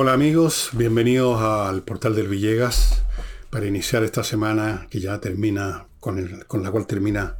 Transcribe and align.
Hola 0.00 0.12
amigos, 0.12 0.70
bienvenidos 0.74 1.40
al 1.42 1.82
portal 1.82 2.14
del 2.14 2.28
Villegas 2.28 3.02
para 3.50 3.66
iniciar 3.66 4.04
esta 4.04 4.22
semana 4.22 4.86
que 4.88 5.00
ya 5.00 5.18
termina, 5.18 5.88
con, 5.98 6.18
el, 6.18 6.46
con 6.46 6.62
la 6.62 6.70
cual 6.70 6.86
termina, 6.86 7.34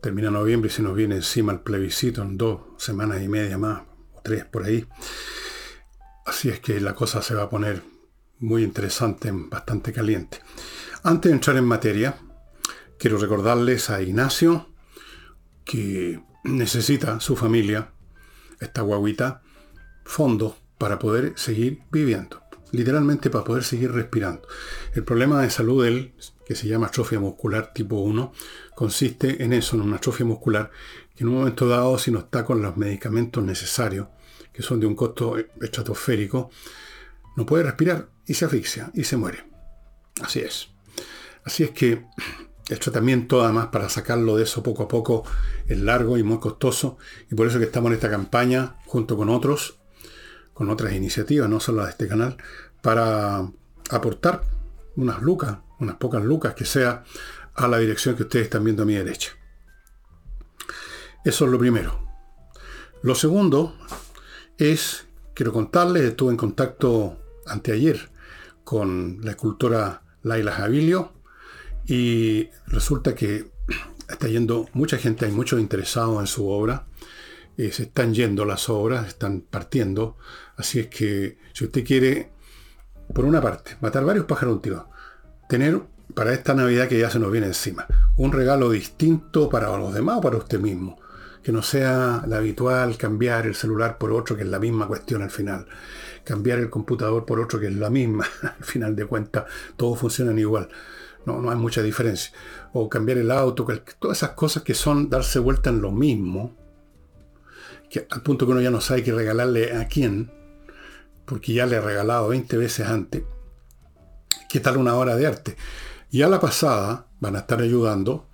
termina 0.00 0.30
noviembre 0.30 0.70
y 0.70 0.72
se 0.72 0.82
nos 0.82 0.94
viene 0.94 1.16
encima 1.16 1.52
el 1.52 1.58
plebiscito 1.58 2.22
en 2.22 2.38
dos 2.38 2.60
semanas 2.78 3.20
y 3.20 3.26
media 3.26 3.58
más, 3.58 3.82
o 4.14 4.20
tres 4.22 4.44
por 4.44 4.62
ahí. 4.62 4.86
Así 6.24 6.50
es 6.50 6.60
que 6.60 6.80
la 6.80 6.94
cosa 6.94 7.20
se 7.20 7.34
va 7.34 7.42
a 7.42 7.50
poner 7.50 7.82
muy 8.38 8.62
interesante, 8.62 9.32
bastante 9.32 9.92
caliente. 9.92 10.38
Antes 11.02 11.30
de 11.30 11.34
entrar 11.34 11.56
en 11.56 11.64
materia, 11.64 12.14
quiero 12.96 13.18
recordarles 13.18 13.90
a 13.90 14.00
Ignacio 14.00 14.68
que 15.64 16.22
necesita 16.44 17.18
su 17.18 17.34
familia, 17.34 17.90
esta 18.60 18.82
guaguita, 18.82 19.42
fondos 20.04 20.63
para 20.84 20.98
poder 20.98 21.32
seguir 21.36 21.80
viviendo. 21.90 22.42
Literalmente 22.70 23.30
para 23.30 23.42
poder 23.42 23.64
seguir 23.64 23.90
respirando. 23.90 24.46
El 24.92 25.02
problema 25.02 25.40
de 25.40 25.48
salud 25.48 25.82
de 25.82 25.88
él, 25.88 26.14
que 26.44 26.54
se 26.54 26.68
llama 26.68 26.88
atrofia 26.88 27.18
muscular 27.18 27.72
tipo 27.72 27.96
1, 27.96 28.34
consiste 28.74 29.42
en 29.42 29.54
eso, 29.54 29.76
en 29.76 29.80
una 29.80 29.96
atrofia 29.96 30.26
muscular, 30.26 30.70
que 31.16 31.24
en 31.24 31.30
un 31.30 31.36
momento 31.36 31.66
dado, 31.66 31.96
si 31.96 32.10
no 32.10 32.18
está 32.18 32.44
con 32.44 32.60
los 32.60 32.76
medicamentos 32.76 33.42
necesarios, 33.42 34.08
que 34.52 34.60
son 34.60 34.78
de 34.78 34.84
un 34.84 34.94
costo 34.94 35.38
estratosférico, 35.38 36.50
no 37.34 37.46
puede 37.46 37.64
respirar 37.64 38.10
y 38.26 38.34
se 38.34 38.44
asfixia 38.44 38.90
y 38.92 39.04
se 39.04 39.16
muere. 39.16 39.42
Así 40.20 40.40
es. 40.40 40.68
Así 41.44 41.64
es 41.64 41.70
que 41.70 42.04
el 42.68 42.78
tratamiento, 42.78 43.42
además, 43.42 43.68
para 43.68 43.88
sacarlo 43.88 44.36
de 44.36 44.42
eso 44.42 44.62
poco 44.62 44.82
a 44.82 44.88
poco, 44.88 45.24
es 45.66 45.78
largo 45.78 46.18
y 46.18 46.22
muy 46.22 46.40
costoso. 46.40 46.98
Y 47.30 47.34
por 47.34 47.46
eso 47.46 47.58
que 47.58 47.64
estamos 47.64 47.88
en 47.88 47.94
esta 47.94 48.10
campaña, 48.10 48.76
junto 48.84 49.16
con 49.16 49.30
otros, 49.30 49.78
con 50.54 50.70
otras 50.70 50.94
iniciativas, 50.94 51.48
no 51.48 51.60
solo 51.60 51.84
de 51.84 51.90
este 51.90 52.08
canal, 52.08 52.36
para 52.80 53.50
aportar 53.90 54.42
unas 54.96 55.20
lucas, 55.20 55.58
unas 55.80 55.96
pocas 55.96 56.24
lucas 56.24 56.54
que 56.54 56.64
sea 56.64 57.04
a 57.54 57.68
la 57.68 57.78
dirección 57.78 58.16
que 58.16 58.22
ustedes 58.22 58.44
están 58.44 58.64
viendo 58.64 58.84
a 58.84 58.86
mi 58.86 58.94
derecha. 58.94 59.32
Eso 61.24 61.44
es 61.44 61.50
lo 61.50 61.58
primero. 61.58 61.98
Lo 63.02 63.14
segundo 63.14 63.76
es, 64.58 65.06
quiero 65.34 65.52
contarles, 65.52 66.04
estuve 66.04 66.30
en 66.30 66.36
contacto 66.36 67.18
anteayer 67.46 68.10
con 68.62 69.20
la 69.22 69.32
escultora 69.32 70.02
Laila 70.22 70.52
Javilio 70.52 71.12
y 71.86 72.48
resulta 72.66 73.14
que 73.14 73.50
está 74.08 74.28
yendo 74.28 74.68
mucha 74.72 74.98
gente, 74.98 75.26
hay 75.26 75.32
muchos 75.32 75.60
interesados 75.60 76.20
en 76.20 76.26
su 76.26 76.48
obra, 76.48 76.86
eh, 77.56 77.70
se 77.72 77.84
están 77.84 78.14
yendo 78.14 78.44
las 78.44 78.68
obras, 78.68 79.06
están 79.06 79.40
partiendo, 79.42 80.16
así 80.56 80.80
es 80.80 80.88
que 80.88 81.38
si 81.52 81.64
usted 81.64 81.84
quiere, 81.84 82.30
por 83.12 83.24
una 83.24 83.40
parte, 83.40 83.76
matar 83.80 84.04
varios 84.04 84.26
pájaros 84.26 84.56
un 84.56 84.62
tiro, 84.62 84.88
tener 85.48 85.80
para 86.14 86.32
esta 86.32 86.54
Navidad 86.54 86.88
que 86.88 86.98
ya 86.98 87.10
se 87.10 87.18
nos 87.18 87.32
viene 87.32 87.48
encima, 87.48 87.86
un 88.16 88.32
regalo 88.32 88.70
distinto 88.70 89.48
para 89.48 89.76
los 89.76 89.94
demás 89.94 90.18
o 90.18 90.20
para 90.20 90.36
usted 90.36 90.60
mismo, 90.60 90.98
que 91.42 91.52
no 91.52 91.62
sea 91.62 92.24
la 92.26 92.38
habitual 92.38 92.96
cambiar 92.96 93.46
el 93.46 93.54
celular 93.54 93.98
por 93.98 94.12
otro, 94.12 94.36
que 94.36 94.42
es 94.42 94.48
la 94.48 94.58
misma 94.58 94.86
cuestión 94.86 95.22
al 95.22 95.30
final, 95.30 95.66
cambiar 96.24 96.58
el 96.58 96.70
computador 96.70 97.24
por 97.24 97.40
otro, 97.40 97.60
que 97.60 97.66
es 97.66 97.74
la 97.74 97.90
misma, 97.90 98.26
al 98.42 98.64
final 98.64 98.96
de 98.96 99.06
cuentas, 99.06 99.44
todos 99.76 99.98
funcionan 99.98 100.38
igual. 100.38 100.68
No, 101.26 101.40
no 101.40 101.50
hay 101.50 101.56
mucha 101.56 101.82
diferencia. 101.82 102.32
O 102.72 102.88
cambiar 102.88 103.18
el 103.18 103.30
auto, 103.30 103.66
todas 103.98 104.18
esas 104.18 104.30
cosas 104.30 104.62
que 104.62 104.74
son 104.74 105.08
darse 105.08 105.38
vuelta 105.38 105.70
en 105.70 105.80
lo 105.80 105.90
mismo, 105.90 106.54
que 107.88 108.06
al 108.10 108.22
punto 108.22 108.46
que 108.46 108.52
uno 108.52 108.60
ya 108.60 108.70
no 108.70 108.80
sabe 108.80 109.02
qué 109.02 109.12
regalarle 109.12 109.76
a 109.76 109.88
quién, 109.88 110.30
porque 111.24 111.52
ya 111.52 111.66
le 111.66 111.76
he 111.76 111.80
regalado 111.80 112.28
20 112.28 112.56
veces 112.56 112.86
antes. 112.86 113.24
¿Qué 114.48 114.60
tal 114.60 114.76
una 114.76 114.94
hora 114.94 115.16
de 115.16 115.26
arte? 115.26 115.56
Y 116.10 116.22
a 116.22 116.28
la 116.28 116.40
pasada 116.40 117.06
van 117.20 117.36
a 117.36 117.40
estar 117.40 117.60
ayudando 117.60 118.28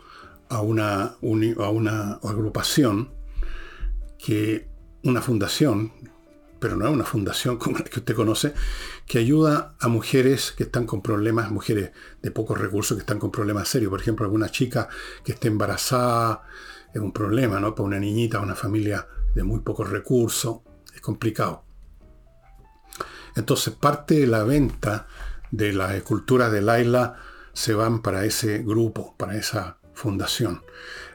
a 0.48 0.60
una, 0.60 1.02
a 1.04 1.70
una 1.70 2.12
agrupación 2.22 3.10
que 4.18 4.68
una 5.02 5.22
fundación 5.22 5.92
pero 6.60 6.76
no 6.76 6.86
es 6.86 6.92
una 6.92 7.04
fundación 7.04 7.56
como 7.56 7.78
la 7.78 7.84
que 7.84 7.98
usted 7.98 8.14
conoce, 8.14 8.52
que 9.06 9.18
ayuda 9.18 9.74
a 9.80 9.88
mujeres 9.88 10.52
que 10.52 10.64
están 10.64 10.86
con 10.86 11.02
problemas, 11.02 11.50
mujeres 11.50 11.90
de 12.22 12.30
pocos 12.30 12.60
recursos 12.60 12.96
que 12.96 13.00
están 13.00 13.18
con 13.18 13.32
problemas 13.32 13.66
serios. 13.66 13.90
Por 13.90 14.00
ejemplo, 14.00 14.26
alguna 14.26 14.50
chica 14.50 14.88
que 15.24 15.32
esté 15.32 15.48
embarazada 15.48 16.42
es 16.92 17.00
un 17.00 17.12
problema, 17.12 17.58
¿no? 17.58 17.74
Para 17.74 17.86
una 17.86 17.98
niñita, 17.98 18.40
una 18.40 18.54
familia 18.54 19.08
de 19.34 19.42
muy 19.42 19.60
pocos 19.60 19.88
recursos, 19.88 20.60
es 20.94 21.00
complicado. 21.00 21.64
Entonces, 23.40 23.74
parte 23.74 24.14
de 24.20 24.26
la 24.26 24.44
venta 24.44 25.06
de 25.50 25.72
las 25.72 25.94
esculturas 25.94 26.52
de 26.52 26.62
Laila 26.62 27.16
se 27.52 27.74
van 27.74 28.02
para 28.02 28.24
ese 28.24 28.58
grupo, 28.58 29.14
para 29.18 29.36
esa 29.36 29.78
fundación. 29.92 30.62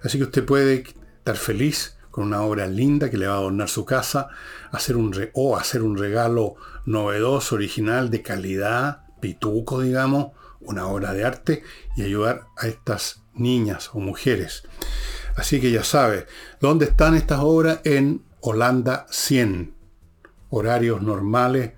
Así 0.03 0.17
que 0.17 0.25
usted 0.25 0.45
puede 0.45 0.83
estar 1.17 1.37
feliz 1.37 1.97
con 2.11 2.25
una 2.25 2.41
obra 2.41 2.67
linda 2.67 3.09
que 3.09 3.17
le 3.17 3.27
va 3.27 3.33
a 3.33 3.37
adornar 3.37 3.69
su 3.69 3.85
casa, 3.85 4.29
hacer 4.71 4.95
un 4.95 5.13
o 5.33 5.57
hacer 5.57 5.81
un 5.81 5.97
regalo 5.97 6.55
novedoso, 6.85 7.55
original, 7.55 8.09
de 8.09 8.21
calidad, 8.21 9.03
pituco, 9.19 9.81
digamos, 9.81 10.31
una 10.61 10.87
obra 10.87 11.13
de 11.13 11.25
arte 11.25 11.63
y 11.95 12.03
ayudar 12.03 12.47
a 12.57 12.67
estas 12.67 13.23
niñas 13.33 13.89
o 13.93 13.99
mujeres. 13.99 14.63
Así 15.35 15.59
que 15.59 15.71
ya 15.71 15.83
sabe, 15.83 16.27
¿dónde 16.61 16.85
están 16.85 17.15
estas 17.15 17.39
obras? 17.41 17.79
En 17.83 18.23
Holanda 18.39 19.05
100. 19.09 19.75
Horarios 20.49 21.01
normales. 21.01 21.73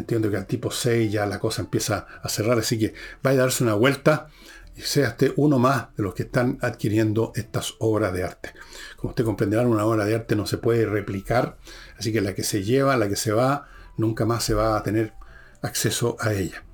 Entiendo 0.00 0.30
que 0.30 0.38
al 0.38 0.46
tipo 0.46 0.70
6 0.70 1.12
ya 1.12 1.26
la 1.26 1.38
cosa 1.38 1.60
empieza 1.60 2.06
a 2.22 2.28
cerrar, 2.30 2.58
así 2.58 2.78
que 2.78 2.94
vaya 3.22 3.40
a 3.40 3.42
darse 3.42 3.62
una 3.62 3.74
vuelta 3.74 4.28
y 4.74 4.80
sea 4.80 5.08
este 5.08 5.34
uno 5.36 5.58
más 5.58 5.94
de 5.94 6.02
los 6.02 6.14
que 6.14 6.22
están 6.22 6.58
adquiriendo 6.62 7.32
estas 7.34 7.74
obras 7.80 8.14
de 8.14 8.24
arte. 8.24 8.54
Como 8.96 9.10
usted 9.10 9.26
comprenderá, 9.26 9.66
una 9.66 9.84
obra 9.84 10.06
de 10.06 10.14
arte 10.14 10.36
no 10.36 10.46
se 10.46 10.56
puede 10.56 10.86
replicar, 10.86 11.58
así 11.98 12.14
que 12.14 12.22
la 12.22 12.34
que 12.34 12.44
se 12.44 12.64
lleva, 12.64 12.96
la 12.96 13.10
que 13.10 13.16
se 13.16 13.32
va, 13.32 13.68
nunca 13.98 14.24
más 14.24 14.42
se 14.42 14.54
va 14.54 14.78
a 14.78 14.82
tener 14.82 15.12
acceso 15.60 16.16
a 16.18 16.32
ella. 16.32 16.64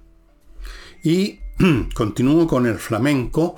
Y 1.02 1.40
continúo 1.94 2.46
con 2.46 2.66
el 2.66 2.78
flamenco. 2.78 3.56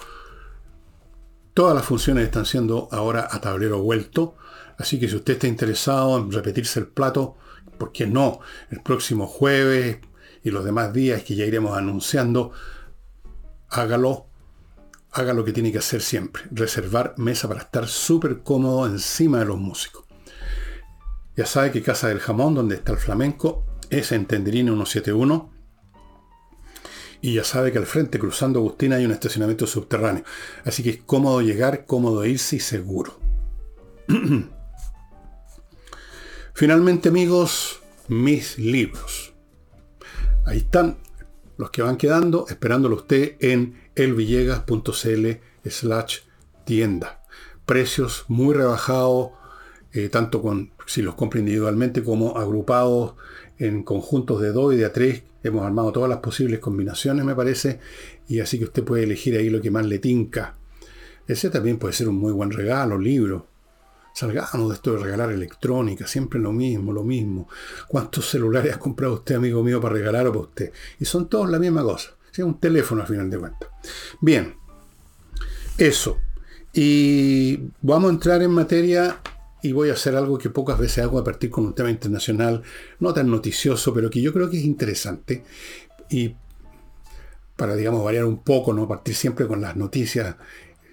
Todas 1.52 1.74
las 1.74 1.84
funciones 1.84 2.24
están 2.24 2.46
siendo 2.46 2.88
ahora 2.90 3.28
a 3.30 3.38
tablero 3.38 3.82
vuelto, 3.82 4.36
así 4.78 4.98
que 4.98 5.08
si 5.08 5.16
usted 5.16 5.34
está 5.34 5.46
interesado 5.46 6.16
en 6.16 6.32
repetirse 6.32 6.80
el 6.80 6.86
plato, 6.86 7.36
¿por 7.78 7.92
qué 7.92 8.06
no? 8.06 8.40
El 8.70 8.82
próximo 8.82 9.26
jueves 9.26 9.98
y 10.42 10.50
los 10.50 10.64
demás 10.64 10.92
días 10.92 11.22
que 11.22 11.36
ya 11.36 11.44
iremos 11.44 11.76
anunciando, 11.76 12.52
hágalo 13.68 14.28
haga 15.12 15.32
lo 15.32 15.44
que 15.44 15.52
tiene 15.52 15.72
que 15.72 15.78
hacer 15.78 16.02
siempre, 16.02 16.42
reservar 16.50 17.14
mesa 17.16 17.48
para 17.48 17.60
estar 17.60 17.88
súper 17.88 18.42
cómodo 18.42 18.86
encima 18.86 19.38
de 19.40 19.46
los 19.46 19.58
músicos. 19.58 20.04
Ya 21.36 21.46
sabe 21.46 21.70
que 21.70 21.82
Casa 21.82 22.08
del 22.08 22.20
Jamón, 22.20 22.54
donde 22.54 22.76
está 22.76 22.92
el 22.92 22.98
flamenco, 22.98 23.64
es 23.90 24.12
en 24.12 24.26
Tenderine 24.26 24.70
171. 24.70 25.52
Y 27.20 27.34
ya 27.34 27.44
sabe 27.44 27.72
que 27.72 27.78
al 27.78 27.86
frente, 27.86 28.18
cruzando 28.18 28.60
Agustina, 28.60 28.96
hay 28.96 29.04
un 29.04 29.12
estacionamiento 29.12 29.66
subterráneo. 29.66 30.24
Así 30.64 30.82
que 30.82 30.90
es 30.90 31.02
cómodo 31.02 31.40
llegar, 31.40 31.84
cómodo 31.86 32.24
irse 32.24 32.56
y 32.56 32.60
seguro. 32.60 33.18
Finalmente, 36.58 37.10
amigos, 37.10 37.78
mis 38.08 38.58
libros. 38.58 39.32
Ahí 40.44 40.58
están 40.58 40.96
los 41.56 41.70
que 41.70 41.82
van 41.82 41.96
quedando, 41.96 42.46
esperándolo 42.48 42.96
usted 42.96 43.36
en 43.38 43.80
elvillegas.cl 43.94 45.28
slash 45.70 46.18
tienda. 46.64 47.22
Precios 47.64 48.24
muy 48.26 48.56
rebajados, 48.56 49.30
eh, 49.92 50.08
tanto 50.08 50.42
con 50.42 50.72
si 50.84 51.00
los 51.00 51.14
compra 51.14 51.38
individualmente 51.38 52.02
como 52.02 52.36
agrupados 52.36 53.14
en 53.58 53.84
conjuntos 53.84 54.40
de 54.40 54.50
dos 54.50 54.74
y 54.74 54.78
de 54.78 54.86
a 54.86 54.92
tres. 54.92 55.22
Hemos 55.44 55.64
armado 55.64 55.92
todas 55.92 56.10
las 56.10 56.18
posibles 56.18 56.58
combinaciones, 56.58 57.24
me 57.24 57.36
parece, 57.36 57.78
y 58.26 58.40
así 58.40 58.58
que 58.58 58.64
usted 58.64 58.82
puede 58.82 59.04
elegir 59.04 59.36
ahí 59.36 59.48
lo 59.48 59.60
que 59.60 59.70
más 59.70 59.86
le 59.86 60.00
tinca. 60.00 60.56
Ese 61.28 61.50
también 61.50 61.78
puede 61.78 61.94
ser 61.94 62.08
un 62.08 62.16
muy 62.16 62.32
buen 62.32 62.50
regalo, 62.50 62.98
libro. 62.98 63.46
Salgamos 64.14 64.68
de 64.68 64.74
esto 64.74 64.92
de 64.92 64.98
regalar 64.98 65.30
electrónica, 65.30 66.06
siempre 66.06 66.40
lo 66.40 66.52
mismo, 66.52 66.92
lo 66.92 67.04
mismo. 67.04 67.48
¿Cuántos 67.86 68.28
celulares 68.28 68.72
ha 68.76 68.78
comprado 68.78 69.14
usted, 69.14 69.36
amigo 69.36 69.62
mío, 69.62 69.80
para 69.80 69.94
regalar 69.94 70.26
o 70.26 70.32
para 70.32 70.44
usted? 70.44 70.72
Y 70.98 71.04
son 71.04 71.28
todos 71.28 71.48
la 71.48 71.58
misma 71.58 71.82
cosa 71.82 72.18
un 72.44 72.58
teléfono 72.58 73.02
al 73.02 73.08
final 73.08 73.30
de 73.30 73.38
cuentas. 73.38 73.68
Bien, 74.20 74.54
eso. 75.76 76.18
Y 76.72 77.58
vamos 77.80 78.10
a 78.10 78.14
entrar 78.14 78.42
en 78.42 78.50
materia 78.50 79.20
y 79.62 79.72
voy 79.72 79.90
a 79.90 79.94
hacer 79.94 80.14
algo 80.14 80.38
que 80.38 80.50
pocas 80.50 80.78
veces 80.78 81.04
hago 81.04 81.18
a 81.18 81.24
partir 81.24 81.50
con 81.50 81.66
un 81.66 81.74
tema 81.74 81.90
internacional, 81.90 82.62
no 83.00 83.12
tan 83.12 83.30
noticioso, 83.30 83.92
pero 83.92 84.10
que 84.10 84.20
yo 84.20 84.32
creo 84.32 84.48
que 84.50 84.58
es 84.58 84.64
interesante. 84.64 85.44
Y 86.10 86.34
para, 87.56 87.74
digamos, 87.74 88.04
variar 88.04 88.24
un 88.24 88.42
poco, 88.42 88.72
no 88.72 88.86
partir 88.86 89.14
siempre 89.14 89.46
con 89.46 89.60
las 89.60 89.76
noticias 89.76 90.36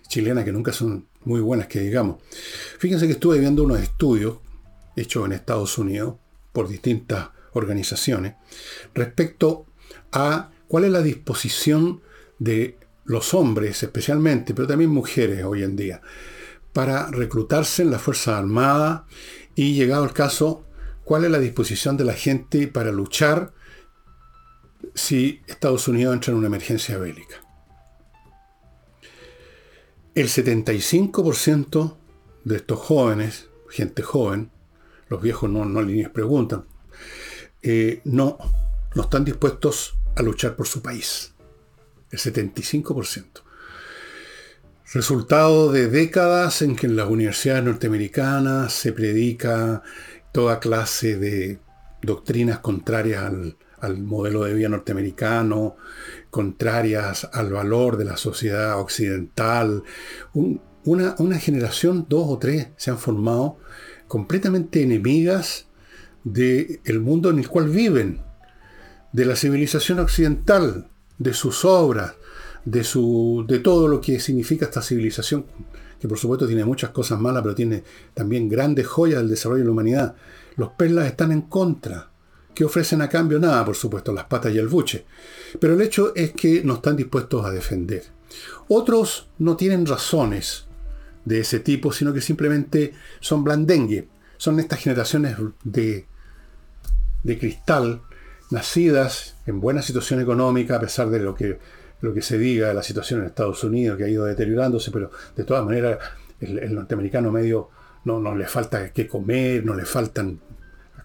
chilenas 0.08 0.46
que 0.46 0.52
nunca 0.52 0.72
son 0.72 1.08
muy 1.25 1.42
buenas, 1.42 1.68
que 1.68 1.80
digamos. 1.81 2.22
Fíjense 2.80 3.07
que 3.07 3.13
estuve 3.13 3.39
viendo 3.39 3.63
unos 3.63 3.81
estudios 3.81 4.38
hechos 4.95 5.25
en 5.25 5.33
Estados 5.33 5.77
Unidos 5.77 6.16
por 6.54 6.68
distintas 6.68 7.30
organizaciones 7.54 8.36
respecto 8.94 9.66
a 10.12 10.51
cuál 10.68 10.86
es 10.86 10.92
la 10.92 11.01
disposición 11.01 12.01
de 12.39 12.77
los 13.06 13.33
hombres 13.33 13.83
especialmente, 13.83 14.54
pero 14.54 14.68
también 14.68 14.89
mujeres 14.89 15.44
hoy 15.44 15.63
en 15.63 15.75
día, 15.75 16.01
para 16.74 17.07
reclutarse 17.07 17.83
en 17.83 17.92
las 17.92 18.01
Fuerzas 18.01 18.39
Armadas 18.39 19.04
y 19.56 19.74
llegado 19.74 20.04
el 20.04 20.13
caso, 20.13 20.66
cuál 21.04 21.24
es 21.24 21.31
la 21.31 21.39
disposición 21.39 21.98
de 21.98 22.04
la 22.04 22.13
gente 22.13 22.68
para 22.68 22.92
luchar 22.92 23.54
si 24.94 25.42
Estados 25.48 25.88
Unidos 25.88 26.13
entra 26.13 26.31
en 26.31 26.39
una 26.39 26.48
emergencia 26.48 26.98
bélica. 26.98 27.44
El 30.16 30.30
75% 30.30 31.98
de 32.46 32.56
estos 32.56 32.80
jóvenes, 32.80 33.50
gente 33.70 34.02
joven, 34.02 34.50
los 35.10 35.22
viejos 35.22 35.50
no, 35.50 35.66
no 35.66 35.82
les 35.82 36.08
preguntan, 36.08 36.64
eh, 37.62 38.00
no, 38.06 38.38
no 38.96 39.02
están 39.02 39.26
dispuestos 39.26 39.98
a 40.16 40.22
luchar 40.22 40.56
por 40.56 40.68
su 40.68 40.82
país. 40.82 41.34
El 42.12 42.20
75%. 42.20 43.26
Resultado 44.94 45.74
de 45.74 45.90
décadas 45.90 46.62
en 46.62 46.78
que 46.78 46.86
en 46.86 46.96
las 46.96 47.10
universidades 47.10 47.66
norteamericanas 47.66 48.72
se 48.72 48.94
predica 48.94 49.84
toda 50.32 50.62
clase 50.62 51.18
de 51.18 51.60
doctrinas 52.02 52.60
contrarias 52.60 53.22
al, 53.26 53.58
al 53.86 54.02
modelo 54.02 54.44
de 54.44 54.54
vida 54.54 54.70
norteamericano, 54.70 55.78
contrarias 56.30 57.30
al 57.32 57.52
valor 57.52 57.98
de 57.98 58.06
la 58.06 58.18
sociedad 58.18 58.80
occidental. 58.80 59.84
una, 60.34 61.16
una, 61.20 61.40
generación, 61.40 62.06
dos 62.10 62.26
o 62.28 62.38
tres, 62.38 62.70
se 62.76 62.92
han 62.92 62.98
formado 62.98 63.58
completamente 64.08 64.82
enemigas 64.84 65.68
del 66.24 67.00
mundo 67.02 67.30
en 67.30 67.40
el 67.40 67.48
cual 67.48 67.70
viven, 67.70 68.22
de 69.14 69.26
la 69.26 69.36
civilización 69.36 70.00
occidental, 70.00 70.90
de 71.18 71.34
sus 71.34 71.64
obras, 71.64 72.16
de, 72.66 72.84
su, 72.84 73.46
de 73.48 73.60
todo 73.60 73.88
lo 73.88 74.02
que 74.02 74.20
significa 74.20 74.66
esta 74.66 74.81
civilización, 74.81 75.46
que 76.00 76.08
por 76.08 76.18
supuesto 76.18 76.48
tiene 76.48 76.66
muchas 76.66 76.90
cosas 76.90 77.20
malas, 77.20 77.44
pero 77.44 77.56
tiene 77.56 77.84
también 78.14 78.50
grandes 78.50 78.88
joyas 78.88 79.20
del 79.20 79.30
desarrollo 79.30 79.62
de 79.62 79.66
la 79.66 79.72
humanidad. 79.72 80.16
Los 80.58 80.72
perlas 80.72 81.08
están 81.08 81.31
en 81.31 81.44
contra 81.44 82.10
que 82.56 82.66
ofrecen 82.66 83.02
a 83.02 83.10
cambio 83.10 83.38
nada, 83.38 83.63
por 83.66 83.75
supuesto, 83.75 84.13
las 84.13 84.25
patas 84.25 84.54
y 84.54 84.57
el 84.57 84.68
buche. 84.68 85.06
Pero 85.60 85.74
el 85.74 85.81
hecho 85.81 86.16
es 86.16 86.31
que 86.31 86.63
no 86.63 86.75
están 86.75 86.96
dispuestos 86.96 87.46
a 87.46 87.52
defender. 87.52 88.04
Otros 88.69 89.30
no 89.38 89.57
tienen 89.57 89.86
razones 89.86 90.66
de 91.25 91.40
ese 91.40 91.60
tipo, 91.60 91.92
sino 91.92 92.13
que 92.13 92.22
simplemente 92.22 92.94
son 93.19 93.44
blandengue. 93.44 94.07
Son 94.38 94.60
estas 94.60 94.80
generaciones 94.80 95.38
de, 95.63 96.06
de 97.24 97.40
cristal, 97.40 98.02
nacidas 98.52 99.36
en 99.46 99.60
buena 99.60 99.81
situación 99.81 100.22
económica, 100.22 100.78
a 100.78 100.80
pesar 100.80 101.10
de 101.10 101.19
lo 101.19 101.36
que, 101.36 101.60
lo 102.02 102.13
que 102.13 102.22
se 102.22 102.38
diga 102.38 102.69
de 102.69 102.74
la 102.74 102.84
situación 102.84 103.19
en 103.19 103.28
Estados 103.28 103.63
Unidos, 103.63 103.98
que 103.98 104.06
ha 104.06 104.10
ido 104.10 104.25
deteriorándose, 104.25 104.92
pero 104.92 105.12
de 105.36 105.44
todas 105.44 105.66
maneras 105.66 106.00
el, 106.40 106.74
norteamericano 106.74 107.31
medio 107.31 107.69
no, 108.06 108.19
no 108.19 108.36
le 108.36 108.46
falta 108.46 108.92
qué 108.92 109.07
comer, 109.07 109.66
no 109.66 109.74
le 109.74 109.86
faltan 109.86 110.40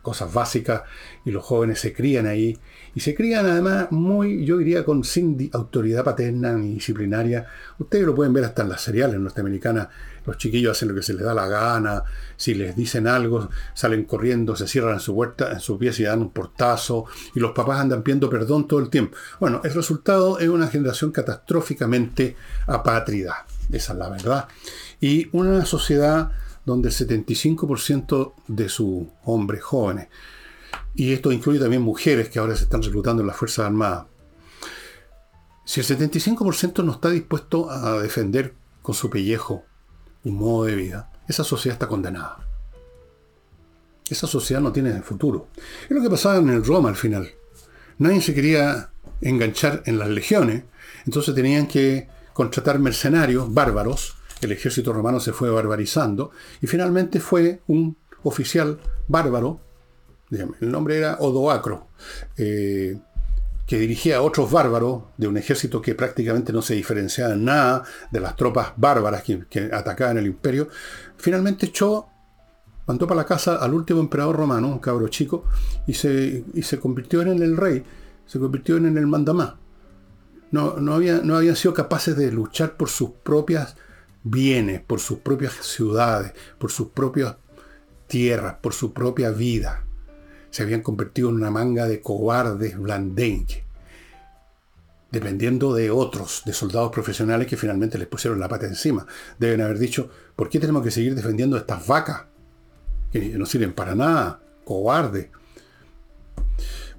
cosas 0.02 0.32
básicas 0.32 0.82
y 1.24 1.30
los 1.30 1.44
jóvenes 1.44 1.80
se 1.80 1.92
crían 1.92 2.26
ahí. 2.26 2.58
Y 2.94 3.00
se 3.00 3.14
crían 3.14 3.46
además 3.46 3.88
muy, 3.90 4.44
yo 4.44 4.58
diría, 4.58 4.84
con 4.84 5.04
sin 5.04 5.50
autoridad 5.52 6.04
paterna 6.04 6.52
ni 6.52 6.74
disciplinaria. 6.74 7.46
Ustedes 7.78 8.04
lo 8.04 8.14
pueden 8.14 8.32
ver 8.32 8.44
hasta 8.44 8.62
en 8.62 8.68
las 8.68 8.80
seriales 8.80 9.20
norteamericanas. 9.20 9.88
Los 10.26 10.38
chiquillos 10.38 10.76
hacen 10.76 10.88
lo 10.88 10.94
que 10.94 11.02
se 11.02 11.14
les 11.14 11.24
da 11.24 11.32
la 11.32 11.46
gana. 11.46 12.02
Si 12.36 12.54
les 12.54 12.74
dicen 12.74 13.06
algo, 13.06 13.48
salen 13.74 14.04
corriendo, 14.04 14.56
se 14.56 14.66
cierran 14.66 14.94
en 14.94 15.00
su 15.00 15.14
puerta, 15.14 15.52
en 15.52 15.60
sus 15.60 15.78
pies 15.78 16.00
y 16.00 16.04
dan 16.04 16.20
un 16.20 16.30
portazo. 16.30 17.06
Y 17.34 17.40
los 17.40 17.52
papás 17.52 17.80
andan 17.80 18.02
pidiendo 18.02 18.28
perdón 18.28 18.66
todo 18.66 18.80
el 18.80 18.90
tiempo. 18.90 19.16
Bueno, 19.38 19.60
el 19.64 19.72
resultado 19.72 20.38
es 20.38 20.48
una 20.48 20.68
generación 20.68 21.12
catastróficamente 21.12 22.36
apátrida. 22.66 23.46
Esa 23.70 23.92
es 23.92 23.98
la 23.98 24.08
verdad. 24.08 24.48
Y 25.00 25.28
una 25.32 25.64
sociedad 25.64 26.32
donde 26.70 26.88
el 26.88 26.94
75% 26.94 28.34
de 28.46 28.68
sus 28.68 29.06
hombres 29.24 29.62
jóvenes, 29.62 30.08
y 30.94 31.12
esto 31.12 31.32
incluye 31.32 31.58
también 31.58 31.82
mujeres 31.82 32.28
que 32.28 32.38
ahora 32.38 32.54
se 32.54 32.64
están 32.64 32.82
reclutando 32.82 33.22
en 33.22 33.26
las 33.26 33.36
Fuerzas 33.36 33.66
Armadas, 33.66 34.06
si 35.64 35.80
el 35.80 35.86
75% 35.86 36.84
no 36.84 36.92
está 36.92 37.10
dispuesto 37.10 37.70
a 37.70 38.00
defender 38.00 38.54
con 38.82 38.94
su 38.94 39.10
pellejo 39.10 39.64
un 40.24 40.36
modo 40.36 40.64
de 40.64 40.74
vida, 40.74 41.10
esa 41.28 41.44
sociedad 41.44 41.74
está 41.74 41.88
condenada. 41.88 42.46
Esa 44.08 44.26
sociedad 44.26 44.60
no 44.60 44.72
tiene 44.72 45.00
futuro. 45.02 45.48
Es 45.84 45.90
lo 45.90 46.02
que 46.02 46.10
pasaba 46.10 46.38
en 46.38 46.50
el 46.50 46.64
Roma 46.64 46.88
al 46.88 46.96
final. 46.96 47.30
Nadie 47.98 48.20
se 48.20 48.34
quería 48.34 48.90
enganchar 49.20 49.82
en 49.86 49.98
las 49.98 50.08
legiones, 50.08 50.64
entonces 51.06 51.34
tenían 51.34 51.66
que 51.66 52.08
contratar 52.32 52.78
mercenarios 52.78 53.52
bárbaros 53.52 54.16
el 54.40 54.52
ejército 54.52 54.92
romano 54.92 55.20
se 55.20 55.32
fue 55.32 55.50
barbarizando 55.50 56.30
y 56.60 56.66
finalmente 56.66 57.20
fue 57.20 57.60
un 57.66 57.96
oficial 58.22 58.78
bárbaro, 59.08 59.60
el 60.30 60.70
nombre 60.70 60.98
era 60.98 61.16
Odoacro, 61.18 61.88
eh, 62.36 62.98
que 63.66 63.78
dirigía 63.78 64.18
a 64.18 64.22
otros 64.22 64.50
bárbaros 64.50 65.04
de 65.16 65.28
un 65.28 65.36
ejército 65.36 65.80
que 65.80 65.94
prácticamente 65.94 66.52
no 66.52 66.62
se 66.62 66.74
diferenciaba 66.74 67.34
en 67.34 67.44
nada 67.44 67.84
de 68.10 68.20
las 68.20 68.36
tropas 68.36 68.72
bárbaras 68.76 69.22
que, 69.22 69.70
atacaban 69.72 70.18
el 70.18 70.26
imperio, 70.26 70.68
finalmente 71.16 71.66
echó, 71.66 72.06
mandó 72.86 73.06
para 73.06 73.22
la 73.22 73.26
casa 73.26 73.56
al 73.56 73.74
último 73.74 74.00
emperador 74.00 74.36
romano, 74.36 74.68
un 74.68 74.78
cabro 74.78 75.08
chico, 75.08 75.44
y 75.86 75.94
se, 75.94 76.44
se 76.62 76.78
convirtió 76.78 77.22
en 77.22 77.42
el 77.42 77.56
rey, 77.56 77.84
se 78.26 78.38
convirtió 78.38 78.76
en 78.76 78.96
el 78.96 79.06
mandamás. 79.06 79.54
No, 80.52 80.78
no, 80.78 80.94
había, 80.94 81.20
no 81.22 81.36
habían 81.36 81.54
sido 81.54 81.74
capaces 81.74 82.16
de 82.16 82.32
luchar 82.32 82.76
por 82.76 82.88
sus 82.88 83.10
propias 83.10 83.76
bienes, 84.22 84.80
por 84.80 85.00
sus 85.00 85.18
propias 85.18 85.54
ciudades, 85.54 86.32
por 86.58 86.70
sus 86.70 86.88
propias 86.88 87.36
tierras, 88.06 88.56
por 88.60 88.74
su 88.74 88.92
propia 88.92 89.30
vida. 89.30 89.84
Se 90.50 90.62
habían 90.62 90.82
convertido 90.82 91.28
en 91.28 91.36
una 91.36 91.50
manga 91.50 91.86
de 91.86 92.00
cobardes 92.00 92.76
blandengues, 92.78 93.62
dependiendo 95.10 95.74
de 95.74 95.90
otros, 95.90 96.42
de 96.44 96.52
soldados 96.52 96.90
profesionales 96.90 97.46
que 97.46 97.56
finalmente 97.56 97.98
les 97.98 98.08
pusieron 98.08 98.40
la 98.40 98.48
pata 98.48 98.66
encima. 98.66 99.06
Deben 99.38 99.60
haber 99.60 99.78
dicho, 99.78 100.10
¿por 100.36 100.48
qué 100.48 100.58
tenemos 100.58 100.82
que 100.82 100.90
seguir 100.90 101.14
defendiendo 101.14 101.56
estas 101.56 101.86
vacas? 101.86 102.24
Que 103.12 103.20
no 103.20 103.46
sirven 103.46 103.72
para 103.72 103.94
nada, 103.94 104.42
cobardes. 104.64 105.28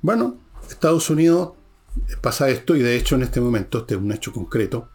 Bueno, 0.01 0.39
Estados 0.69 1.09
Unidos 1.09 1.53
pasa 2.21 2.49
esto 2.49 2.75
y 2.75 2.81
de 2.81 2.95
hecho 2.95 3.15
en 3.15 3.23
este 3.23 3.41
momento, 3.41 3.79
este 3.79 3.95
es 3.95 4.01
un 4.01 4.11
hecho 4.11 4.31
concreto, 4.31 4.89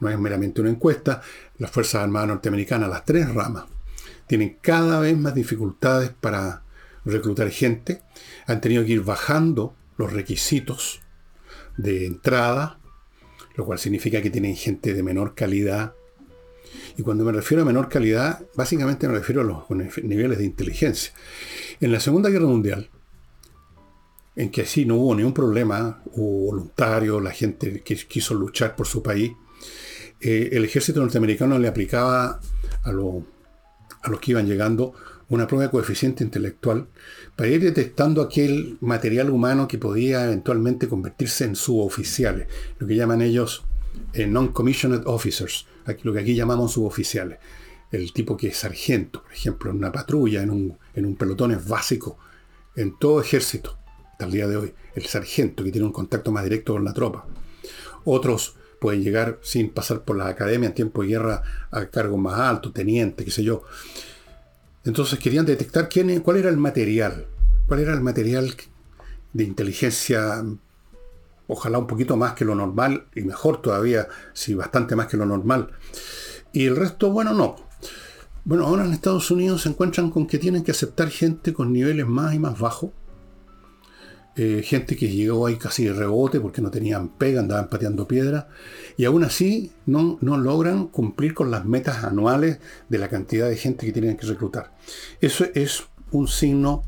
no 0.00 0.08
es 0.08 0.18
meramente 0.18 0.60
una 0.60 0.70
encuesta, 0.70 1.20
las 1.58 1.70
Fuerzas 1.70 2.02
Armadas 2.02 2.28
norteamericanas, 2.28 2.88
las 2.88 3.04
tres 3.04 3.32
ramas, 3.32 3.64
tienen 4.26 4.58
cada 4.60 5.00
vez 5.00 5.16
más 5.16 5.34
dificultades 5.34 6.10
para 6.10 6.62
reclutar 7.04 7.50
gente, 7.50 8.02
han 8.46 8.60
tenido 8.60 8.84
que 8.84 8.92
ir 8.92 9.02
bajando 9.02 9.74
los 9.96 10.12
requisitos 10.12 11.00
de 11.76 12.06
entrada, 12.06 12.78
lo 13.56 13.64
cual 13.64 13.78
significa 13.78 14.22
que 14.22 14.30
tienen 14.30 14.56
gente 14.56 14.94
de 14.94 15.02
menor 15.02 15.34
calidad. 15.34 15.94
Y 16.96 17.02
cuando 17.02 17.24
me 17.24 17.32
refiero 17.32 17.62
a 17.62 17.66
menor 17.66 17.88
calidad, 17.88 18.40
básicamente 18.54 19.08
me 19.08 19.14
refiero 19.14 19.40
a 19.40 19.44
los 19.44 19.70
niveles 20.02 20.38
de 20.38 20.44
inteligencia. 20.44 21.12
En 21.80 21.90
la 21.90 22.00
Segunda 22.00 22.28
Guerra 22.28 22.46
Mundial, 22.46 22.90
en 24.36 24.50
que 24.50 24.62
así 24.62 24.84
no 24.84 24.96
hubo 24.96 25.14
ningún 25.14 25.34
problema, 25.34 26.02
hubo 26.12 26.52
voluntarios, 26.52 27.22
la 27.22 27.32
gente 27.32 27.82
que 27.82 27.96
quiso 27.96 28.34
luchar 28.34 28.76
por 28.76 28.86
su 28.86 29.02
país, 29.02 29.32
eh, 30.20 30.50
el 30.52 30.64
ejército 30.64 31.00
norteamericano 31.00 31.58
le 31.58 31.68
aplicaba 31.68 32.40
a, 32.82 32.90
a 32.90 32.92
los 32.92 34.20
que 34.20 34.30
iban 34.32 34.46
llegando 34.46 34.94
una 35.28 35.46
prueba 35.46 35.64
de 35.64 35.70
coeficiente 35.70 36.24
intelectual 36.24 36.88
para 37.36 37.50
ir 37.50 37.62
detectando 37.62 38.22
aquel 38.22 38.78
material 38.80 39.30
humano 39.30 39.68
que 39.68 39.78
podía 39.78 40.24
eventualmente 40.24 40.88
convertirse 40.88 41.44
en 41.44 41.54
suboficiales, 41.54 42.48
lo 42.78 42.86
que 42.86 42.96
llaman 42.96 43.22
ellos 43.22 43.64
eh, 44.12 44.26
non-commissioned 44.26 45.02
officers, 45.06 45.66
lo 46.02 46.12
que 46.12 46.20
aquí 46.20 46.34
llamamos 46.34 46.72
suboficiales. 46.72 47.38
El 47.90 48.12
tipo 48.12 48.36
que 48.36 48.48
es 48.48 48.58
sargento, 48.58 49.22
por 49.22 49.32
ejemplo, 49.32 49.70
en 49.70 49.78
una 49.78 49.92
patrulla, 49.92 50.42
en 50.42 50.50
un, 50.50 50.78
en 50.94 51.06
un 51.06 51.16
pelotón 51.16 51.52
es 51.52 51.66
básico 51.66 52.18
en 52.76 52.98
todo 52.98 53.20
ejército, 53.20 53.78
hasta 54.12 54.26
el 54.26 54.32
día 54.32 54.46
de 54.46 54.56
hoy. 54.56 54.74
El 54.94 55.06
sargento 55.06 55.64
que 55.64 55.72
tiene 55.72 55.86
un 55.86 55.92
contacto 55.92 56.30
más 56.30 56.44
directo 56.44 56.74
con 56.74 56.84
la 56.84 56.92
tropa. 56.92 57.26
Otros 58.04 58.56
pueden 58.80 59.02
llegar 59.02 59.38
sin 59.42 59.70
pasar 59.70 60.02
por 60.02 60.16
la 60.16 60.28
academia 60.28 60.68
en 60.68 60.74
tiempo 60.74 61.02
de 61.02 61.08
guerra 61.08 61.42
a 61.70 61.86
cargos 61.86 62.18
más 62.18 62.38
altos, 62.38 62.72
teniente, 62.72 63.24
qué 63.24 63.30
sé 63.30 63.42
yo. 63.42 63.62
Entonces 64.84 65.18
querían 65.18 65.46
detectar 65.46 65.88
quién, 65.88 66.20
cuál 66.20 66.38
era 66.38 66.48
el 66.50 66.56
material, 66.56 67.26
cuál 67.66 67.80
era 67.80 67.92
el 67.92 68.00
material 68.00 68.54
de 69.32 69.44
inteligencia, 69.44 70.44
ojalá 71.46 71.78
un 71.78 71.86
poquito 71.86 72.16
más 72.16 72.32
que 72.34 72.44
lo 72.44 72.54
normal, 72.54 73.06
y 73.14 73.22
mejor 73.22 73.60
todavía, 73.60 74.08
si 74.32 74.54
bastante 74.54 74.96
más 74.96 75.08
que 75.08 75.16
lo 75.16 75.26
normal. 75.26 75.70
Y 76.52 76.66
el 76.66 76.76
resto, 76.76 77.10
bueno, 77.10 77.34
no. 77.34 77.56
Bueno, 78.44 78.66
ahora 78.66 78.84
en 78.84 78.92
Estados 78.92 79.30
Unidos 79.30 79.62
se 79.62 79.68
encuentran 79.68 80.10
con 80.10 80.26
que 80.26 80.38
tienen 80.38 80.64
que 80.64 80.70
aceptar 80.70 81.10
gente 81.10 81.52
con 81.52 81.72
niveles 81.72 82.06
más 82.06 82.34
y 82.34 82.38
más 82.38 82.58
bajos, 82.58 82.90
eh, 84.40 84.62
gente 84.62 84.94
que 84.94 85.08
llegó 85.08 85.46
ahí 85.46 85.56
casi 85.56 85.86
de 85.86 85.92
rebote 85.92 86.38
porque 86.38 86.62
no 86.62 86.70
tenían 86.70 87.08
pega, 87.08 87.40
andaban 87.40 87.68
pateando 87.68 88.06
piedra, 88.06 88.46
y 88.96 89.04
aún 89.04 89.24
así 89.24 89.72
no, 89.84 90.16
no 90.20 90.36
logran 90.36 90.86
cumplir 90.86 91.34
con 91.34 91.50
las 91.50 91.64
metas 91.64 92.04
anuales 92.04 92.60
de 92.88 92.98
la 92.98 93.08
cantidad 93.08 93.48
de 93.48 93.56
gente 93.56 93.84
que 93.84 93.92
tienen 93.92 94.16
que 94.16 94.28
reclutar. 94.28 94.76
Eso 95.20 95.44
es 95.56 95.82
un 96.12 96.28
signo 96.28 96.84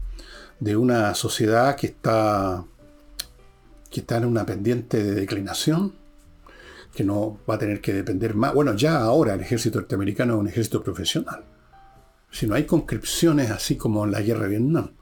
de 0.61 0.77
una 0.77 1.13
sociedad 1.17 1.75
que 1.75 1.89
está, 1.89 2.65
que 3.91 3.99
está 3.99 4.19
en 4.19 4.27
una 4.27 4.47
pendiente 4.47 5.03
de 5.03 5.17
declinación, 5.17 5.95
que 6.95 7.03
no 7.03 7.41
va 7.51 7.57
a 7.57 7.59
tener 7.59 7.81
que 7.81 7.93
depender 7.93 8.37
más. 8.37 8.55
Bueno, 8.55 8.77
ya 8.77 9.01
ahora 9.01 9.35
el 9.35 9.41
ejército 9.41 9.81
norteamericano 9.81 10.35
es 10.35 10.41
un 10.41 10.47
ejército 10.47 10.85
profesional. 10.85 11.45
Si 12.31 12.47
no 12.47 12.55
hay 12.55 12.63
conscripciones 12.63 13.51
así 13.51 13.75
como 13.75 14.05
en 14.05 14.13
la 14.13 14.21
guerra 14.21 14.43
de 14.43 14.51
Vietnam. 14.51 14.93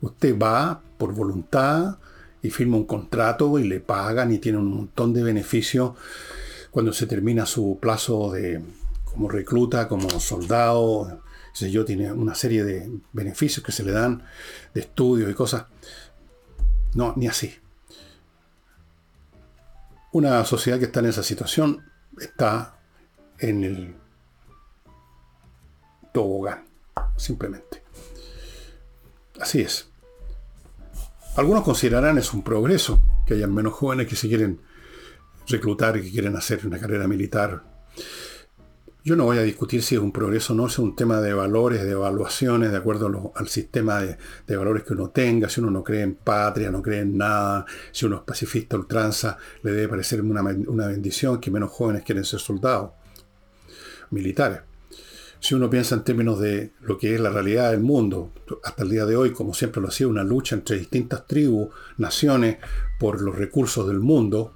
Usted 0.00 0.38
va 0.38 0.82
por 1.02 1.14
voluntad 1.14 1.96
y 2.42 2.50
firma 2.50 2.76
un 2.76 2.86
contrato 2.86 3.58
y 3.58 3.64
le 3.64 3.80
pagan 3.80 4.32
y 4.32 4.38
tiene 4.38 4.58
un 4.58 4.72
montón 4.72 5.12
de 5.12 5.24
beneficios 5.24 5.94
cuando 6.70 6.92
se 6.92 7.08
termina 7.08 7.44
su 7.44 7.76
plazo 7.80 8.30
de 8.30 8.62
como 9.04 9.28
recluta, 9.28 9.88
como 9.88 10.08
soldado, 10.20 11.20
yo, 11.58 11.84
tiene 11.84 12.12
una 12.12 12.36
serie 12.36 12.62
de 12.62 12.88
beneficios 13.12 13.66
que 13.66 13.72
se 13.72 13.82
le 13.82 13.90
dan 13.90 14.22
de 14.74 14.80
estudios 14.82 15.28
y 15.28 15.34
cosas. 15.34 15.64
No, 16.94 17.14
ni 17.16 17.26
así. 17.26 17.52
Una 20.12 20.44
sociedad 20.44 20.78
que 20.78 20.84
está 20.84 21.00
en 21.00 21.06
esa 21.06 21.24
situación 21.24 21.84
está 22.16 22.76
en 23.40 23.64
el 23.64 23.96
tobogán, 26.12 26.64
simplemente. 27.16 27.82
Así 29.40 29.62
es. 29.62 29.91
Algunos 31.34 31.62
considerarán 31.62 32.18
es 32.18 32.34
un 32.34 32.42
progreso 32.42 33.00
que 33.24 33.34
hayan 33.34 33.54
menos 33.54 33.72
jóvenes 33.72 34.06
que 34.06 34.16
se 34.16 34.28
quieren 34.28 34.60
reclutar 35.48 35.96
y 35.96 36.02
que 36.02 36.10
quieren 36.10 36.36
hacer 36.36 36.66
una 36.66 36.78
carrera 36.78 37.08
militar. 37.08 37.62
Yo 39.02 39.16
no 39.16 39.24
voy 39.24 39.38
a 39.38 39.42
discutir 39.42 39.82
si 39.82 39.94
es 39.94 40.00
un 40.00 40.12
progreso 40.12 40.52
o 40.52 40.56
no, 40.56 40.66
es 40.66 40.78
un 40.78 40.94
tema 40.94 41.22
de 41.22 41.32
valores, 41.32 41.82
de 41.82 41.92
evaluaciones, 41.92 42.70
de 42.70 42.76
acuerdo 42.76 43.32
al 43.34 43.48
sistema 43.48 44.02
de, 44.02 44.56
valores 44.56 44.82
que 44.82 44.92
uno 44.92 45.08
tenga, 45.08 45.48
si 45.48 45.60
uno 45.60 45.70
no 45.70 45.82
cree 45.82 46.02
en 46.02 46.16
patria, 46.16 46.70
no 46.70 46.82
cree 46.82 47.00
en 47.00 47.16
nada, 47.16 47.64
si 47.92 48.04
uno 48.04 48.16
es 48.16 48.22
pacifista, 48.22 48.76
ultranza, 48.76 49.38
le 49.62 49.72
debe 49.72 49.88
parecer 49.88 50.20
una, 50.20 50.42
una 50.42 50.86
bendición 50.86 51.40
que 51.40 51.50
menos 51.50 51.70
jóvenes 51.70 52.04
quieren 52.04 52.24
ser 52.24 52.40
soldados, 52.40 52.92
militares. 54.10 54.60
Si 55.42 55.56
uno 55.56 55.68
piensa 55.68 55.96
en 55.96 56.04
términos 56.04 56.38
de 56.38 56.70
lo 56.82 56.96
que 56.96 57.16
es 57.16 57.20
la 57.20 57.28
realidad 57.28 57.72
del 57.72 57.80
mundo, 57.80 58.30
hasta 58.62 58.84
el 58.84 58.90
día 58.90 59.04
de 59.06 59.16
hoy, 59.16 59.32
como 59.32 59.54
siempre 59.54 59.82
lo 59.82 59.88
ha 59.88 59.90
sido, 59.90 60.08
una 60.08 60.22
lucha 60.22 60.54
entre 60.54 60.78
distintas 60.78 61.26
tribus, 61.26 61.70
naciones, 61.98 62.58
por 63.00 63.20
los 63.20 63.34
recursos 63.34 63.88
del 63.88 63.98
mundo, 63.98 64.54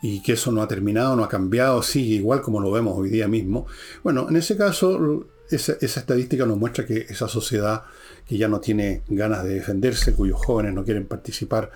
y 0.00 0.22
que 0.22 0.34
eso 0.34 0.52
no 0.52 0.62
ha 0.62 0.68
terminado, 0.68 1.16
no 1.16 1.24
ha 1.24 1.28
cambiado, 1.28 1.82
sigue 1.82 2.14
igual 2.14 2.40
como 2.40 2.60
lo 2.60 2.70
vemos 2.70 2.96
hoy 2.96 3.10
día 3.10 3.26
mismo. 3.26 3.66
Bueno, 4.04 4.28
en 4.28 4.36
ese 4.36 4.56
caso, 4.56 5.26
esa, 5.50 5.72
estadística 5.80 6.46
nos 6.46 6.56
muestra 6.56 6.86
que 6.86 7.06
esa 7.08 7.26
sociedad 7.26 7.82
que 8.28 8.38
ya 8.38 8.46
no 8.46 8.60
tiene 8.60 9.02
ganas 9.08 9.42
de 9.42 9.54
defenderse, 9.54 10.14
cuyos 10.14 10.38
jóvenes 10.38 10.72
no 10.72 10.84
quieren 10.84 11.08
participar 11.08 11.72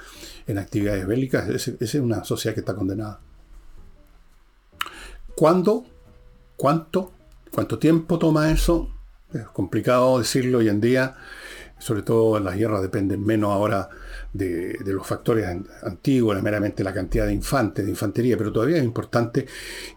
en 0.46 0.58
actividades 0.58 1.04
bélicas, 1.04 1.48
esa 1.48 1.72
es 1.80 1.94
una 1.96 2.22
sociedad 2.22 2.54
que 2.54 2.60
está 2.60 2.76
condenada. 2.76 3.18
¿Cuándo? 5.34 5.84
¿Cuánto? 6.56 7.10
¿Cuánto 7.54 7.78
tiempo 7.78 8.18
toma 8.18 8.50
eso? 8.50 8.90
Es 9.32 9.46
complicado 9.48 10.18
decirlo 10.18 10.58
hoy 10.58 10.68
en 10.68 10.80
día 10.80 11.16
sobre 11.78 12.02
todo 12.02 12.38
en 12.38 12.44
las 12.44 12.56
guerras 12.56 12.80
dependen 12.80 13.24
menos 13.24 13.50
ahora 13.50 13.88
de, 14.32 14.78
los 14.86 15.06
factores 15.06 15.46
antiguos, 15.82 16.40
meramente 16.42 16.82
la 16.82 16.94
cantidad 16.94 17.26
de 17.26 17.34
infantes, 17.34 17.84
de 17.84 17.90
infantería, 17.90 18.38
pero 18.38 18.52
todavía 18.52 18.78
es 18.78 18.84
importante 18.84 19.46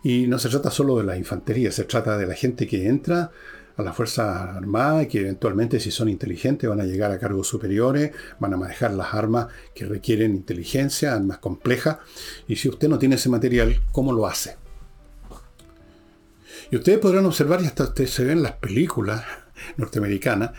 y 0.04 0.28
no 0.28 0.38
se 0.38 0.50
trata 0.50 0.70
solo 0.70 0.98
de 0.98 1.06
la 1.06 1.18
infantería, 1.18 1.72
se 1.72 1.86
trata 1.86 2.18
de 2.18 2.28
la 2.28 2.34
gente 2.34 2.68
que 2.68 2.88
entra 2.88 3.32
a 3.78 3.84
las 3.84 3.96
Fuerzas 3.96 4.28
Armadas 4.58 5.06
y 5.06 5.08
que 5.08 5.20
eventualmente 5.20 5.80
si 5.80 5.92
son 5.92 6.10
inteligentes 6.10 6.70
van 6.70 6.82
a 6.82 6.86
llegar 6.86 7.12
a 7.12 7.20
cargos 7.20 7.48
superiores, 7.48 8.12
van 8.40 8.54
a 8.54 8.58
manejar 8.58 8.92
las 8.92 9.14
armas 9.14 9.48
que 9.74 9.86
requieren 9.86 10.36
inteligencia, 10.36 11.14
armas 11.14 11.38
complejas, 11.38 12.00
y 12.50 12.56
si 12.56 12.68
usted 12.68 12.90
no 12.90 13.00
tiene 13.00 13.16
ese 13.16 13.30
material, 13.30 13.82
¿cómo 13.94 14.12
lo 14.12 14.28
hace? 14.28 14.67
Y 16.70 16.76
ustedes 16.76 17.00
podrán 17.00 17.26
observar, 17.26 17.62
y 17.62 17.66
hasta 17.66 17.86
ustedes 17.86 18.12
se 18.12 18.26
ven 18.26 18.44
las 18.44 18.54
películas 18.54 19.24
norteamericanas, 19.78 20.52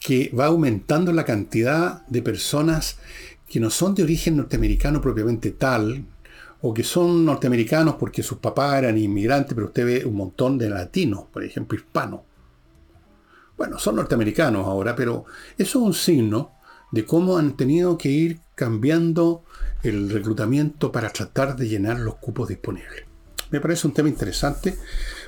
que 0.00 0.32
va 0.38 0.46
aumentando 0.46 1.12
la 1.12 1.24
cantidad 1.24 2.06
de 2.06 2.22
personas 2.22 2.98
que 3.48 3.60
no 3.60 3.70
son 3.70 3.94
de 3.94 4.02
origen 4.02 4.36
norteamericano 4.36 5.00
propiamente 5.00 5.50
tal, 5.50 6.06
o 6.62 6.72
que 6.72 6.84
son 6.84 7.24
norteamericanos 7.24 7.96
porque 7.96 8.22
sus 8.22 8.38
papás 8.38 8.78
eran 8.78 8.96
inmigrantes, 8.96 9.54
pero 9.54 9.66
usted 9.66 9.84
ve 9.84 10.04
un 10.06 10.14
montón 10.14 10.56
de 10.58 10.70
latinos, 10.70 11.24
por 11.32 11.44
ejemplo, 11.44 11.76
hispanos. 11.76 12.20
Bueno, 13.56 13.78
son 13.78 13.96
norteamericanos 13.96 14.66
ahora, 14.66 14.96
pero 14.96 15.24
eso 15.58 15.78
es 15.78 15.84
un 15.84 15.94
signo 15.94 16.52
de 16.92 17.04
cómo 17.04 17.36
han 17.36 17.56
tenido 17.56 17.98
que 17.98 18.08
ir 18.08 18.40
cambiando 18.54 19.44
el 19.82 20.08
reclutamiento 20.08 20.92
para 20.92 21.10
tratar 21.10 21.56
de 21.56 21.68
llenar 21.68 21.98
los 21.98 22.16
cupos 22.16 22.48
disponibles. 22.48 23.04
Me 23.50 23.60
parece 23.60 23.86
un 23.86 23.92
tema 23.92 24.08
interesante. 24.08 24.78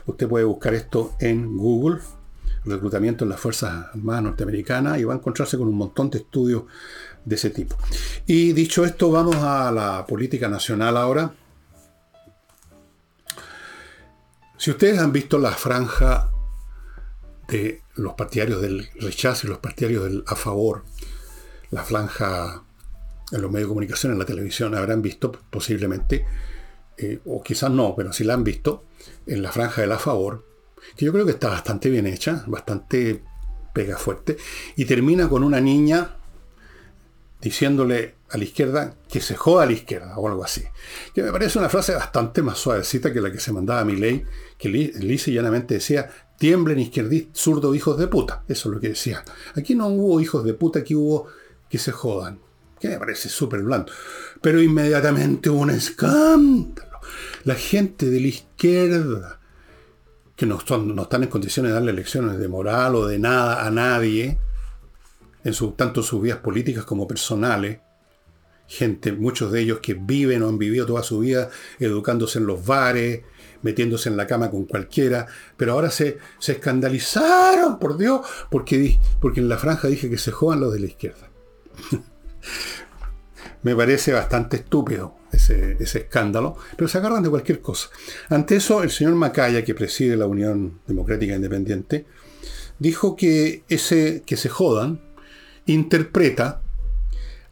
Usted 0.06 0.28
puede 0.28 0.44
buscar 0.44 0.74
esto 0.74 1.14
en 1.18 1.56
Google, 1.56 2.00
reclutamiento 2.64 3.24
en 3.24 3.30
las 3.30 3.40
Fuerzas 3.40 3.86
Armadas 3.92 4.22
norteamericanas 4.22 4.98
y 4.98 5.04
va 5.04 5.14
a 5.14 5.16
encontrarse 5.16 5.56
con 5.56 5.68
un 5.68 5.76
montón 5.76 6.10
de 6.10 6.18
estudios 6.18 6.64
de 7.24 7.34
ese 7.34 7.50
tipo. 7.50 7.76
Y 8.26 8.52
dicho 8.52 8.84
esto, 8.84 9.10
vamos 9.10 9.36
a 9.36 9.70
la 9.72 10.06
política 10.06 10.48
nacional 10.48 10.96
ahora. 10.96 11.34
Si 14.56 14.70
ustedes 14.70 14.98
han 14.98 15.12
visto 15.12 15.38
la 15.38 15.52
franja 15.52 16.30
de 17.48 17.82
los 17.96 18.14
partidarios 18.14 18.62
del 18.62 18.88
rechazo 19.00 19.46
y 19.46 19.50
los 19.50 19.58
partidarios 19.58 20.04
del 20.04 20.24
a 20.26 20.36
favor, 20.36 20.84
la 21.70 21.82
franja 21.82 22.62
en 23.32 23.42
los 23.42 23.50
medios 23.50 23.68
de 23.68 23.68
comunicación, 23.68 24.12
en 24.12 24.18
la 24.18 24.24
televisión, 24.24 24.74
habrán 24.74 25.02
visto 25.02 25.32
posiblemente, 25.50 26.24
eh, 26.98 27.20
o 27.24 27.42
quizás 27.42 27.70
no, 27.70 27.94
pero 27.96 28.12
si 28.12 28.24
la 28.24 28.34
han 28.34 28.44
visto, 28.44 28.84
en 29.26 29.42
la 29.42 29.52
franja 29.52 29.82
del 29.82 29.92
a 29.92 29.98
favor, 29.98 30.44
que 30.96 31.04
yo 31.04 31.12
creo 31.12 31.24
que 31.24 31.32
está 31.32 31.48
bastante 31.48 31.90
bien 31.90 32.06
hecha, 32.06 32.44
bastante 32.46 33.22
pega 33.72 33.96
fuerte, 33.98 34.36
y 34.76 34.84
termina 34.84 35.28
con 35.28 35.42
una 35.42 35.60
niña 35.60 36.16
diciéndole 37.40 38.14
a 38.30 38.38
la 38.38 38.44
izquierda 38.44 38.96
que 39.08 39.20
se 39.20 39.36
joda 39.36 39.64
a 39.64 39.66
la 39.66 39.72
izquierda 39.72 40.16
o 40.16 40.26
algo 40.28 40.42
así. 40.42 40.64
Que 41.14 41.22
me 41.22 41.30
parece 41.30 41.58
una 41.58 41.68
frase 41.68 41.94
bastante 41.94 42.42
más 42.42 42.58
suavecita 42.58 43.12
que 43.12 43.20
la 43.20 43.30
que 43.30 43.38
se 43.38 43.52
mandaba 43.52 43.80
a 43.80 43.84
mi 43.84 43.96
ley, 43.96 44.24
que 44.56 44.68
lisa 44.68 45.30
llanamente 45.30 45.74
decía, 45.74 46.10
tiemblen 46.38 46.78
izquierdistas, 46.78 47.38
zurdo 47.38 47.74
hijos 47.74 47.98
de 47.98 48.08
puta. 48.08 48.44
Eso 48.48 48.68
es 48.68 48.74
lo 48.74 48.80
que 48.80 48.88
decía. 48.88 49.22
Aquí 49.54 49.74
no 49.74 49.88
hubo 49.88 50.20
hijos 50.20 50.44
de 50.44 50.54
puta, 50.54 50.80
aquí 50.80 50.94
hubo 50.94 51.26
que 51.68 51.78
se 51.78 51.92
jodan. 51.92 52.40
Me 52.90 52.98
parece 52.98 53.28
súper 53.28 53.62
blando. 53.62 53.92
Pero 54.40 54.60
inmediatamente 54.60 55.50
hubo 55.50 55.60
un 55.60 55.70
escándalo. 55.70 57.00
La 57.44 57.54
gente 57.54 58.10
de 58.10 58.20
la 58.20 58.26
izquierda 58.28 59.40
que 60.36 60.46
no, 60.46 60.58
están 60.58 61.22
en 61.22 61.28
condiciones 61.28 61.70
de 61.70 61.74
darle 61.74 61.92
lecciones 61.92 62.38
de 62.38 62.48
moral 62.48 62.96
o 62.96 63.06
de 63.06 63.18
nada 63.18 63.66
a 63.66 63.70
nadie, 63.70 64.38
en 65.44 65.54
su, 65.54 65.72
tanto 65.72 66.02
sus 66.02 66.20
vidas 66.22 66.38
políticas 66.38 66.84
como 66.84 67.06
personales, 67.06 67.78
gente, 68.66 69.12
muchos 69.12 69.52
de 69.52 69.60
ellos 69.60 69.80
que 69.80 69.94
viven 69.94 70.42
o 70.42 70.48
han 70.48 70.58
vivido 70.58 70.86
toda 70.86 71.02
su 71.02 71.20
vida 71.20 71.50
educándose 71.78 72.38
en 72.38 72.46
los 72.46 72.64
bares, 72.64 73.22
metiéndose 73.62 74.08
en 74.08 74.16
la 74.16 74.26
cama 74.26 74.50
con 74.50 74.64
cualquiera, 74.64 75.26
pero 75.56 75.72
ahora 75.72 75.90
se, 75.90 76.18
escandalizaron, 76.46 77.78
por 77.78 77.96
Dios, 77.96 78.26
porque 78.50 78.98
en 79.36 79.48
la 79.48 79.58
franja 79.58 79.88
dije 79.88 80.10
que 80.10 80.18
se 80.18 80.32
jodan 80.32 80.60
los 80.60 80.72
de 80.72 80.80
la 80.80 80.86
izquierda. 80.86 81.30
Me 83.64 83.74
parece 83.74 84.12
bastante 84.12 84.58
estúpido 84.58 85.14
ese, 85.32 85.76
escándalo, 85.80 86.56
pero 86.76 86.86
se 86.86 86.98
agarran 86.98 87.22
de 87.22 87.30
cualquier 87.30 87.60
cosa. 87.60 87.88
Ante 88.28 88.56
eso, 88.56 88.82
el 88.82 88.90
señor 88.90 89.14
Macaya, 89.14 89.64
que 89.64 89.74
preside 89.74 90.16
la 90.16 90.26
Unión 90.26 90.80
Democrática 90.86 91.34
Independiente, 91.34 92.06
dijo 92.78 93.16
que 93.16 93.64
ese 93.68 94.22
que 94.26 94.36
se 94.36 94.48
jodan 94.48 95.00
interpreta 95.66 96.62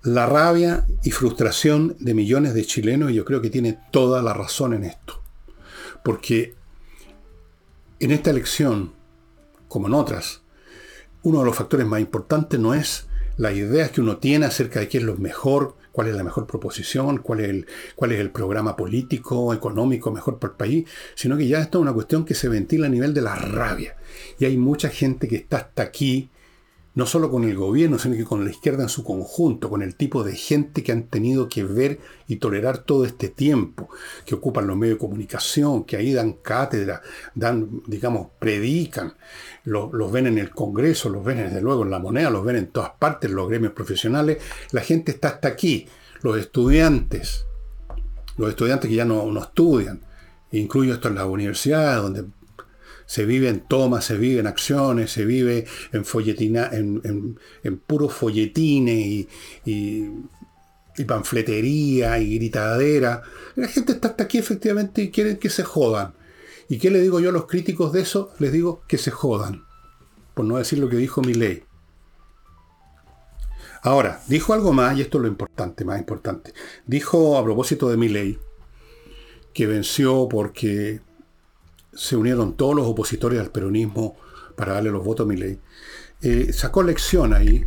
la 0.02 0.26
rabia 0.26 0.86
y 1.02 1.12
frustración 1.12 1.96
de 1.98 2.12
millones 2.12 2.54
de 2.54 2.66
chilenos 2.66 3.10
y 3.10 3.14
yo 3.14 3.24
creo 3.24 3.40
que 3.40 3.50
tiene 3.50 3.78
toda 3.90 4.22
la 4.22 4.34
razón 4.34 4.74
en 4.74 4.84
esto. 4.84 5.22
Porque 6.04 6.54
en 8.00 8.10
esta 8.10 8.30
elección, 8.30 8.92
como 9.68 9.86
en 9.86 9.94
otras, 9.94 10.42
uno 11.22 11.38
de 11.38 11.46
los 11.46 11.56
factores 11.56 11.86
más 11.86 12.00
importantes 12.00 12.60
no 12.60 12.74
es 12.74 13.06
las 13.36 13.54
ideas 13.54 13.90
que 13.92 14.00
uno 14.00 14.18
tiene 14.18 14.44
acerca 14.44 14.80
de 14.80 14.88
qué 14.88 14.98
es 14.98 15.04
lo 15.04 15.16
mejor, 15.16 15.76
cuál 15.92 16.08
es 16.08 16.14
la 16.14 16.24
mejor 16.24 16.46
proposición, 16.46 17.18
cuál 17.18 17.40
es 17.40 17.48
el, 17.50 17.66
cuál 17.94 18.12
es 18.12 18.20
el 18.20 18.30
programa 18.30 18.76
político, 18.76 19.54
económico 19.54 20.10
mejor 20.10 20.38
para 20.38 20.52
el 20.52 20.56
país, 20.56 20.88
sino 21.14 21.36
que 21.36 21.46
ya 21.46 21.60
esto 21.60 21.78
es 21.78 21.82
una 21.82 21.92
cuestión 21.92 22.24
que 22.24 22.34
se 22.34 22.48
ventila 22.48 22.86
a 22.86 22.90
nivel 22.90 23.14
de 23.14 23.20
la 23.20 23.36
rabia. 23.36 23.96
Y 24.38 24.46
hay 24.46 24.56
mucha 24.56 24.88
gente 24.88 25.28
que 25.28 25.36
está 25.36 25.58
hasta 25.58 25.82
aquí 25.82 26.30
no 26.94 27.06
solo 27.06 27.30
con 27.30 27.44
el 27.44 27.56
gobierno, 27.56 27.98
sino 27.98 28.16
que 28.16 28.24
con 28.24 28.44
la 28.44 28.50
izquierda 28.50 28.82
en 28.82 28.88
su 28.88 29.02
conjunto, 29.02 29.70
con 29.70 29.82
el 29.82 29.94
tipo 29.94 30.24
de 30.24 30.36
gente 30.36 30.82
que 30.82 30.92
han 30.92 31.04
tenido 31.04 31.48
que 31.48 31.64
ver 31.64 32.00
y 32.28 32.36
tolerar 32.36 32.78
todo 32.78 33.04
este 33.06 33.28
tiempo, 33.28 33.88
que 34.26 34.34
ocupan 34.34 34.66
los 34.66 34.76
medios 34.76 34.96
de 34.96 35.06
comunicación, 35.06 35.84
que 35.84 35.96
ahí 35.96 36.12
dan 36.12 36.34
cátedra, 36.34 37.00
dan, 37.34 37.82
digamos, 37.86 38.28
predican, 38.38 39.14
los 39.64 40.12
ven 40.12 40.26
en 40.26 40.38
el 40.38 40.50
Congreso, 40.50 41.08
los 41.08 41.24
ven 41.24 41.38
desde 41.38 41.62
luego 41.62 41.82
en 41.84 41.90
la 41.90 41.98
moneda, 41.98 42.30
los 42.30 42.44
ven 42.44 42.56
en 42.56 42.66
todas 42.66 42.90
partes, 42.98 43.30
los 43.30 43.48
gremios 43.48 43.72
profesionales, 43.72 44.38
la 44.72 44.82
gente 44.82 45.12
está 45.12 45.28
hasta 45.28 45.48
aquí, 45.48 45.86
los 46.20 46.38
estudiantes, 46.38 47.46
los 48.36 48.50
estudiantes 48.50 48.90
que 48.90 48.96
ya 48.96 49.04
no, 49.06 49.30
no 49.30 49.40
estudian, 49.40 50.02
incluyo 50.50 50.92
esto 50.92 51.08
en 51.08 51.14
las 51.14 51.24
universidades, 51.24 52.02
donde 52.02 52.24
se 53.12 53.26
vive 53.26 53.50
en 53.50 53.60
tomas, 53.60 54.06
se 54.06 54.16
vive 54.16 54.40
en 54.40 54.46
acciones, 54.46 55.12
se 55.12 55.26
vive 55.26 55.66
en 55.92 56.06
folletina, 56.06 56.70
en, 56.72 57.38
en, 57.62 57.78
puro 57.78 58.08
folletines 58.08 59.26
y, 59.66 60.08
panfletería 61.06 62.18
y 62.20 62.38
gritadera. 62.38 63.22
La 63.54 63.68
gente 63.68 63.92
está 63.92 64.08
hasta 64.08 64.24
aquí 64.24 64.38
efectivamente 64.38 65.02
y 65.02 65.10
quieren 65.10 65.36
que 65.36 65.50
se 65.50 65.62
jodan. 65.62 66.14
¿Y 66.70 66.78
qué 66.78 66.90
le 66.90 67.02
digo 67.02 67.20
yo 67.20 67.28
a 67.28 67.32
los 67.32 67.44
críticos 67.44 67.92
de 67.92 68.00
eso? 68.00 68.32
Les 68.38 68.50
digo 68.50 68.82
que 68.88 68.96
se 68.96 69.10
jodan. 69.10 69.66
Por 70.32 70.46
no 70.46 70.56
decir 70.56 70.78
lo 70.78 70.88
que 70.88 70.96
dijo 70.96 71.20
mi 71.20 71.34
ley. 71.34 71.64
Ahora, 73.82 74.22
dijo 74.26 74.54
algo 74.54 74.72
más, 74.72 74.96
y 74.96 75.02
esto 75.02 75.18
es 75.18 75.22
lo 75.22 75.28
importante, 75.28 75.84
más 75.84 75.98
importante. 75.98 76.54
Dijo 76.86 77.36
a 77.36 77.44
propósito 77.44 77.90
de 77.90 77.98
mi 77.98 78.08
ley, 78.08 78.38
que 79.52 79.66
venció 79.66 80.30
porque 80.30 81.02
se 81.94 82.16
unieron 82.16 82.56
todos 82.56 82.74
los 82.74 82.86
opositores 82.86 83.40
al 83.40 83.50
peronismo 83.50 84.16
para 84.56 84.74
darle 84.74 84.90
los 84.90 85.04
votos 85.04 85.24
a 85.24 85.28
Milei, 85.28 85.58
eh, 86.22 86.52
sacó 86.52 86.82
lección 86.82 87.34
ahí, 87.34 87.64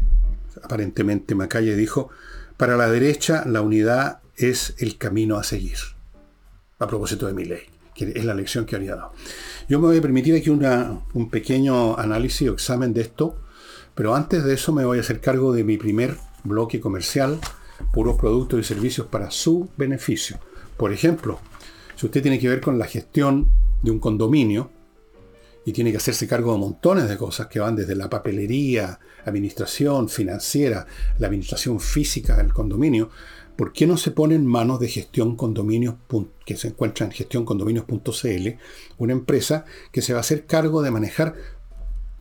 aparentemente 0.64 1.36
Macalle 1.36 1.76
dijo, 1.76 2.10
para 2.58 2.78
la 2.78 2.90
derecha 2.90 3.44
la 3.46 3.62
unidad 3.62 4.20
es 4.38 4.76
el 4.78 4.98
camino 4.98 5.38
a 5.38 5.44
seguir, 5.44 5.78
a 6.80 6.88
propósito 6.88 7.28
de 7.28 7.34
Milei, 7.34 7.64
que 7.94 8.14
es 8.16 8.26
la 8.26 8.34
lección 8.34 8.66
que 8.66 8.76
habría 8.76 8.96
dado. 8.96 9.14
Yo 9.68 9.80
me 9.80 9.88
voy 9.88 9.98
a 9.98 10.02
permitir 10.02 10.36
aquí 10.36 10.50
un 10.50 11.30
pequeño 11.30 11.98
análisis 11.98 12.50
o 12.50 12.54
examen 12.54 12.94
de 12.94 13.02
esto, 13.02 13.38
pero 13.94 14.16
antes 14.16 14.44
de 14.44 14.54
eso 14.54 14.72
me 14.74 14.86
voy 14.86 15.00
a 15.00 15.02
hacer 15.02 15.22
cargo 15.22 15.54
de 15.54 15.64
mi 15.64 15.78
primer 15.78 16.18
bloque 16.44 16.80
comercial, 16.80 17.40
puros 17.92 18.18
productos 18.18 18.60
y 18.60 18.64
servicios 18.64 19.08
para 19.08 19.32
su 19.32 19.70
beneficio. 19.78 20.40
Por 20.78 20.94
ejemplo, 20.94 21.40
si 21.96 22.06
usted 22.06 22.22
tiene 22.22 22.40
que 22.40 22.50
ver 22.50 22.62
con 22.62 22.78
la 22.78 22.86
gestión 22.86 23.50
de 23.86 23.92
un 23.92 24.00
condominio 24.00 24.72
y 25.66 25.72
tiene 25.72 25.92
que 25.92 25.98
hacerse 25.98 26.28
cargo 26.28 26.52
de 26.52 26.60
montones 26.60 27.08
de 27.08 27.18
cosas 27.18 27.48
que 27.48 27.60
van 27.60 27.76
desde 27.76 27.96
la 27.96 28.10
papelería, 28.10 29.00
administración 29.26 30.10
financiera, 30.10 30.86
la 31.18 31.28
administración 31.28 31.80
física 31.80 32.36
del 32.36 32.54
condominio, 32.54 33.10
¿por 33.56 33.74
qué 33.74 33.88
no 33.88 33.98
se 33.98 34.12
pone 34.12 34.36
en 34.36 34.46
manos 34.46 34.80
de 34.80 34.90
gestión 34.90 35.36
condominios 35.36 35.96
que 36.46 36.58
se 36.58 36.68
encuentra 36.68 37.06
en 37.06 37.12
gestioncondominios.cl, 37.12 38.48
una 38.98 39.14
empresa 39.14 39.66
que 39.92 40.02
se 40.02 40.14
va 40.14 40.20
a 40.20 40.22
hacer 40.22 40.46
cargo 40.46 40.82
de 40.82 40.92
manejar 40.92 41.36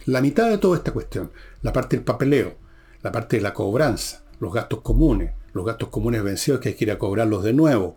la 0.07 0.21
mitad 0.21 0.49
de 0.49 0.59
toda 0.59 0.77
esta 0.77 0.93
cuestión, 0.93 1.31
la 1.63 1.73
parte 1.73 1.97
del 1.97 2.05
papeleo, 2.05 2.57
la 3.03 3.13
parte 3.13 3.37
de 3.37 3.43
la 3.43 3.53
cobranza, 3.53 4.23
los 4.41 4.53
gastos 4.53 4.81
comunes, 4.81 5.33
los 5.53 5.65
gastos 5.65 5.89
comunes 5.89 6.23
vencidos 6.23 6.61
que 6.61 6.71
hay 6.71 6.75
que 6.75 6.85
ir 6.85 6.91
a 6.91 6.99
cobrarlos 6.99 7.43
de 7.45 7.53
nuevo, 7.53 7.97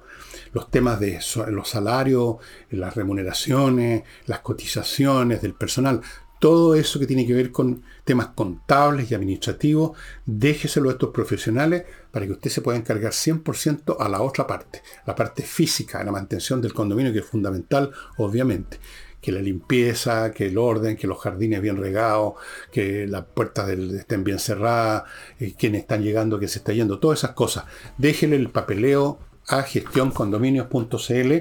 los 0.53 0.69
temas 0.69 0.99
de 0.99 1.19
los 1.49 1.69
salarios, 1.69 2.37
las 2.69 2.95
remuneraciones, 2.95 4.03
las 4.25 4.39
cotizaciones 4.39 5.41
del 5.41 5.53
personal, 5.53 6.01
todo 6.39 6.75
eso 6.75 6.99
que 6.99 7.07
tiene 7.07 7.25
que 7.25 7.33
ver 7.33 7.51
con 7.51 7.83
temas 8.03 8.27
contables 8.27 9.09
y 9.09 9.15
administrativos, 9.15 9.97
déjeselo 10.25 10.89
a 10.89 10.93
estos 10.93 11.09
profesionales 11.09 11.85
para 12.11 12.25
que 12.25 12.33
usted 12.33 12.49
se 12.49 12.61
pueda 12.61 12.77
encargar 12.77 13.11
100% 13.11 13.97
a 13.99 14.09
la 14.09 14.21
otra 14.21 14.45
parte, 14.45 14.83
la 15.05 15.15
parte 15.15 15.43
física, 15.43 16.03
la 16.03 16.11
mantención 16.11 16.61
del 16.61 16.73
condominio, 16.73 17.11
que 17.11 17.19
es 17.19 17.25
fundamental, 17.25 17.91
obviamente 18.17 18.79
que 19.19 19.31
la 19.31 19.41
limpieza, 19.41 20.31
que 20.31 20.45
el 20.45 20.57
orden, 20.57 20.95
que 20.95 21.07
los 21.07 21.19
jardines 21.19 21.61
bien 21.61 21.75
regados, 21.77 22.35
que 22.71 23.07
las 23.07 23.25
puertas 23.25 23.67
estén 23.69 24.23
bien 24.23 24.39
cerradas, 24.39 25.03
eh, 25.39 25.53
quienes 25.57 25.81
están 25.81 26.03
llegando, 26.03 26.39
que 26.39 26.47
se 26.47 26.59
está 26.59 26.71
yendo, 26.71 26.99
todas 26.99 27.19
esas 27.19 27.31
cosas. 27.31 27.65
Déjele 27.97 28.35
el 28.35 28.49
papeleo 28.49 29.19
a 29.47 29.63
gestioncondominios.cl. 29.63 31.33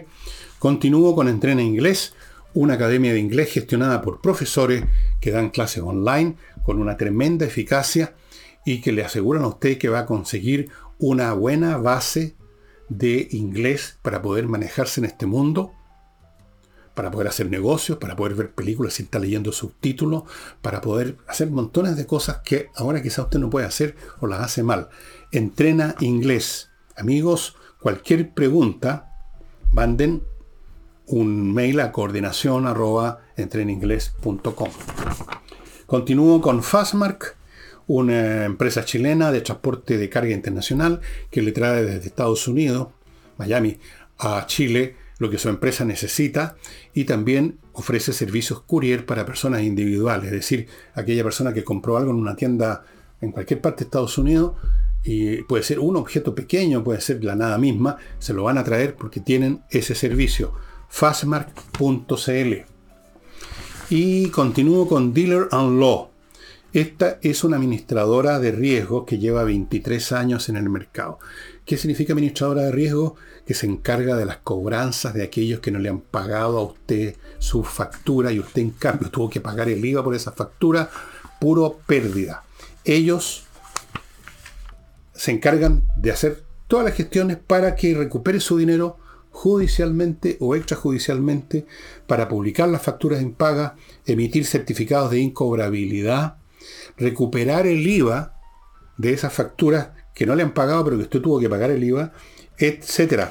Continúo 0.59 1.14
con 1.14 1.29
Entrena 1.29 1.62
Inglés, 1.62 2.14
una 2.55 2.75
academia 2.75 3.12
de 3.12 3.19
inglés 3.19 3.53
gestionada 3.53 4.01
por 4.01 4.21
profesores 4.21 4.85
que 5.21 5.31
dan 5.31 5.51
clases 5.51 5.83
online 5.83 6.37
con 6.64 6.81
una 6.81 6.97
tremenda 6.97 7.45
eficacia 7.45 8.14
y 8.64 8.81
que 8.81 8.92
le 8.92 9.05
aseguran 9.05 9.45
a 9.45 9.49
usted 9.49 9.79
que 9.79 9.88
va 9.88 10.01
a 10.01 10.07
conseguir 10.07 10.71
una 10.99 11.33
buena 11.35 11.77
base 11.77 12.35
de 12.88 13.29
inglés 13.33 13.99
para 14.03 14.23
poder 14.23 14.49
manejarse 14.49 15.01
en 15.01 15.07
este 15.07 15.27
mundo 15.27 15.73
para 16.97 17.11
poder 17.11 17.29
hacer 17.29 17.51
negocios, 17.51 17.99
para 17.99 18.16
poder 18.16 18.35
ver 18.35 18.55
películas 18.55 18.95
sin 18.95 19.05
estar 19.05 19.21
leyendo 19.21 19.53
subtítulos, 19.53 20.23
para 20.62 20.81
poder 20.81 21.19
hacer 21.29 21.51
montones 21.51 21.95
de 21.95 22.07
cosas 22.07 22.38
que 22.38 22.71
ahora 22.75 23.03
quizá 23.03 23.23
usted 23.23 23.38
no 23.38 23.51
puede 23.51 23.66
hacer 23.66 23.97
o 24.19 24.27
las 24.27 24.40
hace 24.40 24.62
mal. 24.62 24.88
Entrena 25.31 25.95
inglés. 26.01 26.71
Amigos, 26.97 27.55
cualquier 27.87 28.31
pregunta, 28.31 29.12
manden 29.70 30.25
un 31.07 31.55
mail 31.55 31.79
a 31.79 31.92
coordinación 31.92 32.66
arroba 32.66 33.20
Continúo 35.87 36.40
con 36.40 36.64
Fastmark, 36.64 37.37
una 37.87 38.44
empresa 38.44 38.85
chilena 38.85 39.31
de 39.31 39.40
transporte 39.40 39.99
de 39.99 40.09
carga 40.09 40.33
internacional 40.33 41.01
que 41.31 41.42
le 41.42 41.53
trae 41.53 41.85
desde 41.85 42.09
Estados 42.09 42.49
Unidos, 42.49 42.88
Miami, 43.38 43.79
a 44.18 44.44
Chile 44.46 44.96
lo 45.18 45.31
que 45.31 45.38
su 45.38 45.49
empresa 45.49 45.85
necesita 45.85 46.57
y 46.92 47.05
también 47.05 47.61
ofrece 47.72 48.12
servicios 48.12 48.62
courier 48.62 49.07
para 49.07 49.25
personas 49.25 49.62
individuales, 49.62 50.25
es 50.25 50.33
decir, 50.33 50.66
aquella 50.94 51.22
persona 51.22 51.55
que 51.55 51.62
compró 51.62 51.96
algo 51.96 52.11
en 52.11 52.16
una 52.16 52.35
tienda 52.35 52.85
en 53.20 53.31
cualquier 53.31 53.61
parte 53.61 53.85
de 53.85 53.85
Estados 53.85 54.18
Unidos 54.18 54.55
y 55.07 55.42
puede 55.45 55.62
ser 55.62 55.79
un 55.79 55.97
objeto 55.97 56.35
pequeño, 56.35 56.83
puede 56.83 57.01
ser 57.01 57.23
la 57.23 57.37
nada 57.37 57.59
misma, 57.59 57.97
se 58.19 58.35
lo 58.35 58.42
van 58.42 58.59
a 58.59 58.64
traer 58.64 58.97
porque 58.97 59.21
tienen 59.21 59.62
ese 59.71 59.95
servicio. 59.95 60.53
Fastmark.cl 60.88 62.77
y 63.88 64.31
continúo 64.31 64.88
con 64.88 65.14
Dealer 65.14 65.47
and 65.53 65.79
Law. 65.79 66.11
Esta 66.73 67.19
es 67.23 67.45
una 67.45 67.57
administradora 67.57 68.40
de 68.40 68.51
riesgos 68.51 69.05
que 69.07 69.19
lleva 69.19 69.45
23 69.45 70.12
años 70.12 70.49
en 70.49 70.57
el 70.57 70.69
mercado. 70.69 71.21
¿Qué 71.64 71.77
significa 71.77 72.12
administradora 72.12 72.62
de 72.62 72.73
riesgos? 72.73 73.12
Que 73.47 73.55
se 73.55 73.66
encarga 73.66 74.16
de 74.16 74.27
las 74.27 74.38
cobranzas 74.38 75.14
de 75.14 75.23
aquellos 75.23 75.61
que 75.61 75.71
no 75.71 75.79
le 75.79 75.88
han 75.88 76.01
pagado 76.01 76.59
a 76.59 76.64
usted 76.64 77.16
su 77.38 77.62
factura 77.62 78.33
y 78.33 78.40
usted 78.40 78.62
en 78.62 78.71
cambio 78.71 79.09
tuvo 79.11 79.31
que 79.31 79.40
pagar 79.40 79.69
el 79.69 79.85
IVA 79.85 80.03
por 80.03 80.16
esa 80.16 80.33
factura, 80.33 80.90
puro 81.40 81.79
pérdida. 81.87 82.42
Ellos 82.85 83.45
se 85.16 85.33
encargan 85.33 85.85
de 85.96 86.11
hacer 86.12 86.44
todas 86.68 86.85
las 86.85 86.94
gestiones 86.94 87.38
para 87.38 87.74
que 87.74 87.94
recupere 87.94 88.40
su 88.40 88.59
dinero 88.59 88.98
judicialmente 89.31 90.38
o 90.40 90.55
extrajudicialmente 90.55 91.66
para 92.07 92.29
publicar 92.29 92.68
las 92.68 92.83
facturas 92.83 93.20
en 93.20 93.33
paga, 93.33 93.76
emitir 94.07 94.46
certificados 94.46 95.11
de 95.11 95.20
incobrabilidad, 95.20 96.38
recuperar 96.96 97.66
el 97.66 97.87
IVA 97.87 98.35
de 98.96 99.12
esas 99.12 99.33
facturas 99.33 99.90
que 100.14 100.24
no 100.24 100.35
le 100.35 100.42
han 100.42 100.55
pagado, 100.55 100.85
pero 100.85 100.96
que 100.96 101.02
usted 101.02 101.20
tuvo 101.20 101.38
que 101.38 101.50
pagar 101.50 101.70
el 101.70 101.85
IVA, 101.85 102.12
etcétera. 102.57 103.31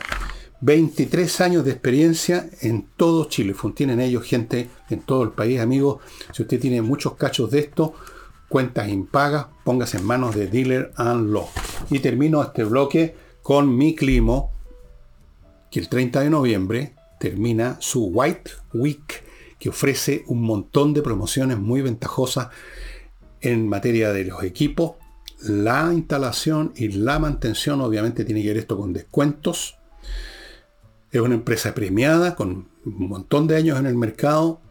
23 0.61 1.41
años 1.41 1.65
de 1.65 1.71
experiencia 1.71 2.49
en 2.61 2.87
todo 2.95 3.25
Chile. 3.25 3.55
Tienen 3.75 3.99
ellos 3.99 4.23
gente 4.23 4.69
en 4.89 5.01
todo 5.01 5.23
el 5.23 5.31
país, 5.31 5.59
amigos. 5.59 6.01
Si 6.31 6.43
usted 6.43 6.59
tiene 6.59 6.81
muchos 6.81 7.15
cachos 7.15 7.51
de 7.51 7.59
esto, 7.59 7.95
cuentas 8.55 8.87
impagas, 8.87 9.47
póngase 9.65 9.97
en 9.97 10.05
manos 10.05 10.33
de 10.33 10.47
Dealer 10.47 10.93
and 10.95 11.29
Law. 11.33 11.49
Y 11.89 11.99
termino 11.99 12.41
este 12.41 12.63
bloque 12.63 13.13
con 13.41 13.75
mi 13.75 13.95
climo, 13.95 14.53
que 15.69 15.81
el 15.81 15.89
30 15.89 16.21
de 16.21 16.29
noviembre 16.29 16.95
termina 17.19 17.75
su 17.81 18.05
White 18.05 18.51
Week, 18.73 19.25
que 19.59 19.67
ofrece 19.67 20.23
un 20.27 20.41
montón 20.43 20.93
de 20.93 21.01
promociones 21.01 21.59
muy 21.59 21.81
ventajosas 21.81 22.47
en 23.41 23.67
materia 23.67 24.13
de 24.13 24.23
los 24.23 24.41
equipos, 24.41 24.93
la 25.41 25.91
instalación 25.91 26.71
y 26.77 26.87
la 26.87 27.19
mantención. 27.19 27.81
Obviamente 27.81 28.23
tiene 28.23 28.41
que 28.41 28.47
ver 28.47 28.57
esto 28.59 28.77
con 28.77 28.93
descuentos. 28.93 29.75
Es 31.11 31.19
una 31.19 31.35
empresa 31.35 31.75
premiada 31.75 32.35
con 32.35 32.69
un 32.85 33.09
montón 33.09 33.47
de 33.47 33.57
años 33.57 33.77
en 33.77 33.85
el 33.85 33.95
mercado 33.95 34.61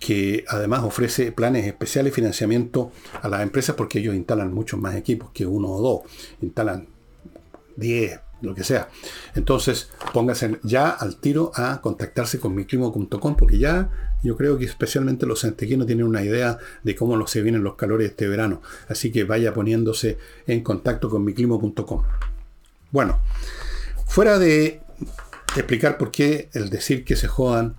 que 0.00 0.44
además 0.48 0.82
ofrece 0.82 1.30
planes 1.30 1.66
especiales 1.66 2.14
financiamiento 2.14 2.90
a 3.20 3.28
las 3.28 3.42
empresas 3.42 3.76
porque 3.76 3.98
ellos 4.00 4.16
instalan 4.16 4.52
muchos 4.52 4.80
más 4.80 4.96
equipos 4.96 5.30
que 5.32 5.46
uno 5.46 5.68
o 5.68 5.80
dos. 5.80 6.00
Instalan 6.40 6.88
10, 7.76 8.18
lo 8.40 8.54
que 8.54 8.64
sea. 8.64 8.88
Entonces, 9.34 9.90
póngase 10.14 10.58
ya 10.62 10.88
al 10.88 11.20
tiro 11.20 11.52
a 11.54 11.82
contactarse 11.82 12.40
con 12.40 12.54
miclimo.com 12.54 13.36
porque 13.36 13.58
ya 13.58 14.16
yo 14.22 14.36
creo 14.38 14.56
que 14.56 14.64
especialmente 14.64 15.26
los 15.26 15.40
santequinos 15.40 15.86
tienen 15.86 16.06
una 16.06 16.24
idea 16.24 16.58
de 16.82 16.96
cómo 16.96 17.26
se 17.26 17.42
vienen 17.42 17.62
los 17.62 17.74
calores 17.74 18.10
este 18.10 18.26
verano. 18.26 18.62
Así 18.88 19.12
que 19.12 19.24
vaya 19.24 19.52
poniéndose 19.52 20.16
en 20.46 20.62
contacto 20.62 21.10
con 21.10 21.24
miclimo.com. 21.24 22.02
Bueno, 22.90 23.20
fuera 24.06 24.38
de 24.38 24.80
explicar 25.56 25.98
por 25.98 26.10
qué 26.10 26.48
el 26.54 26.70
decir 26.70 27.04
que 27.04 27.16
se 27.16 27.28
jodan 27.28 27.76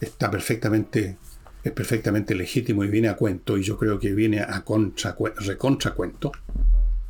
está 0.00 0.30
perfectamente 0.30 1.18
es 1.64 1.72
perfectamente 1.72 2.34
legítimo 2.34 2.84
y 2.84 2.88
viene 2.88 3.08
a 3.08 3.16
cuento, 3.16 3.56
y 3.56 3.62
yo 3.62 3.78
creo 3.78 3.98
que 3.98 4.12
viene 4.12 4.40
a 4.40 4.62
contra, 4.62 5.16
recontra 5.38 5.94
cuento. 5.94 6.30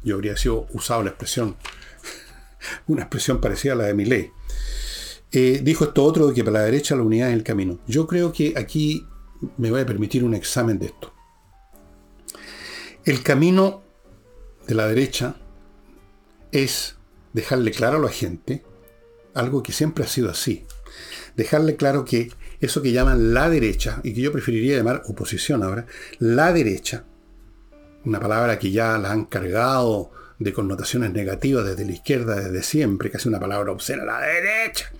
Yo 0.04 0.14
habría 0.14 0.36
sido 0.36 0.68
usado 0.72 1.02
la 1.02 1.10
expresión, 1.10 1.56
una 2.86 3.02
expresión 3.02 3.40
parecida 3.40 3.72
a 3.72 3.76
la 3.76 3.84
de 3.86 3.94
mi 3.94 4.04
ley. 4.04 4.30
Eh, 5.32 5.60
dijo 5.64 5.84
esto 5.84 6.04
otro 6.04 6.32
que 6.32 6.44
para 6.44 6.60
la 6.60 6.64
derecha 6.64 6.94
la 6.94 7.02
unidad 7.02 7.30
es 7.30 7.34
el 7.34 7.42
camino. 7.42 7.80
Yo 7.88 8.06
creo 8.06 8.32
que 8.32 8.54
aquí 8.56 9.04
me 9.56 9.72
voy 9.72 9.80
a 9.80 9.86
permitir 9.86 10.22
un 10.22 10.34
examen 10.34 10.78
de 10.78 10.86
esto. 10.86 11.12
El 13.04 13.24
camino 13.24 13.82
de 14.68 14.74
la 14.76 14.86
derecha 14.86 15.34
es 16.52 16.94
dejarle 17.32 17.72
claro 17.72 17.98
a 17.98 18.02
la 18.02 18.08
gente 18.08 18.64
algo 19.34 19.64
que 19.64 19.72
siempre 19.72 20.04
ha 20.04 20.06
sido 20.06 20.30
así. 20.30 20.64
Dejarle 21.34 21.74
claro 21.74 22.04
que 22.04 22.30
eso 22.60 22.82
que 22.82 22.92
llaman 22.92 23.34
la 23.34 23.48
derecha, 23.48 24.00
y 24.02 24.14
que 24.14 24.20
yo 24.20 24.32
preferiría 24.32 24.76
llamar 24.76 25.02
oposición 25.06 25.62
ahora, 25.62 25.86
la 26.18 26.52
derecha, 26.52 27.04
una 28.04 28.20
palabra 28.20 28.58
que 28.58 28.70
ya 28.70 28.98
la 28.98 29.12
han 29.12 29.24
cargado 29.24 30.10
de 30.38 30.52
connotaciones 30.52 31.12
negativas 31.12 31.64
desde 31.64 31.84
la 31.84 31.92
izquierda, 31.92 32.34
desde 32.36 32.62
siempre, 32.62 33.10
casi 33.10 33.28
una 33.28 33.38
palabra 33.40 33.72
obscena, 33.72 34.04
la 34.04 34.20
derecha. 34.20 34.90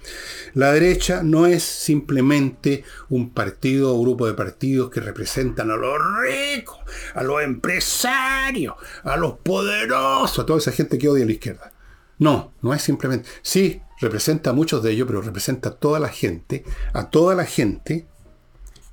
La 0.55 0.73
derecha 0.73 1.23
no 1.23 1.47
es 1.47 1.63
simplemente 1.63 2.85
un 3.09 3.31
partido 3.31 3.95
o 3.95 4.01
grupo 4.01 4.27
de 4.27 4.35
partidos 4.35 4.91
que 4.91 5.01
representan 5.01 5.71
a 5.71 5.77
los 5.77 5.99
ricos, 6.23 6.79
a 7.15 7.23
los 7.23 7.43
empresarios, 7.43 8.75
a 9.03 9.17
los 9.17 9.39
poderosos, 9.39 10.39
a 10.39 10.47
toda 10.47 10.61
esa 10.61 10.73
gente 10.73 10.99
que 10.99 11.09
odia 11.09 11.25
a 11.25 11.27
la 11.27 11.33
izquierda. 11.33 11.73
No, 12.19 12.55
no 12.63 12.73
es 12.73 12.83
simplemente. 12.83 13.29
Sí, 13.43 13.83
representa 14.05 14.51
a 14.51 14.53
muchos 14.53 14.83
de 14.83 14.93
ellos, 14.93 15.07
pero 15.07 15.23
representa 15.23 15.71
a 15.71 15.75
toda 15.77 15.99
la 15.99 16.09
gente, 16.09 16.65
a 16.93 17.09
toda 17.09 17.35
la 17.35 17.47
gente 17.47 18.07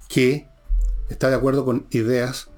que 0.08 0.48
está 1.10 1.30
de 1.30 1.36
acuerdo 1.36 1.66
con 1.66 1.86
ideas 1.92 2.50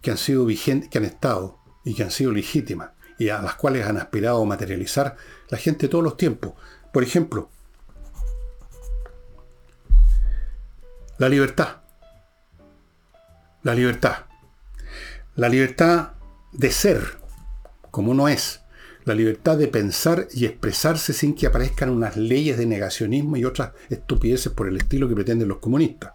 que 0.00 0.12
han 0.12 0.18
sido 0.18 0.44
vigentes, 0.44 0.88
que 0.88 0.98
han 0.98 1.04
estado 1.04 1.58
y 1.84 1.94
que 1.94 2.04
han 2.04 2.10
sido 2.12 2.30
legítimas 2.30 2.90
y 3.18 3.28
a 3.28 3.42
las 3.42 3.56
cuales 3.56 3.86
han 3.86 3.96
aspirado 3.96 4.42
a 4.42 4.46
materializar 4.46 5.16
la 5.48 5.58
gente 5.58 5.88
todos 5.88 6.04
los 6.04 6.16
tiempos. 6.16 6.54
Por 6.92 7.02
ejemplo, 7.02 7.50
la 11.18 11.28
libertad. 11.28 11.82
La 13.62 13.74
libertad. 13.74 14.26
La 15.34 15.48
libertad 15.48 16.12
de 16.52 16.70
ser 16.70 17.18
como 17.90 18.12
uno 18.12 18.28
es 18.28 18.61
la 19.04 19.14
libertad 19.14 19.56
de 19.56 19.68
pensar 19.68 20.28
y 20.32 20.44
expresarse 20.44 21.12
sin 21.12 21.34
que 21.34 21.46
aparezcan 21.46 21.90
unas 21.90 22.16
leyes 22.16 22.56
de 22.58 22.66
negacionismo 22.66 23.36
y 23.36 23.44
otras 23.44 23.72
estupideces 23.90 24.52
por 24.52 24.68
el 24.68 24.76
estilo 24.76 25.08
que 25.08 25.14
pretenden 25.14 25.48
los 25.48 25.58
comunistas. 25.58 26.12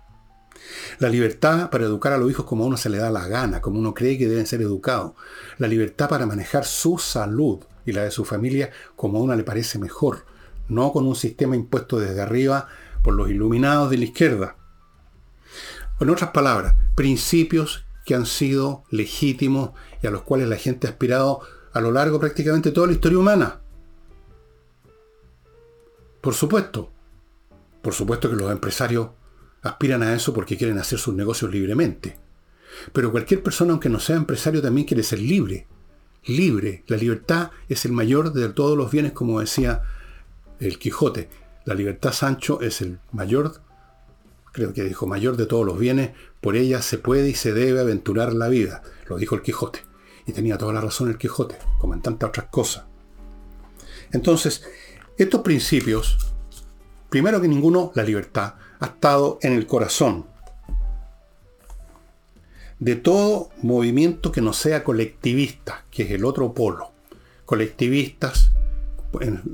La 1.00 1.10
libertad 1.10 1.70
para 1.70 1.86
educar 1.86 2.14
a 2.14 2.18
los 2.18 2.30
hijos 2.30 2.46
como 2.46 2.64
a 2.64 2.68
uno 2.68 2.78
se 2.78 2.90
le 2.90 2.98
da 2.98 3.10
la 3.10 3.28
gana, 3.28 3.62
como 3.62 3.80
uno 3.80 3.94
cree 3.94 4.18
que 4.18 4.28
deben 4.28 4.48
ser 4.48 4.62
educados. 4.62 5.14
La 5.58 5.68
libertad 5.68 6.10
para 6.10 6.26
manejar 6.26 6.66
su 6.66 6.98
salud 6.98 7.60
y 7.86 7.92
la 7.92 8.04
de 8.04 8.12
su 8.12 8.26
familia 8.26 8.72
como 8.96 9.18
a 9.18 9.22
uno 9.22 9.36
le 9.36 9.44
parece 9.44 9.80
mejor, 9.80 10.26
no 10.68 10.92
con 10.92 11.06
un 11.06 11.16
sistema 11.16 11.56
impuesto 11.56 12.00
desde 12.00 12.22
arriba 12.22 12.68
por 13.04 13.14
los 13.14 13.30
iluminados 13.30 13.90
de 13.90 13.98
la 13.98 14.06
izquierda. 14.06 14.56
En 16.00 16.10
otras 16.10 16.32
palabras, 16.32 16.76
principios 16.96 17.86
que 18.06 18.16
han 18.16 18.26
sido 18.26 18.84
legítimos 18.90 19.72
y 20.02 20.08
a 20.08 20.12
los 20.12 20.22
cuales 20.22 20.48
la 20.48 20.58
gente 20.58 20.88
ha 20.88 20.92
aspirado 20.92 21.42
a 21.78 21.82
lo 21.82 21.92
largo 21.92 22.20
prácticamente 22.20 22.72
toda 22.72 22.88
la 22.88 22.94
historia 22.94 23.20
humana. 23.20 23.62
Por 26.22 26.34
supuesto, 26.34 26.92
por 27.82 27.94
supuesto 27.94 28.30
que 28.30 28.36
los 28.36 28.52
empresarios 28.52 29.10
aspiran 29.62 30.04
a 30.04 30.14
eso 30.14 30.34
porque 30.34 30.58
quieren 30.58 30.80
hacer 30.80 31.00
sus 31.00 31.14
negocios 31.14 31.52
libremente. 31.52 32.18
Pero 32.94 33.12
cualquier 33.12 33.44
persona, 33.44 33.72
aunque 33.72 33.90
no 33.90 34.00
sea 34.00 34.16
empresario, 34.16 34.62
también 34.62 34.88
quiere 34.88 35.04
ser 35.04 35.20
libre. 35.20 35.68
Libre. 36.26 36.84
La 36.88 36.98
libertad 36.98 37.52
es 37.70 37.86
el 37.86 37.94
mayor 37.94 38.34
de 38.34 38.50
todos 38.50 38.78
los 38.78 38.92
bienes, 38.92 39.14
como 39.14 39.40
decía 39.40 39.84
el 40.60 40.80
Quijote. 40.80 41.30
La 41.66 41.76
libertad, 41.76 42.12
Sancho, 42.12 42.60
es 42.62 42.82
el 42.82 43.00
mayor, 43.12 43.62
creo 44.52 44.74
que 44.74 44.84
dijo, 44.84 45.06
mayor 45.06 45.38
de 45.38 45.46
todos 45.46 45.66
los 45.66 45.78
bienes. 45.78 46.12
Por 46.42 46.56
ella 46.56 46.82
se 46.82 46.98
puede 46.98 47.30
y 47.30 47.36
se 47.36 47.54
debe 47.54 47.80
aventurar 47.80 48.34
la 48.34 48.50
vida. 48.50 48.84
Lo 49.08 49.18
dijo 49.18 49.36
el 49.36 49.42
Quijote. 49.42 49.88
Y 50.28 50.34
tenía 50.34 50.58
toda 50.58 50.74
la 50.74 50.82
razón 50.82 51.10
el 51.10 51.18
Quijote, 51.18 51.58
como 51.80 51.96
en 51.96 52.02
tantas 52.02 52.30
otras 52.30 52.48
cosas. 52.48 52.86
Entonces, 54.12 54.64
estos 55.18 55.42
principios, 55.42 56.18
primero 57.10 57.42
que 57.42 57.48
ninguno, 57.48 57.92
la 57.96 58.04
libertad, 58.04 58.56
ha 58.80 58.86
estado 58.86 59.40
en 59.42 59.54
el 59.54 59.66
corazón 59.66 60.28
de 62.80 62.96
todo 62.96 63.50
movimiento 63.64 64.32
que 64.32 64.42
no 64.42 64.54
sea 64.54 64.84
colectivista, 64.84 65.86
que 65.90 66.04
es 66.04 66.12
el 66.12 66.26
otro 66.26 66.54
polo. 66.54 66.92
Colectivistas, 67.46 68.52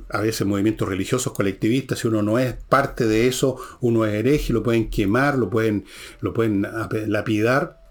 a 0.09 0.19
veces 0.19 0.45
movimientos 0.45 0.89
religiosos 0.89 1.31
colectivistas, 1.33 1.99
si 1.99 2.07
uno 2.07 2.21
no 2.21 2.39
es 2.39 2.55
parte 2.55 3.05
de 3.05 3.27
eso, 3.27 3.57
uno 3.79 4.05
es 4.05 4.15
hereje, 4.15 4.51
lo 4.51 4.63
pueden 4.63 4.89
quemar, 4.89 5.37
lo 5.37 5.49
pueden, 5.49 5.85
lo 6.19 6.33
pueden 6.33 6.67
lapidar 7.07 7.82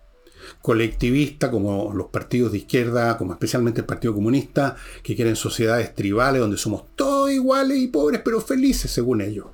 colectivista, 0.61 1.51
como 1.51 1.93
los 1.95 2.09
partidos 2.09 2.53
de 2.53 2.59
izquierda, 2.59 3.17
como 3.17 3.33
especialmente 3.33 3.81
el 3.81 3.87
Partido 3.87 4.15
Comunista, 4.15 4.77
que 5.03 5.17
quieren 5.17 5.37
sociedades 5.37 5.95
tribales 5.95 6.41
donde 6.41 6.57
somos 6.57 6.85
todos 6.95 7.31
iguales 7.31 7.79
y 7.79 7.89
pobres, 7.89 8.21
pero 8.25 8.41
felices, 8.41 8.91
según 8.91 9.21
ellos. 9.21 9.47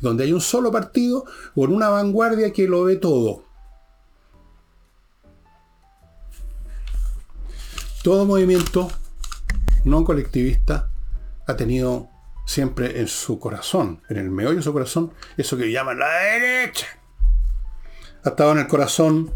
Donde 0.00 0.24
hay 0.24 0.32
un 0.32 0.40
solo 0.40 0.70
partido 0.70 1.24
con 1.54 1.72
una 1.72 1.88
vanguardia 1.88 2.52
que 2.52 2.68
lo 2.68 2.84
ve 2.84 2.96
todo. 2.96 3.44
Todo 8.02 8.26
movimiento 8.26 8.90
no 9.84 10.04
colectivista 10.04 10.90
ha 11.46 11.56
tenido 11.56 12.08
siempre 12.46 13.00
en 13.00 13.08
su 13.08 13.38
corazón, 13.38 14.02
en 14.08 14.18
el 14.18 14.30
meollo 14.30 14.56
de 14.56 14.62
su 14.62 14.72
corazón, 14.72 15.12
eso 15.36 15.56
que 15.56 15.72
llaman 15.72 15.98
la 15.98 16.08
derecha. 16.08 16.86
Ha 18.24 18.30
estado 18.30 18.52
en 18.52 18.58
el 18.58 18.66
corazón 18.66 19.32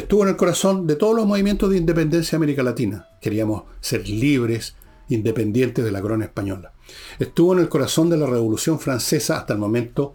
estuvo 0.00 0.22
en 0.22 0.30
el 0.30 0.36
corazón 0.36 0.86
de 0.86 0.96
todos 0.96 1.14
los 1.14 1.26
movimientos 1.26 1.70
de 1.70 1.76
independencia 1.76 2.32
de 2.32 2.36
América 2.36 2.62
Latina. 2.62 3.08
Queríamos 3.20 3.64
ser 3.80 4.08
libres, 4.08 4.76
independientes 5.08 5.84
de 5.84 5.92
la 5.92 6.00
corona 6.00 6.24
española. 6.24 6.72
Estuvo 7.18 7.52
en 7.52 7.60
el 7.60 7.68
corazón 7.68 8.10
de 8.10 8.16
la 8.16 8.26
Revolución 8.26 8.78
Francesa 8.78 9.38
hasta 9.38 9.52
el 9.52 9.58
momento 9.58 10.14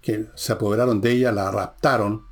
que 0.00 0.26
se 0.34 0.52
apoderaron 0.52 1.00
de 1.00 1.12
ella, 1.12 1.32
la 1.32 1.50
raptaron 1.50 2.24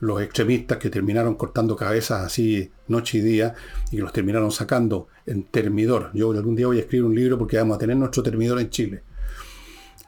los 0.00 0.20
extremistas 0.20 0.78
que 0.78 0.90
terminaron 0.90 1.36
cortando 1.36 1.74
cabezas 1.74 2.24
así 2.24 2.70
noche 2.88 3.18
y 3.18 3.20
día 3.22 3.54
y 3.90 3.96
que 3.96 4.02
los 4.02 4.12
terminaron 4.12 4.50
sacando 4.50 5.08
en 5.24 5.44
termidor. 5.44 6.10
Yo 6.12 6.32
algún 6.32 6.56
día 6.56 6.66
voy 6.66 6.78
a 6.78 6.80
escribir 6.80 7.04
un 7.04 7.14
libro 7.14 7.38
porque 7.38 7.56
vamos 7.56 7.76
a 7.76 7.78
tener 7.78 7.96
nuestro 7.96 8.22
termidor 8.22 8.60
en 8.60 8.70
Chile. 8.70 9.02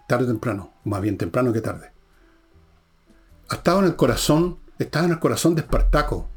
Tarde 0.06 0.24
o 0.24 0.28
temprano, 0.28 0.74
más 0.84 1.00
bien 1.00 1.16
temprano 1.16 1.52
que 1.52 1.60
tarde. 1.60 1.90
Ha 3.48 3.54
estado 3.56 3.78
en 3.80 3.86
el 3.86 3.96
corazón 3.96 4.58
estaba 4.78 5.06
en 5.06 5.12
el 5.12 5.18
corazón 5.18 5.54
de 5.54 5.62
Espartaco, 5.62 6.28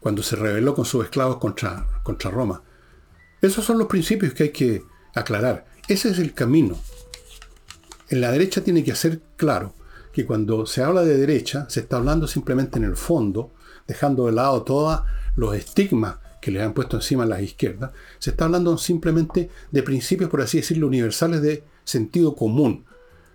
cuando 0.00 0.22
se 0.22 0.36
rebeló 0.36 0.74
con 0.74 0.84
sus 0.84 1.04
esclavos 1.04 1.38
contra, 1.38 1.86
contra 2.02 2.30
Roma. 2.30 2.62
Esos 3.40 3.64
son 3.64 3.78
los 3.78 3.88
principios 3.88 4.34
que 4.34 4.44
hay 4.44 4.50
que 4.50 4.84
aclarar. 5.14 5.66
Ese 5.88 6.10
es 6.10 6.18
el 6.18 6.34
camino. 6.34 6.78
En 8.08 8.20
la 8.20 8.30
derecha 8.30 8.62
tiene 8.62 8.84
que 8.84 8.92
hacer 8.92 9.20
claro 9.36 9.74
que 10.12 10.24
cuando 10.24 10.64
se 10.66 10.82
habla 10.82 11.02
de 11.02 11.16
derecha, 11.16 11.68
se 11.68 11.80
está 11.80 11.96
hablando 11.96 12.26
simplemente 12.26 12.78
en 12.78 12.84
el 12.84 12.96
fondo, 12.96 13.52
dejando 13.86 14.26
de 14.26 14.32
lado 14.32 14.62
todos 14.62 15.02
los 15.34 15.54
estigmas 15.56 16.18
que 16.40 16.50
le 16.50 16.62
han 16.62 16.72
puesto 16.72 16.96
encima 16.96 17.24
a 17.24 17.26
las 17.26 17.42
izquierdas, 17.42 17.90
se 18.18 18.30
está 18.30 18.44
hablando 18.44 18.78
simplemente 18.78 19.50
de 19.72 19.82
principios, 19.82 20.30
por 20.30 20.40
así 20.40 20.58
decirlo, 20.58 20.86
universales 20.86 21.42
de 21.42 21.64
sentido 21.84 22.36
común, 22.36 22.84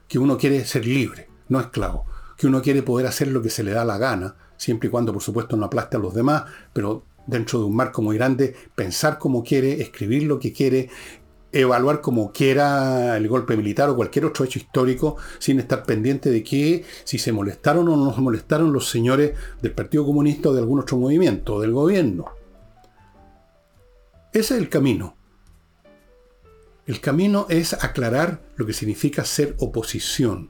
que 0.08 0.20
uno 0.20 0.38
quiere 0.38 0.63
ser 0.65 0.86
libre, 0.86 1.28
no 1.50 1.60
esclavo 1.60 2.11
que 2.42 2.48
uno 2.48 2.64
quiere 2.64 2.82
poder 2.82 3.06
hacer 3.06 3.28
lo 3.28 3.44
que 3.44 3.52
se 3.52 3.62
le 3.62 3.70
da 3.70 3.86
la 3.86 4.00
gana, 4.00 4.34
siempre 4.58 4.88
y 4.88 4.90
cuando 4.90 5.14
por 5.14 5.22
supuesto 5.22 5.56
no 5.56 5.68
aplaste 5.68 5.98
a 5.98 6.00
los 6.00 6.16
demás, 6.16 6.46
pero 6.74 7.04
dentro 7.28 7.60
de 7.60 7.66
un 7.66 7.76
marco 7.76 8.02
muy 8.02 8.18
grande, 8.18 8.56
pensar 8.74 9.20
como 9.20 9.44
quiere, 9.44 9.80
escribir 9.80 10.24
lo 10.24 10.40
que 10.40 10.52
quiere, 10.52 10.90
evaluar 11.52 12.02
como 12.02 12.32
quiera 12.32 13.16
el 13.16 13.28
golpe 13.28 13.56
militar 13.56 13.90
o 13.90 13.96
cualquier 13.96 14.26
otro 14.26 14.44
hecho 14.44 14.58
histórico 14.58 15.18
sin 15.38 15.60
estar 15.60 15.84
pendiente 15.84 16.32
de 16.32 16.42
que 16.42 16.84
si 17.04 17.20
se 17.20 17.32
molestaron 17.32 17.88
o 17.90 17.96
no 17.96 18.12
se 18.12 18.22
molestaron 18.22 18.74
los 18.74 18.90
señores 18.90 19.34
del 19.62 19.74
Partido 19.74 20.04
Comunista 20.04 20.50
o 20.50 20.54
de 20.54 20.62
algún 20.62 20.80
otro 20.80 20.98
movimiento, 20.98 21.62
del 21.62 21.74
gobierno. 21.74 22.26
Ese 24.34 24.56
es 24.56 24.62
el 24.62 24.68
camino. 24.68 25.16
El 26.88 27.02
camino 27.02 27.46
es 27.50 27.74
aclarar 27.74 28.42
lo 28.56 28.66
que 28.66 28.74
significa 28.74 29.26
ser 29.26 29.56
oposición, 29.60 30.50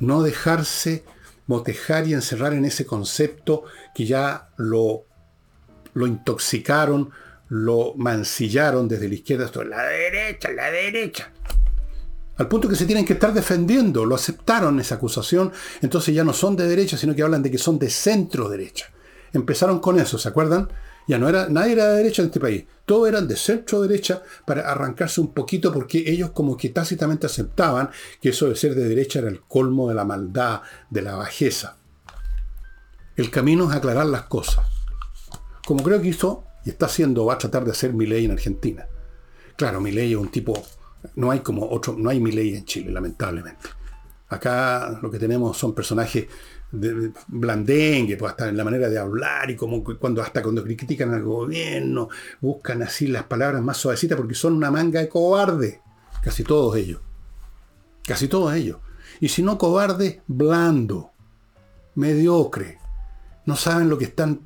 no 0.00 0.22
dejarse 0.22 1.04
motejar 1.46 2.06
y 2.06 2.14
encerrar 2.14 2.54
en 2.54 2.64
ese 2.64 2.86
concepto 2.86 3.64
que 3.94 4.06
ya 4.06 4.48
lo, 4.56 5.04
lo 5.92 6.06
intoxicaron, 6.06 7.10
lo 7.48 7.94
mancillaron 7.96 8.88
desde 8.88 9.08
la 9.08 9.14
izquierda 9.14 9.46
hasta 9.46 9.64
la 9.64 9.82
derecha, 9.84 10.50
la 10.52 10.70
derecha. 10.70 11.30
Al 12.36 12.48
punto 12.48 12.68
que 12.68 12.74
se 12.74 12.86
tienen 12.86 13.04
que 13.04 13.12
estar 13.12 13.32
defendiendo, 13.32 14.04
lo 14.04 14.16
aceptaron 14.16 14.80
esa 14.80 14.96
acusación, 14.96 15.52
entonces 15.82 16.14
ya 16.14 16.24
no 16.24 16.32
son 16.32 16.56
de 16.56 16.66
derecha, 16.66 16.96
sino 16.96 17.14
que 17.14 17.22
hablan 17.22 17.42
de 17.42 17.50
que 17.50 17.58
son 17.58 17.78
de 17.78 17.90
centro 17.90 18.48
derecha. 18.48 18.90
Empezaron 19.32 19.78
con 19.78 20.00
eso, 20.00 20.18
¿se 20.18 20.28
acuerdan? 20.28 20.68
Ya 21.06 21.18
no 21.18 21.28
era, 21.28 21.48
nadie 21.48 21.72
era 21.72 21.88
de 21.90 21.98
derecha 21.98 22.22
en 22.22 22.28
este 22.28 22.40
país. 22.40 22.64
Todos 22.86 23.08
eran 23.08 23.28
de 23.28 23.36
centro 23.36 23.82
derecha 23.82 24.22
para 24.46 24.70
arrancarse 24.70 25.20
un 25.20 25.32
poquito 25.34 25.72
porque 25.72 26.04
ellos 26.06 26.30
como 26.30 26.56
que 26.56 26.70
tácitamente 26.70 27.26
aceptaban 27.26 27.90
que 28.20 28.30
eso 28.30 28.48
de 28.48 28.56
ser 28.56 28.74
de 28.74 28.88
derecha 28.88 29.18
era 29.18 29.28
el 29.28 29.40
colmo 29.42 29.88
de 29.88 29.94
la 29.94 30.04
maldad, 30.04 30.62
de 30.90 31.02
la 31.02 31.14
bajeza. 31.14 31.76
El 33.16 33.30
camino 33.30 33.70
es 33.70 33.76
aclarar 33.76 34.06
las 34.06 34.22
cosas. 34.22 34.66
Como 35.66 35.82
creo 35.82 36.00
que 36.00 36.08
hizo 36.08 36.44
y 36.64 36.70
está 36.70 36.86
haciendo, 36.86 37.26
va 37.26 37.34
a 37.34 37.38
tratar 37.38 37.64
de 37.64 37.70
hacer 37.70 37.92
mi 37.92 38.06
ley 38.06 38.24
en 38.24 38.32
Argentina. 38.32 38.86
Claro, 39.56 39.80
mi 39.80 39.92
ley 39.92 40.12
es 40.12 40.18
un 40.18 40.30
tipo, 40.30 40.54
no 41.16 41.30
hay 41.30 41.40
como 41.40 41.68
otro, 41.70 41.94
no 41.96 42.10
hay 42.10 42.20
mi 42.20 42.32
ley 42.32 42.56
en 42.56 42.64
Chile, 42.64 42.90
lamentablemente. 42.90 43.68
Acá 44.28 44.98
lo 45.00 45.10
que 45.10 45.18
tenemos 45.18 45.56
son 45.56 45.74
personajes 45.74 46.26
de 46.74 47.12
blandengue, 47.28 48.16
pues 48.16 48.30
hasta 48.30 48.48
en 48.48 48.56
la 48.56 48.64
manera 48.64 48.88
de 48.88 48.98
hablar 48.98 49.50
y 49.50 49.56
como 49.56 49.82
cuando 49.82 50.22
hasta 50.22 50.42
cuando 50.42 50.62
critican 50.62 51.12
al 51.14 51.22
gobierno, 51.22 52.08
buscan 52.40 52.82
así 52.82 53.06
las 53.06 53.24
palabras 53.24 53.62
más 53.62 53.76
suavecitas 53.76 54.16
porque 54.16 54.34
son 54.34 54.54
una 54.54 54.70
manga 54.70 55.00
de 55.00 55.08
cobarde. 55.08 55.80
Casi 56.22 56.42
todos 56.42 56.76
ellos. 56.76 57.00
Casi 58.06 58.28
todos 58.28 58.54
ellos. 58.54 58.78
Y 59.20 59.28
si 59.28 59.42
no 59.42 59.58
cobarde, 59.58 60.22
blando, 60.26 61.10
mediocre. 61.94 62.78
No 63.46 63.56
saben 63.56 63.88
lo 63.90 63.98
que 63.98 64.06
están, 64.06 64.40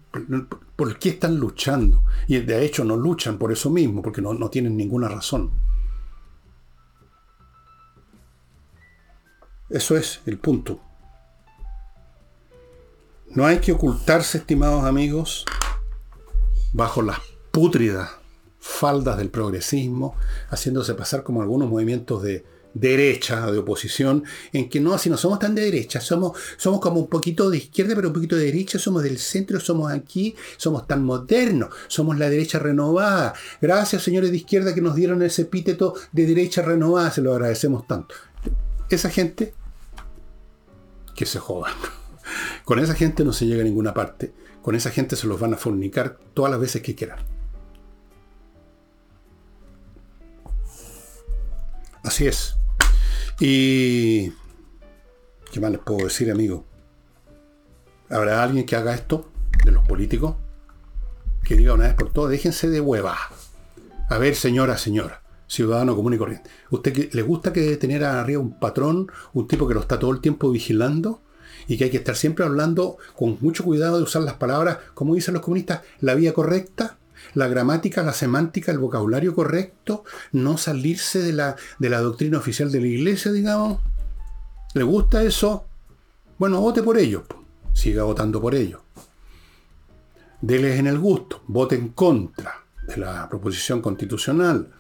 por 0.76 0.98
qué 0.98 1.10
están 1.10 1.36
luchando. 1.36 2.02
Y 2.26 2.38
de 2.40 2.64
hecho 2.64 2.84
no 2.84 2.96
luchan 2.96 3.38
por 3.38 3.52
eso 3.52 3.70
mismo, 3.70 4.02
porque 4.02 4.20
no, 4.20 4.34
no 4.34 4.50
tienen 4.50 4.76
ninguna 4.76 5.08
razón. 5.08 5.50
Eso 9.70 9.96
es 9.96 10.20
el 10.26 10.38
punto. 10.38 10.80
No 13.30 13.44
hay 13.44 13.58
que 13.58 13.72
ocultarse, 13.72 14.38
estimados 14.38 14.84
amigos, 14.84 15.44
bajo 16.72 17.02
las 17.02 17.18
pútridas 17.50 18.10
faldas 18.58 19.18
del 19.18 19.30
progresismo, 19.30 20.16
haciéndose 20.48 20.94
pasar 20.94 21.22
como 21.22 21.42
algunos 21.42 21.68
movimientos 21.68 22.22
de 22.22 22.44
derecha, 22.72 23.50
de 23.50 23.58
oposición, 23.58 24.24
en 24.52 24.68
que 24.68 24.80
no, 24.80 24.94
así 24.94 25.10
no 25.10 25.16
somos 25.16 25.38
tan 25.38 25.54
de 25.54 25.62
derecha, 25.62 26.00
somos, 26.00 26.38
somos 26.56 26.80
como 26.80 27.00
un 27.00 27.08
poquito 27.08 27.50
de 27.50 27.58
izquierda, 27.58 27.94
pero 27.94 28.08
un 28.08 28.14
poquito 28.14 28.36
de 28.36 28.44
derecha, 28.44 28.78
somos 28.78 29.02
del 29.02 29.18
centro, 29.18 29.60
somos 29.60 29.92
aquí, 29.92 30.34
somos 30.56 30.86
tan 30.86 31.04
modernos, 31.04 31.70
somos 31.88 32.18
la 32.18 32.30
derecha 32.30 32.58
renovada. 32.58 33.34
Gracias, 33.60 34.02
señores 34.02 34.30
de 34.30 34.38
izquierda, 34.38 34.74
que 34.74 34.80
nos 34.80 34.94
dieron 34.94 35.22
ese 35.22 35.42
epíteto 35.42 35.94
de 36.12 36.26
derecha 36.26 36.62
renovada, 36.62 37.10
se 37.10 37.22
lo 37.22 37.32
agradecemos 37.32 37.86
tanto. 37.86 38.14
Esa 38.88 39.10
gente, 39.10 39.54
que 41.14 41.26
se 41.26 41.38
jodan. 41.38 41.74
Con 42.64 42.78
esa 42.78 42.94
gente 42.94 43.24
no 43.24 43.32
se 43.32 43.46
llega 43.46 43.62
a 43.62 43.64
ninguna 43.64 43.94
parte. 43.94 44.32
Con 44.62 44.74
esa 44.74 44.90
gente 44.90 45.16
se 45.16 45.26
los 45.26 45.40
van 45.40 45.54
a 45.54 45.56
fornicar 45.56 46.18
todas 46.34 46.50
las 46.50 46.60
veces 46.60 46.82
que 46.82 46.94
quieran. 46.94 47.18
Así 52.02 52.26
es. 52.26 52.56
Y... 53.40 54.32
¿Qué 55.52 55.60
más 55.60 55.70
les 55.70 55.80
puedo 55.80 56.04
decir, 56.04 56.30
amigo? 56.30 56.64
¿Habrá 58.10 58.42
alguien 58.42 58.66
que 58.66 58.76
haga 58.76 58.94
esto 58.94 59.30
de 59.64 59.72
los 59.72 59.86
políticos? 59.86 60.36
Que 61.44 61.56
diga 61.56 61.74
una 61.74 61.84
vez 61.84 61.94
por 61.94 62.12
todas, 62.12 62.30
déjense 62.30 62.68
de 62.68 62.80
hueva. 62.80 63.16
A 64.08 64.18
ver, 64.18 64.34
señora, 64.34 64.78
señora, 64.78 65.22
ciudadano 65.46 65.94
común 65.94 66.14
y 66.14 66.18
corriente. 66.18 66.50
¿Usted 66.70 67.12
le 67.12 67.22
gusta 67.22 67.52
que 67.52 67.76
tener 67.76 68.04
arriba 68.04 68.40
un 68.40 68.58
patrón, 68.58 69.10
un 69.34 69.46
tipo 69.46 69.68
que 69.68 69.74
lo 69.74 69.80
está 69.80 69.98
todo 69.98 70.12
el 70.12 70.20
tiempo 70.20 70.50
vigilando? 70.50 71.20
Y 71.66 71.76
que 71.76 71.84
hay 71.84 71.90
que 71.90 71.98
estar 71.98 72.16
siempre 72.16 72.44
hablando 72.44 72.98
con 73.16 73.38
mucho 73.40 73.64
cuidado 73.64 73.96
de 73.96 74.04
usar 74.04 74.22
las 74.22 74.34
palabras, 74.34 74.78
como 74.94 75.14
dicen 75.14 75.34
los 75.34 75.42
comunistas, 75.42 75.80
la 76.00 76.14
vía 76.14 76.32
correcta, 76.32 76.98
la 77.34 77.48
gramática, 77.48 78.02
la 78.02 78.12
semántica, 78.12 78.72
el 78.72 78.78
vocabulario 78.78 79.34
correcto, 79.34 80.04
no 80.32 80.58
salirse 80.58 81.20
de 81.20 81.32
la, 81.32 81.56
de 81.78 81.90
la 81.90 82.00
doctrina 82.00 82.38
oficial 82.38 82.70
de 82.70 82.80
la 82.80 82.86
iglesia, 82.86 83.32
digamos. 83.32 83.80
¿Le 84.74 84.82
gusta 84.82 85.22
eso? 85.22 85.66
Bueno, 86.38 86.60
vote 86.60 86.82
por 86.82 86.98
ello. 86.98 87.24
Siga 87.72 88.04
votando 88.04 88.40
por 88.40 88.54
ello. 88.54 88.82
Deles 90.40 90.78
en 90.78 90.86
el 90.86 90.98
gusto. 90.98 91.42
Vote 91.46 91.74
en 91.74 91.88
contra 91.88 92.64
de 92.86 92.96
la 92.96 93.28
proposición 93.28 93.80
constitucional. 93.80 94.70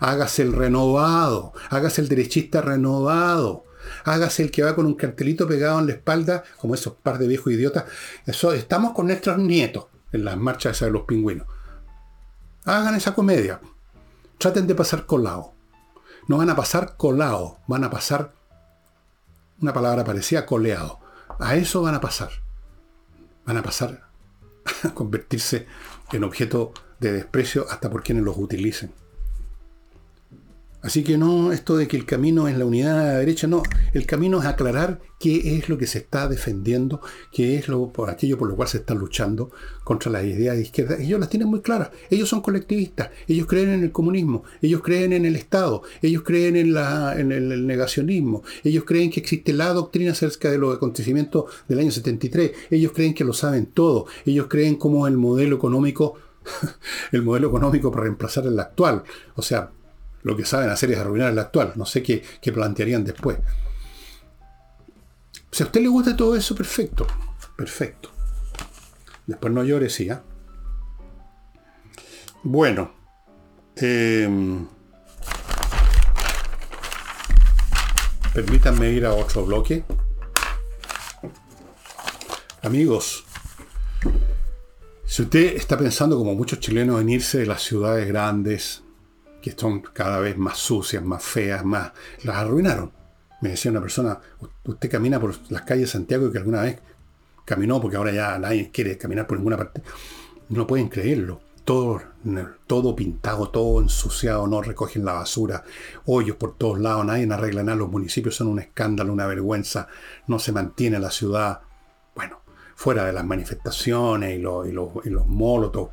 Hágase 0.00 0.42
el 0.42 0.52
renovado. 0.52 1.52
Hágase 1.70 2.00
el 2.02 2.08
derechista 2.08 2.60
renovado. 2.60 3.64
Hágase 4.04 4.42
el 4.42 4.50
que 4.50 4.62
va 4.62 4.74
con 4.74 4.86
un 4.86 4.94
cartelito 4.94 5.46
pegado 5.46 5.78
en 5.78 5.86
la 5.86 5.92
espalda, 5.92 6.44
como 6.60 6.74
esos 6.74 6.94
par 6.94 7.18
de 7.18 7.28
viejos 7.28 7.52
idiotas. 7.52 7.84
Eso, 8.26 8.52
estamos 8.52 8.92
con 8.92 9.06
nuestros 9.06 9.38
nietos 9.38 9.86
en 10.12 10.24
las 10.24 10.36
marchas 10.36 10.80
de 10.80 10.90
los 10.90 11.02
pingüinos. 11.02 11.46
Hagan 12.64 12.94
esa 12.94 13.14
comedia. 13.14 13.60
Traten 14.38 14.66
de 14.66 14.74
pasar 14.74 15.06
colado. 15.06 15.54
No 16.28 16.36
van 16.36 16.50
a 16.50 16.56
pasar 16.56 16.96
colado, 16.96 17.58
van 17.66 17.84
a 17.84 17.90
pasar, 17.90 18.34
una 19.60 19.72
palabra 19.72 20.04
parecida, 20.04 20.44
coleado. 20.44 21.00
A 21.40 21.56
eso 21.56 21.82
van 21.82 21.94
a 21.94 22.00
pasar. 22.00 22.30
Van 23.46 23.56
a 23.56 23.62
pasar 23.62 24.08
a 24.84 24.90
convertirse 24.90 25.66
en 26.12 26.24
objeto 26.24 26.72
de 27.00 27.12
desprecio 27.12 27.66
hasta 27.70 27.90
por 27.90 28.02
quienes 28.02 28.24
los 28.24 28.36
utilicen. 28.36 28.92
Así 30.80 31.02
que 31.02 31.18
no, 31.18 31.52
esto 31.52 31.76
de 31.76 31.88
que 31.88 31.96
el 31.96 32.06
camino 32.06 32.46
es 32.46 32.56
la 32.56 32.64
unidad 32.64 32.98
de 32.98 33.04
la 33.06 33.18
derecha, 33.18 33.48
no, 33.48 33.64
el 33.94 34.06
camino 34.06 34.38
es 34.38 34.46
aclarar 34.46 35.00
qué 35.18 35.56
es 35.56 35.68
lo 35.68 35.76
que 35.76 35.88
se 35.88 35.98
está 35.98 36.28
defendiendo, 36.28 37.00
qué 37.32 37.56
es 37.56 37.66
lo, 37.66 37.92
por 37.92 38.10
aquello 38.10 38.38
por 38.38 38.48
lo 38.48 38.54
cual 38.54 38.68
se 38.68 38.78
está 38.78 38.94
luchando 38.94 39.50
contra 39.82 40.12
las 40.12 40.24
ideas 40.24 40.54
de 40.54 40.62
izquierda. 40.62 40.96
Ellos 41.00 41.18
las 41.18 41.30
tienen 41.30 41.48
muy 41.48 41.62
claras, 41.62 41.90
ellos 42.10 42.28
son 42.28 42.42
colectivistas, 42.42 43.10
ellos 43.26 43.48
creen 43.48 43.70
en 43.70 43.82
el 43.82 43.90
comunismo, 43.90 44.44
ellos 44.62 44.80
creen 44.80 45.12
en 45.12 45.24
el 45.24 45.34
Estado, 45.34 45.82
ellos 46.00 46.22
creen 46.22 46.54
en, 46.54 47.32
el 47.32 47.66
negacionismo, 47.66 48.44
ellos 48.62 48.84
creen 48.84 49.10
que 49.10 49.18
existe 49.18 49.52
la 49.52 49.72
doctrina 49.72 50.12
acerca 50.12 50.48
de 50.48 50.58
los 50.58 50.76
acontecimientos 50.76 51.46
del 51.66 51.80
año 51.80 51.90
73, 51.90 52.52
ellos 52.70 52.92
creen 52.94 53.14
que 53.14 53.24
lo 53.24 53.32
saben 53.32 53.66
todo, 53.66 54.06
ellos 54.24 54.46
creen 54.48 54.76
como 54.76 55.08
el 55.08 55.16
modelo 55.16 55.56
económico 55.56 56.14
el 57.12 57.22
modelo 57.22 57.48
económico 57.48 57.90
para 57.90 58.04
reemplazar 58.04 58.46
el 58.46 58.58
actual. 58.58 59.02
O 59.34 59.42
sea, 59.42 59.70
lo 60.22 60.36
que 60.36 60.44
saben 60.44 60.70
hacer 60.70 60.90
es 60.92 60.98
arruinar 60.98 61.32
el 61.32 61.38
actual. 61.38 61.72
No 61.76 61.86
sé 61.86 62.02
qué, 62.02 62.22
plantearían 62.52 63.04
después. 63.04 63.38
Si 65.50 65.62
a 65.62 65.66
usted 65.66 65.80
le 65.80 65.88
gusta 65.88 66.16
todo 66.16 66.36
eso, 66.36 66.54
perfecto. 66.54 67.06
Perfecto. 67.56 68.10
Después 69.26 69.52
no 69.52 69.64
llore, 69.64 69.88
sí. 69.90 70.08
¿ah? 70.10 70.22
Bueno. 72.42 72.92
Em, 73.76 74.66
permítanme 78.34 78.90
ir 78.90 79.06
a 79.06 79.14
otro 79.14 79.44
bloque. 79.44 79.84
Amigos, 82.62 83.24
si 85.06 85.22
usted 85.22 85.56
está 85.56 85.78
pensando, 85.78 86.18
como 86.18 86.34
muchos 86.34 86.60
chilenos, 86.60 87.00
en 87.00 87.08
irse 87.08 87.38
de 87.38 87.46
las 87.46 87.62
ciudades 87.62 88.06
grandes, 88.08 88.82
que 89.40 89.52
son 89.52 89.80
cada 89.80 90.18
vez 90.20 90.36
más 90.36 90.58
sucias, 90.58 91.02
más 91.02 91.22
feas, 91.22 91.64
más... 91.64 91.92
Las 92.24 92.36
arruinaron. 92.36 92.92
Me 93.40 93.50
decía 93.50 93.70
una 93.70 93.80
persona, 93.80 94.18
usted 94.64 94.90
camina 94.90 95.20
por 95.20 95.34
las 95.50 95.62
calles 95.62 95.84
de 95.84 95.92
Santiago 95.92 96.26
y 96.26 96.32
que 96.32 96.38
alguna 96.38 96.62
vez 96.62 96.80
caminó, 97.44 97.80
porque 97.80 97.96
ahora 97.96 98.12
ya 98.12 98.38
nadie 98.38 98.70
quiere 98.70 98.98
caminar 98.98 99.26
por 99.26 99.38
ninguna 99.38 99.56
parte. 99.56 99.82
No 100.48 100.66
pueden 100.66 100.88
creerlo. 100.88 101.40
Todo, 101.64 102.00
todo 102.66 102.96
pintado, 102.96 103.50
todo 103.50 103.82
ensuciado, 103.82 104.46
no 104.46 104.62
recogen 104.62 105.04
la 105.04 105.12
basura, 105.12 105.64
hoyos 106.06 106.36
por 106.36 106.56
todos 106.56 106.78
lados, 106.78 107.04
nadie 107.04 107.30
arregla 107.30 107.62
nada, 107.62 107.76
los 107.76 107.90
municipios 107.90 108.36
son 108.36 108.48
un 108.48 108.58
escándalo, 108.58 109.12
una 109.12 109.26
vergüenza, 109.26 109.86
no 110.28 110.38
se 110.38 110.50
mantiene 110.50 110.98
la 110.98 111.10
ciudad, 111.10 111.60
bueno, 112.14 112.40
fuera 112.74 113.04
de 113.04 113.12
las 113.12 113.26
manifestaciones 113.26 114.38
y 114.38 114.40
los, 114.40 114.66
y 114.66 114.72
los, 114.72 114.88
y 115.04 115.10
los 115.10 115.26
molotos. 115.26 115.90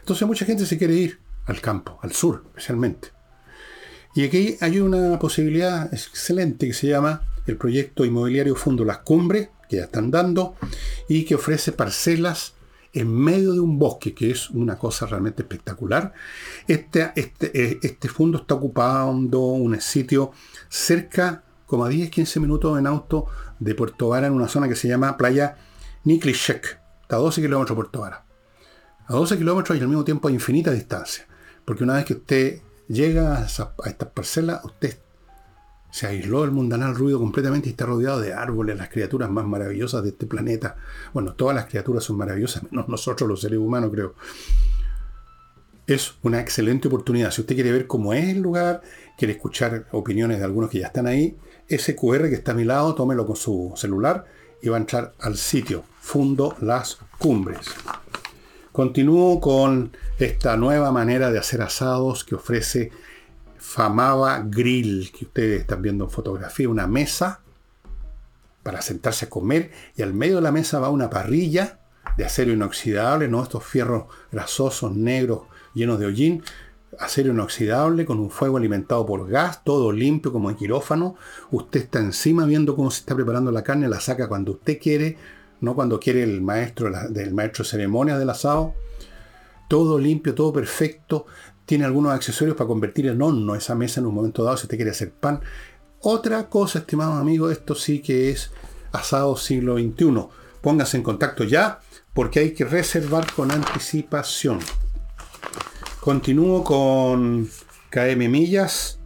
Entonces 0.00 0.26
mucha 0.26 0.46
gente 0.46 0.64
se 0.64 0.78
quiere 0.78 0.94
ir 0.94 1.20
al 1.48 1.60
campo, 1.60 1.98
al 2.02 2.12
sur 2.12 2.44
especialmente. 2.48 3.08
Y 4.14 4.24
aquí 4.24 4.56
hay 4.60 4.80
una 4.80 5.18
posibilidad 5.18 5.92
excelente 5.92 6.66
que 6.66 6.72
se 6.72 6.88
llama 6.88 7.22
el 7.46 7.56
proyecto 7.56 8.04
inmobiliario 8.04 8.54
Fundo 8.54 8.84
Las 8.84 8.98
Cumbres, 8.98 9.50
que 9.68 9.76
ya 9.76 9.84
están 9.84 10.10
dando, 10.10 10.56
y 11.08 11.24
que 11.24 11.34
ofrece 11.34 11.72
parcelas 11.72 12.54
en 12.92 13.14
medio 13.14 13.52
de 13.52 13.60
un 13.60 13.78
bosque, 13.78 14.14
que 14.14 14.30
es 14.30 14.50
una 14.50 14.78
cosa 14.78 15.06
realmente 15.06 15.42
espectacular. 15.42 16.12
Este, 16.66 17.12
este, 17.16 17.50
eh, 17.54 17.78
este 17.82 18.08
fondo 18.08 18.38
está 18.38 18.54
ocupando 18.54 19.40
un 19.40 19.80
sitio 19.80 20.32
cerca, 20.68 21.44
como 21.66 21.84
a 21.84 21.88
10, 21.88 22.10
15 22.10 22.40
minutos 22.40 22.78
en 22.78 22.86
auto 22.86 23.26
de 23.58 23.74
Puerto 23.74 24.08
Vara, 24.08 24.26
en 24.26 24.32
una 24.32 24.48
zona 24.48 24.68
que 24.68 24.76
se 24.76 24.88
llama 24.88 25.16
Playa 25.16 25.56
Niklishek. 26.04 26.80
Está 27.02 27.16
a 27.16 27.20
12 27.20 27.42
kilómetros 27.42 27.76
de 27.76 27.82
Puerto 27.82 28.00
Vara. 28.00 28.24
A 29.06 29.12
12 29.12 29.38
kilómetros 29.38 29.78
y 29.78 29.80
al 29.80 29.88
mismo 29.88 30.04
tiempo 30.04 30.28
a 30.28 30.32
infinita 30.32 30.70
distancia. 30.70 31.26
Porque 31.68 31.84
una 31.84 31.96
vez 31.96 32.06
que 32.06 32.14
usted 32.14 32.62
llega 32.88 33.36
a, 33.36 33.42
a 33.42 33.88
estas 33.90 34.08
parcelas, 34.08 34.64
usted 34.64 34.96
se 35.90 36.06
aisló 36.06 36.42
el 36.44 36.50
mundanal 36.50 36.94
ruido 36.94 37.18
completamente 37.18 37.68
y 37.68 37.72
está 37.72 37.84
rodeado 37.84 38.20
de 38.20 38.32
árboles, 38.32 38.78
las 38.78 38.88
criaturas 38.88 39.28
más 39.28 39.44
maravillosas 39.44 40.02
de 40.02 40.08
este 40.08 40.24
planeta. 40.24 40.76
Bueno, 41.12 41.34
todas 41.34 41.54
las 41.54 41.66
criaturas 41.66 42.04
son 42.04 42.16
maravillosas, 42.16 42.62
menos 42.72 42.88
nosotros 42.88 43.28
los 43.28 43.42
seres 43.42 43.58
humanos, 43.58 43.90
creo. 43.92 44.14
Es 45.86 46.14
una 46.22 46.40
excelente 46.40 46.88
oportunidad. 46.88 47.32
Si 47.32 47.42
usted 47.42 47.54
quiere 47.54 47.72
ver 47.72 47.86
cómo 47.86 48.14
es 48.14 48.30
el 48.30 48.40
lugar, 48.40 48.80
quiere 49.18 49.34
escuchar 49.34 49.88
opiniones 49.92 50.38
de 50.38 50.46
algunos 50.46 50.70
que 50.70 50.78
ya 50.78 50.86
están 50.86 51.06
ahí, 51.06 51.36
ese 51.68 51.94
QR 51.94 52.30
que 52.30 52.36
está 52.36 52.52
a 52.52 52.54
mi 52.54 52.64
lado, 52.64 52.94
tómelo 52.94 53.26
con 53.26 53.36
su 53.36 53.74
celular 53.76 54.24
y 54.62 54.70
va 54.70 54.78
a 54.78 54.80
entrar 54.80 55.12
al 55.20 55.36
sitio 55.36 55.84
Fundo 56.00 56.56
Las 56.62 56.98
Cumbres. 57.18 57.66
Continúo 58.78 59.40
con 59.40 59.90
esta 60.20 60.56
nueva 60.56 60.92
manera 60.92 61.32
de 61.32 61.38
hacer 61.40 61.62
asados 61.62 62.22
que 62.22 62.36
ofrece 62.36 62.92
Famaba 63.58 64.40
Grill, 64.46 65.10
que 65.10 65.24
ustedes 65.24 65.62
están 65.62 65.82
viendo 65.82 66.04
en 66.04 66.10
fotografía, 66.10 66.68
una 66.68 66.86
mesa 66.86 67.40
para 68.62 68.80
sentarse 68.80 69.24
a 69.24 69.30
comer 69.30 69.72
y 69.96 70.02
al 70.02 70.14
medio 70.14 70.36
de 70.36 70.42
la 70.42 70.52
mesa 70.52 70.78
va 70.78 70.90
una 70.90 71.10
parrilla 71.10 71.80
de 72.16 72.24
acero 72.24 72.52
inoxidable, 72.52 73.26
¿no? 73.26 73.42
Estos 73.42 73.64
fierros 73.64 74.04
grasosos, 74.30 74.94
negros, 74.94 75.40
llenos 75.74 75.98
de 75.98 76.06
hollín, 76.06 76.44
acero 77.00 77.32
inoxidable 77.32 78.04
con 78.04 78.20
un 78.20 78.30
fuego 78.30 78.58
alimentado 78.58 79.04
por 79.04 79.28
gas, 79.28 79.64
todo 79.64 79.90
limpio 79.90 80.32
como 80.32 80.50
en 80.50 80.56
quirófano. 80.56 81.16
Usted 81.50 81.80
está 81.80 81.98
encima 81.98 82.46
viendo 82.46 82.76
cómo 82.76 82.92
se 82.92 83.00
está 83.00 83.16
preparando 83.16 83.50
la 83.50 83.64
carne, 83.64 83.88
la 83.88 83.98
saca 83.98 84.28
cuando 84.28 84.52
usted 84.52 84.78
quiere, 84.80 85.18
no 85.60 85.74
cuando 85.74 85.98
quiere 85.98 86.22
el 86.22 86.40
maestro 86.40 86.90
del 87.10 87.34
maestro 87.34 87.64
ceremonia 87.64 88.18
del 88.18 88.30
asado. 88.30 88.74
Todo 89.68 89.98
limpio, 89.98 90.34
todo 90.34 90.52
perfecto 90.52 91.26
tiene 91.68 91.84
algunos 91.84 92.12
accesorios 92.12 92.56
para 92.56 92.66
convertir 92.66 93.06
en 93.08 93.20
horno 93.20 93.54
esa 93.54 93.74
mesa 93.74 94.00
en 94.00 94.06
un 94.06 94.14
momento 94.14 94.42
dado 94.42 94.56
si 94.56 94.64
usted 94.64 94.78
quiere 94.78 94.92
hacer 94.92 95.12
pan. 95.12 95.42
Otra 96.00 96.48
cosa, 96.48 96.78
estimados 96.78 97.20
amigos, 97.20 97.52
esto 97.52 97.74
sí 97.74 98.00
que 98.00 98.30
es 98.30 98.50
asado 98.90 99.36
siglo 99.36 99.76
XXI. 99.76 100.28
Póngase 100.62 100.96
en 100.96 101.02
contacto 101.02 101.44
ya 101.44 101.80
porque 102.14 102.40
hay 102.40 102.54
que 102.54 102.64
reservar 102.64 103.30
con 103.34 103.50
anticipación. 103.50 104.60
Continúo 106.00 106.64
con 106.64 107.50
kmmillas.cl, 107.90 108.96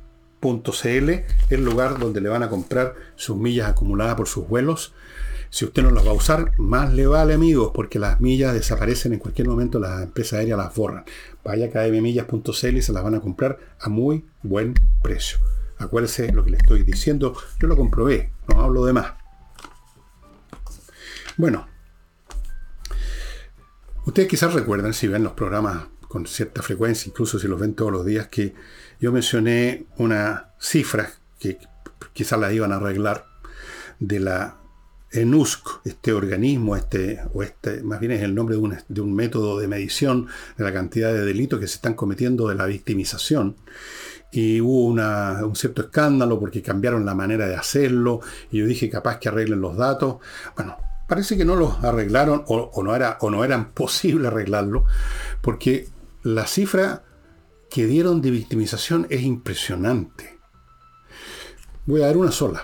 el 1.50 1.64
lugar 1.64 1.98
donde 1.98 2.20
le 2.20 2.28
van 2.28 2.44
a 2.44 2.48
comprar 2.48 2.94
sus 3.16 3.36
millas 3.36 3.70
acumuladas 3.70 4.14
por 4.14 4.28
sus 4.28 4.46
vuelos 4.46 4.94
si 5.52 5.66
usted 5.66 5.82
no 5.82 5.90
las 5.90 6.06
va 6.06 6.12
a 6.12 6.14
usar, 6.14 6.58
más 6.58 6.94
le 6.94 7.06
vale, 7.06 7.34
amigos, 7.34 7.72
porque 7.74 7.98
las 7.98 8.22
millas 8.22 8.54
desaparecen 8.54 9.12
en 9.12 9.18
cualquier 9.18 9.48
momento, 9.48 9.78
las 9.78 10.02
empresas 10.02 10.38
aéreas 10.38 10.56
las 10.56 10.74
borran. 10.74 11.04
Vaya 11.44 11.66
a 11.66 11.68
kmmillas.cl 11.68 12.76
y 12.78 12.80
se 12.80 12.92
las 12.94 13.04
van 13.04 13.16
a 13.16 13.20
comprar 13.20 13.58
a 13.78 13.90
muy 13.90 14.24
buen 14.42 14.72
precio. 15.02 15.40
Acuérdese 15.76 16.32
lo 16.32 16.42
que 16.42 16.52
le 16.52 16.56
estoy 16.56 16.84
diciendo, 16.84 17.36
yo 17.60 17.68
lo 17.68 17.76
comprobé, 17.76 18.32
no 18.48 18.62
hablo 18.62 18.86
de 18.86 18.94
más. 18.94 19.12
Bueno, 21.36 21.68
ustedes 24.06 24.28
quizás 24.28 24.54
recuerdan, 24.54 24.94
si 24.94 25.06
ven 25.06 25.22
los 25.22 25.34
programas 25.34 25.84
con 26.08 26.26
cierta 26.26 26.62
frecuencia, 26.62 27.10
incluso 27.10 27.38
si 27.38 27.46
los 27.46 27.60
ven 27.60 27.74
todos 27.74 27.92
los 27.92 28.06
días, 28.06 28.28
que 28.28 28.54
yo 29.00 29.12
mencioné 29.12 29.84
una 29.98 30.54
cifra 30.58 31.10
que 31.38 31.58
quizás 32.14 32.40
la 32.40 32.50
iban 32.54 32.72
a 32.72 32.76
arreglar 32.76 33.26
de 34.00 34.18
la 34.18 34.61
ENUSC, 35.12 35.80
este 35.84 36.12
organismo, 36.12 36.76
este, 36.76 37.20
o 37.34 37.42
este, 37.42 37.82
más 37.82 38.00
bien 38.00 38.12
es 38.12 38.22
el 38.22 38.34
nombre 38.34 38.56
de 38.56 38.62
un, 38.62 38.76
de 38.88 39.00
un 39.00 39.14
método 39.14 39.58
de 39.58 39.68
medición 39.68 40.26
de 40.56 40.64
la 40.64 40.72
cantidad 40.72 41.12
de 41.12 41.24
delitos 41.24 41.60
que 41.60 41.66
se 41.66 41.76
están 41.76 41.94
cometiendo 41.94 42.48
de 42.48 42.54
la 42.54 42.66
victimización. 42.66 43.56
Y 44.32 44.62
hubo 44.62 44.86
un 44.86 45.56
cierto 45.56 45.82
escándalo 45.82 46.40
porque 46.40 46.62
cambiaron 46.62 47.04
la 47.04 47.14
manera 47.14 47.46
de 47.46 47.54
hacerlo. 47.54 48.20
Y 48.50 48.60
yo 48.60 48.66
dije, 48.66 48.88
capaz 48.88 49.18
que 49.18 49.28
arreglen 49.28 49.60
los 49.60 49.76
datos. 49.76 50.16
Bueno, 50.56 50.78
parece 51.06 51.36
que 51.36 51.44
no 51.44 51.54
los 51.54 51.84
arreglaron 51.84 52.42
o, 52.46 52.82
no, 52.82 52.96
era, 52.96 53.18
o 53.20 53.30
no 53.30 53.44
eran 53.44 53.70
posible 53.74 54.28
arreglarlo, 54.28 54.86
porque 55.42 55.88
la 56.22 56.46
cifra 56.46 57.04
que 57.68 57.86
dieron 57.86 58.22
de 58.22 58.30
victimización 58.30 59.06
es 59.10 59.22
impresionante. 59.22 60.38
Voy 61.84 62.00
a 62.02 62.06
dar 62.06 62.16
una 62.16 62.30
sola. 62.30 62.62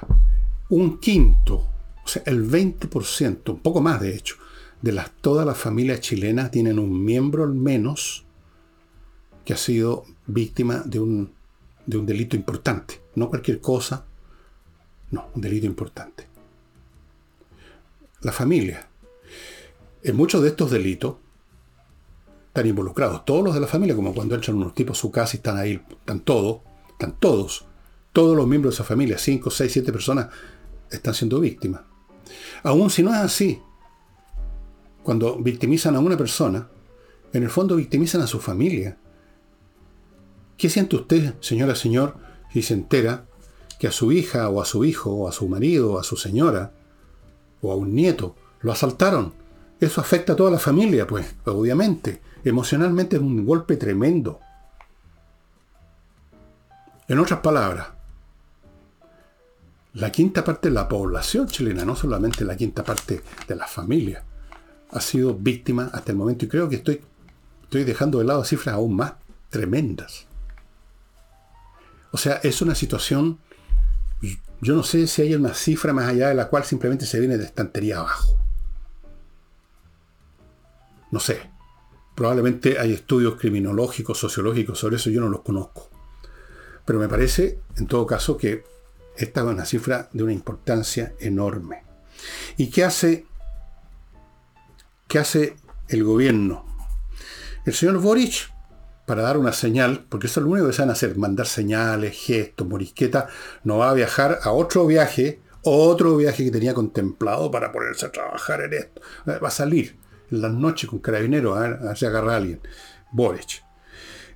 Un 0.70 0.98
quinto 1.00 1.77
o 2.08 2.10
sea, 2.10 2.22
el 2.24 2.50
20%, 2.50 3.50
un 3.50 3.60
poco 3.60 3.82
más 3.82 4.00
de 4.00 4.16
hecho, 4.16 4.36
de 4.80 4.98
todas 5.20 5.46
las 5.46 5.58
familias 5.58 6.00
chilenas 6.00 6.50
tienen 6.50 6.78
un 6.78 7.04
miembro 7.04 7.44
al 7.44 7.52
menos 7.52 8.24
que 9.44 9.52
ha 9.52 9.58
sido 9.58 10.04
víctima 10.26 10.82
de 10.86 11.00
un, 11.00 11.34
de 11.84 11.98
un 11.98 12.06
delito 12.06 12.34
importante. 12.34 13.02
No 13.14 13.28
cualquier 13.28 13.60
cosa, 13.60 14.06
no, 15.10 15.28
un 15.34 15.42
delito 15.42 15.66
importante. 15.66 16.26
La 18.22 18.32
familia. 18.32 18.88
En 20.02 20.16
muchos 20.16 20.42
de 20.42 20.48
estos 20.48 20.70
delitos 20.70 21.16
están 22.46 22.66
involucrados 22.66 23.26
todos 23.26 23.44
los 23.44 23.52
de 23.52 23.60
la 23.60 23.66
familia, 23.66 23.94
como 23.94 24.14
cuando 24.14 24.34
entran 24.34 24.56
unos 24.56 24.74
tipos 24.74 24.96
a 24.96 25.00
su 25.02 25.10
casa 25.10 25.36
y 25.36 25.40
están 25.40 25.58
ahí, 25.58 25.82
están 25.90 26.20
todos, 26.20 26.62
están 26.88 27.18
todos, 27.20 27.66
todos 28.14 28.34
los 28.34 28.46
miembros 28.46 28.72
de 28.72 28.76
esa 28.76 28.84
familia, 28.84 29.18
5, 29.18 29.50
6, 29.50 29.70
7 29.70 29.92
personas, 29.92 30.28
están 30.90 31.12
siendo 31.12 31.38
víctimas. 31.38 31.82
Aún 32.62 32.90
si 32.90 33.02
no 33.02 33.10
es 33.10 33.18
así, 33.18 33.62
cuando 35.02 35.38
victimizan 35.38 35.96
a 35.96 36.00
una 36.00 36.16
persona, 36.16 36.68
en 37.32 37.42
el 37.42 37.50
fondo 37.50 37.76
victimizan 37.76 38.20
a 38.22 38.26
su 38.26 38.40
familia. 38.40 38.98
¿Qué 40.56 40.68
siente 40.68 40.96
usted, 40.96 41.34
señora, 41.40 41.74
señor, 41.74 42.16
si 42.52 42.62
se 42.62 42.74
entera 42.74 43.26
que 43.78 43.86
a 43.86 43.92
su 43.92 44.12
hija 44.12 44.48
o 44.48 44.60
a 44.60 44.64
su 44.64 44.84
hijo 44.84 45.10
o 45.12 45.28
a 45.28 45.32
su 45.32 45.48
marido 45.48 45.92
o 45.92 45.98
a 45.98 46.04
su 46.04 46.16
señora 46.16 46.72
o 47.62 47.72
a 47.72 47.76
un 47.76 47.94
nieto 47.94 48.34
lo 48.60 48.72
asaltaron? 48.72 49.32
Eso 49.80 50.00
afecta 50.00 50.32
a 50.32 50.36
toda 50.36 50.50
la 50.50 50.58
familia, 50.58 51.06
pues, 51.06 51.36
obviamente. 51.44 52.20
Emocionalmente 52.44 53.16
es 53.16 53.22
un 53.22 53.46
golpe 53.46 53.76
tremendo. 53.76 54.40
En 57.06 57.18
otras 57.18 57.40
palabras, 57.40 57.88
la 59.98 60.12
quinta 60.12 60.44
parte 60.44 60.68
de 60.68 60.74
la 60.74 60.88
población 60.88 61.48
chilena, 61.48 61.84
no 61.84 61.96
solamente 61.96 62.44
la 62.44 62.56
quinta 62.56 62.84
parte 62.84 63.20
de 63.48 63.56
la 63.56 63.66
familia, 63.66 64.22
ha 64.90 65.00
sido 65.00 65.34
víctima 65.34 65.90
hasta 65.92 66.12
el 66.12 66.18
momento 66.18 66.44
y 66.44 66.48
creo 66.48 66.68
que 66.68 66.76
estoy, 66.76 67.00
estoy 67.64 67.82
dejando 67.82 68.20
de 68.20 68.24
lado 68.24 68.44
cifras 68.44 68.76
aún 68.76 68.94
más 68.94 69.14
tremendas. 69.50 70.26
O 72.12 72.16
sea, 72.16 72.34
es 72.44 72.62
una 72.62 72.76
situación, 72.76 73.38
yo 74.60 74.76
no 74.76 74.84
sé 74.84 75.08
si 75.08 75.22
hay 75.22 75.34
una 75.34 75.52
cifra 75.52 75.92
más 75.92 76.08
allá 76.08 76.28
de 76.28 76.34
la 76.36 76.48
cual 76.48 76.64
simplemente 76.64 77.04
se 77.04 77.18
viene 77.18 77.36
de 77.36 77.44
estantería 77.44 77.98
abajo. 77.98 78.38
No 81.10 81.18
sé. 81.18 81.40
Probablemente 82.14 82.78
hay 82.78 82.92
estudios 82.92 83.34
criminológicos, 83.36 84.18
sociológicos 84.18 84.78
sobre 84.78 84.96
eso, 84.96 85.10
yo 85.10 85.20
no 85.20 85.28
los 85.28 85.42
conozco. 85.42 85.88
Pero 86.84 86.98
me 86.98 87.08
parece, 87.08 87.60
en 87.76 87.86
todo 87.86 88.06
caso, 88.06 88.36
que 88.36 88.64
esta 89.18 89.40
es 89.40 89.46
una 89.46 89.64
cifra 89.64 90.08
de 90.12 90.22
una 90.22 90.32
importancia 90.32 91.14
enorme. 91.18 91.82
¿Y 92.56 92.70
qué 92.70 92.84
hace, 92.84 93.26
qué 95.08 95.18
hace 95.18 95.56
el 95.88 96.04
gobierno? 96.04 96.64
El 97.64 97.74
señor 97.74 97.98
Boric, 97.98 98.50
para 99.06 99.22
dar 99.22 99.36
una 99.36 99.52
señal, 99.52 100.06
porque 100.08 100.28
eso 100.28 100.40
es 100.40 100.44
lo 100.44 100.52
único 100.52 100.68
que 100.68 100.72
saben 100.72 100.90
hacer, 100.90 101.16
mandar 101.16 101.46
señales, 101.46 102.16
gestos, 102.16 102.66
morisqueta, 102.66 103.28
no 103.64 103.78
va 103.78 103.90
a 103.90 103.94
viajar 103.94 104.38
a 104.42 104.52
otro 104.52 104.86
viaje, 104.86 105.40
otro 105.62 106.16
viaje 106.16 106.44
que 106.44 106.50
tenía 106.50 106.74
contemplado 106.74 107.50
para 107.50 107.72
ponerse 107.72 108.06
a 108.06 108.12
trabajar 108.12 108.62
en 108.62 108.74
esto. 108.74 109.02
Va 109.26 109.48
a 109.48 109.50
salir 109.50 109.98
en 110.30 110.42
las 110.42 110.52
noches 110.52 110.88
con 110.88 111.00
carabineros 111.00 111.56
a 111.56 111.60
ver, 111.60 111.96
si 111.96 112.06
agarra 112.06 112.34
a 112.34 112.36
alguien. 112.36 112.60
Boric. 113.10 113.67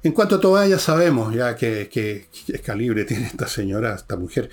En 0.05 0.13
cuanto 0.13 0.37
a 0.37 0.41
todo 0.41 0.65
ya 0.67 0.79
sabemos 0.79 1.33
ya 1.33 1.55
que, 1.55 2.27
calibre 2.65 3.05
tiene 3.07 3.27
esta 3.27 3.47
señora, 3.47 3.95
esta 3.95 4.17
mujer. 4.17 4.51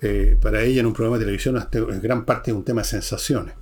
Eh, 0.00 0.38
para 0.40 0.62
ella 0.62 0.80
en 0.80 0.86
un 0.86 0.92
programa 0.92 1.18
de 1.18 1.24
televisión 1.24 1.66
en 1.72 2.00
gran 2.00 2.24
parte 2.24 2.50
es 2.50 2.56
un 2.56 2.64
tema 2.64 2.82
de 2.82 2.88
sensaciones. 2.88 3.54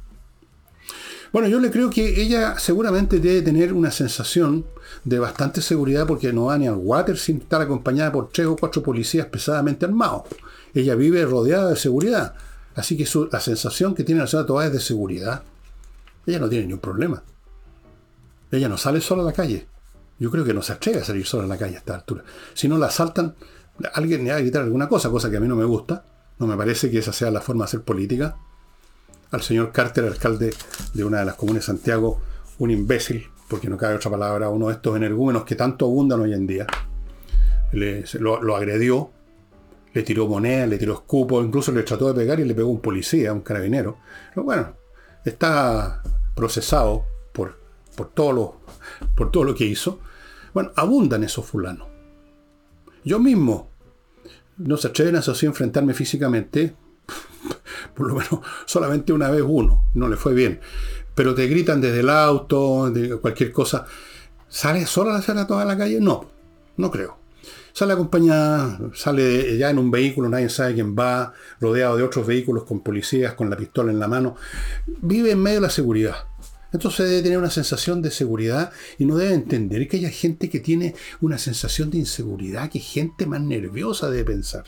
Bueno, 1.32 1.48
yo 1.48 1.58
le 1.58 1.70
creo 1.70 1.90
que 1.90 2.22
ella 2.22 2.58
seguramente 2.58 3.18
debe 3.18 3.42
tener 3.42 3.72
una 3.72 3.90
sensación 3.90 4.64
de 5.04 5.18
bastante 5.18 5.60
seguridad 5.60 6.06
porque 6.06 6.32
no 6.32 6.46
va 6.46 6.56
ni 6.56 6.66
al 6.66 6.76
water 6.76 7.18
sin 7.18 7.38
estar 7.38 7.60
acompañada 7.60 8.12
por 8.12 8.30
tres 8.30 8.46
o 8.46 8.56
cuatro 8.56 8.82
policías 8.82 9.26
pesadamente 9.26 9.84
armados. 9.84 10.22
Ella 10.72 10.94
vive 10.94 11.24
rodeada 11.24 11.70
de 11.70 11.76
seguridad. 11.76 12.34
Así 12.74 12.96
que 12.96 13.06
la 13.32 13.40
sensación 13.40 13.94
que 13.94 14.04
tiene 14.04 14.20
la 14.20 14.26
señora 14.26 14.46
Toa 14.46 14.66
es 14.66 14.72
de 14.72 14.80
seguridad. 14.80 15.42
Ella 16.26 16.38
no 16.38 16.48
tiene 16.48 16.66
ningún 16.66 16.80
problema. 16.80 17.22
Ella 18.50 18.68
no 18.68 18.78
sale 18.78 19.00
sola 19.00 19.22
a 19.22 19.26
la 19.26 19.32
calle. 19.32 19.66
Yo 20.18 20.30
creo 20.30 20.44
que 20.44 20.54
no 20.54 20.62
se 20.62 20.72
atreve 20.72 21.00
a 21.00 21.04
salir 21.04 21.26
sola 21.26 21.44
a 21.44 21.46
la 21.46 21.58
calle 21.58 21.74
a 21.74 21.78
esta 21.78 21.94
altura. 21.94 22.24
Si 22.54 22.68
no 22.68 22.78
la 22.78 22.86
asaltan, 22.86 23.34
alguien 23.94 24.24
le 24.24 24.30
va 24.30 24.36
a 24.36 24.40
gritar 24.40 24.62
alguna 24.62 24.88
cosa, 24.88 25.10
cosa 25.10 25.30
que 25.30 25.36
a 25.36 25.40
mí 25.40 25.48
no 25.48 25.56
me 25.56 25.64
gusta. 25.64 26.04
No 26.38 26.46
me 26.46 26.56
parece 26.56 26.90
que 26.90 26.98
esa 26.98 27.12
sea 27.12 27.30
la 27.30 27.40
forma 27.40 27.64
de 27.64 27.68
hacer 27.68 27.82
política. 27.82 28.36
Al 29.30 29.42
señor 29.42 29.72
Carter, 29.72 30.04
alcalde 30.04 30.54
de 30.94 31.04
una 31.04 31.20
de 31.20 31.24
las 31.26 31.34
comunes 31.34 31.62
de 31.62 31.66
Santiago, 31.66 32.20
un 32.58 32.70
imbécil, 32.70 33.26
porque 33.48 33.68
no 33.68 33.76
cabe 33.76 33.96
otra 33.96 34.10
palabra, 34.10 34.48
uno 34.48 34.68
de 34.68 34.74
estos 34.74 34.96
energúmenos 34.96 35.44
que 35.44 35.54
tanto 35.54 35.86
abundan 35.86 36.20
hoy 36.20 36.32
en 36.32 36.46
día, 36.46 36.66
lo, 37.72 38.56
agredió, 38.56 39.10
le 39.92 40.02
tiró 40.02 40.26
moneda, 40.26 40.66
le 40.66 40.78
tiró 40.78 40.94
escupo, 40.94 41.42
incluso 41.42 41.72
le 41.72 41.82
trató 41.82 42.08
de 42.08 42.14
pegar 42.14 42.40
y 42.40 42.44
le 42.44 42.54
pegó 42.54 42.68
un 42.68 42.80
policía, 42.80 43.32
un 43.32 43.40
carabinero. 43.40 43.98
Pero 44.34 44.44
bueno, 44.44 44.74
está 45.24 46.02
procesado 46.34 47.04
por, 47.32 47.58
por, 47.94 48.10
todo 48.10 48.32
lo, 48.32 48.60
por 49.14 49.30
todo 49.30 49.44
lo 49.44 49.54
que 49.54 49.64
hizo. 49.64 50.00
Bueno, 50.54 50.72
abundan 50.76 51.24
esos 51.24 51.44
fulanos. 51.44 51.88
Yo 53.04 53.18
mismo 53.18 53.70
no 54.58 54.76
se 54.76 54.88
atreven 54.88 55.16
a 55.16 55.20
así 55.20 55.46
enfrentarme 55.46 55.94
físicamente, 55.94 56.74
por 57.94 58.08
lo 58.08 58.14
menos 58.14 58.40
solamente 58.64 59.12
una 59.12 59.30
vez 59.30 59.42
uno, 59.46 59.84
no 59.94 60.08
le 60.08 60.16
fue 60.16 60.34
bien. 60.34 60.60
Pero 61.14 61.34
te 61.34 61.46
gritan 61.46 61.80
desde 61.80 62.00
el 62.00 62.10
auto, 62.10 62.90
de 62.90 63.16
cualquier 63.16 63.52
cosa. 63.52 63.86
¿Sale 64.48 64.86
sola 64.86 65.14
a 65.14 65.18
hacer 65.18 65.36
a 65.38 65.46
toda 65.46 65.64
la 65.64 65.76
calle? 65.76 66.00
No, 66.00 66.26
no 66.76 66.90
creo. 66.90 67.18
Sale 67.72 67.92
acompañada, 67.92 68.80
sale 68.94 69.58
ya 69.58 69.68
en 69.68 69.78
un 69.78 69.90
vehículo, 69.90 70.30
nadie 70.30 70.48
sabe 70.48 70.74
quién 70.74 70.96
va, 70.96 71.34
rodeado 71.60 71.96
de 71.98 72.02
otros 72.02 72.26
vehículos 72.26 72.64
con 72.64 72.80
policías, 72.80 73.34
con 73.34 73.50
la 73.50 73.56
pistola 73.56 73.92
en 73.92 73.98
la 73.98 74.08
mano. 74.08 74.36
Vive 74.86 75.32
en 75.32 75.42
medio 75.42 75.56
de 75.56 75.66
la 75.66 75.70
seguridad. 75.70 76.16
Entonces 76.76 77.08
debe 77.08 77.22
tener 77.22 77.38
una 77.38 77.48
sensación 77.48 78.02
de 78.02 78.10
seguridad 78.10 78.70
y 78.98 79.06
no 79.06 79.16
debe 79.16 79.32
entender 79.32 79.88
que 79.88 79.96
haya 79.96 80.10
gente 80.10 80.50
que 80.50 80.60
tiene 80.60 80.94
una 81.22 81.38
sensación 81.38 81.90
de 81.90 81.96
inseguridad, 81.96 82.70
que 82.70 82.80
gente 82.80 83.24
más 83.24 83.40
nerviosa 83.40 84.10
debe 84.10 84.34
pensar. 84.34 84.64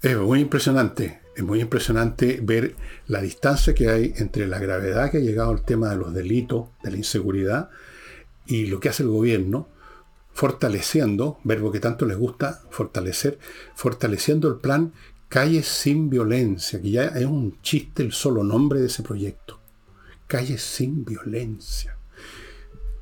Es 0.00 0.16
muy 0.16 0.40
impresionante, 0.40 1.20
es 1.36 1.42
muy 1.44 1.60
impresionante 1.60 2.40
ver 2.42 2.74
la 3.06 3.20
distancia 3.20 3.74
que 3.74 3.90
hay 3.90 4.14
entre 4.16 4.46
la 4.48 4.58
gravedad 4.58 5.10
que 5.10 5.18
ha 5.18 5.20
llegado 5.20 5.50
al 5.50 5.62
tema 5.62 5.90
de 5.90 5.96
los 5.96 6.14
delitos, 6.14 6.70
de 6.82 6.90
la 6.90 6.96
inseguridad, 6.96 7.68
y 8.46 8.64
lo 8.64 8.80
que 8.80 8.88
hace 8.88 9.02
el 9.02 9.10
gobierno, 9.10 9.68
fortaleciendo, 10.32 11.38
verbo 11.44 11.70
que 11.70 11.80
tanto 11.80 12.06
les 12.06 12.16
gusta, 12.16 12.62
fortalecer, 12.70 13.38
fortaleciendo 13.74 14.48
el 14.48 14.56
plan 14.56 14.94
Calles 15.32 15.66
sin 15.66 16.10
violencia, 16.10 16.78
que 16.82 16.90
ya 16.90 17.04
es 17.04 17.24
un 17.24 17.58
chiste 17.62 18.02
el 18.02 18.12
solo 18.12 18.44
nombre 18.44 18.80
de 18.80 18.88
ese 18.88 19.02
proyecto. 19.02 19.58
Calles 20.26 20.60
sin 20.60 21.06
violencia. 21.06 21.96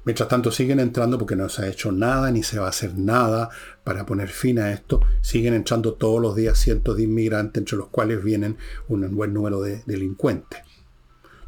Mientras 0.05 0.29
tanto 0.29 0.53
siguen 0.53 0.79
entrando 0.79 1.19
porque 1.19 1.35
no 1.35 1.49
se 1.49 1.63
ha 1.63 1.69
hecho 1.69 1.91
nada 1.91 2.31
ni 2.31 2.45
se 2.45 2.61
va 2.61 2.67
a 2.67 2.71
hacer 2.71 2.97
nada 2.97 3.51
para 3.83 4.07
poner 4.07 4.29
fin 4.29 4.61
a 4.61 4.71
esto. 4.71 5.01
Siguen 5.21 5.55
entrando 5.55 5.95
todos 5.95 6.23
los 6.23 6.37
días 6.37 6.57
cientos 6.57 6.97
de 6.97 7.03
inmigrantes, 7.03 7.63
entre 7.63 7.77
los 7.77 7.89
cuales 7.89 8.23
vienen 8.23 8.59
un 8.87 9.13
buen 9.17 9.35
número 9.35 9.61
de 9.61 9.83
delincuentes. 9.87 10.61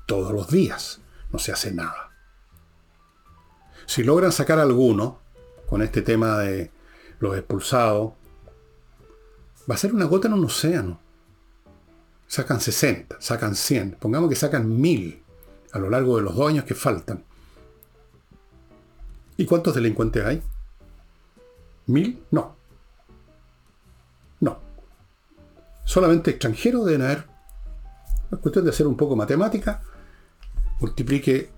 Todos 0.07 0.33
los 0.33 0.51
días. 0.51 1.01
No 1.31 1.39
se 1.39 1.53
hace 1.53 1.71
nada. 1.71 2.11
Si 3.87 4.03
logran 4.03 4.33
sacar 4.33 4.59
alguno 4.59 5.21
con 5.65 5.81
este 5.81 6.03
tema 6.03 6.39
de 6.39 6.73
los 7.21 7.37
expulsados, 7.37 8.15
va 9.71 9.75
a 9.75 9.79
ser 9.79 9.95
una 9.95 10.07
gota 10.07 10.29
en 10.29 10.35
un 10.35 10.45
océano. 10.45 11.01
Sacan 12.27 12.61
60, 12.61 13.17
sacan 13.21 13.55
100, 13.55 13.97
pongamos 14.01 14.29
que 14.29 14.37
sacan 14.37 14.81
1000 14.81 15.23
a 15.73 15.79
lo 15.79 15.91
largo 15.91 16.17
de 16.17 16.23
los 16.23 16.37
dos 16.37 16.49
años 16.49 16.65
que 16.65 16.75
faltan. 16.75 17.25
¿Y 19.37 19.47
cuántos 19.47 19.75
delincuentes 19.75 20.25
hay? 20.25 20.43
¿Mil? 21.87 22.23
No. 22.31 22.57
No. 24.41 24.59
Solamente 25.85 26.31
extranjeros 26.31 26.87
deben 26.87 27.03
haber. 27.03 27.27
Es 28.31 28.39
cuestión 28.39 28.65
de 28.65 28.71
hacer 28.71 28.87
un 28.87 28.97
poco 28.97 29.17
matemática. 29.17 29.83
Multiplique 30.81 31.51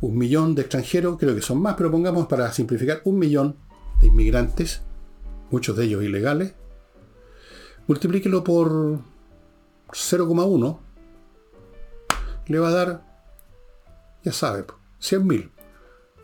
un 0.00 0.18
millón 0.18 0.54
de 0.54 0.62
extranjeros, 0.62 1.18
creo 1.18 1.34
que 1.34 1.42
son 1.42 1.60
más, 1.60 1.74
pero 1.76 1.90
pongamos 1.90 2.26
para 2.26 2.52
simplificar 2.52 3.00
un 3.04 3.18
millón 3.18 3.56
de 4.00 4.08
inmigrantes, 4.08 4.82
muchos 5.50 5.76
de 5.76 5.84
ellos 5.84 6.02
ilegales, 6.02 6.54
multiplíquelo 7.86 8.42
por 8.42 8.98
0,1, 9.88 10.78
le 12.46 12.58
va 12.58 12.68
a 12.68 12.72
dar, 12.72 13.02
ya 14.22 14.32
sabe, 14.32 14.64
100.000. 15.00 15.50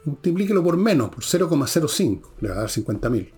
Multiplíquelo 0.05 0.63
por 0.63 0.77
menos, 0.77 1.11
por 1.11 1.23
0,05, 1.23 2.23
le 2.41 2.49
va 2.49 2.55
a 2.55 2.59
dar 2.59 2.69
50.000. 2.69 3.33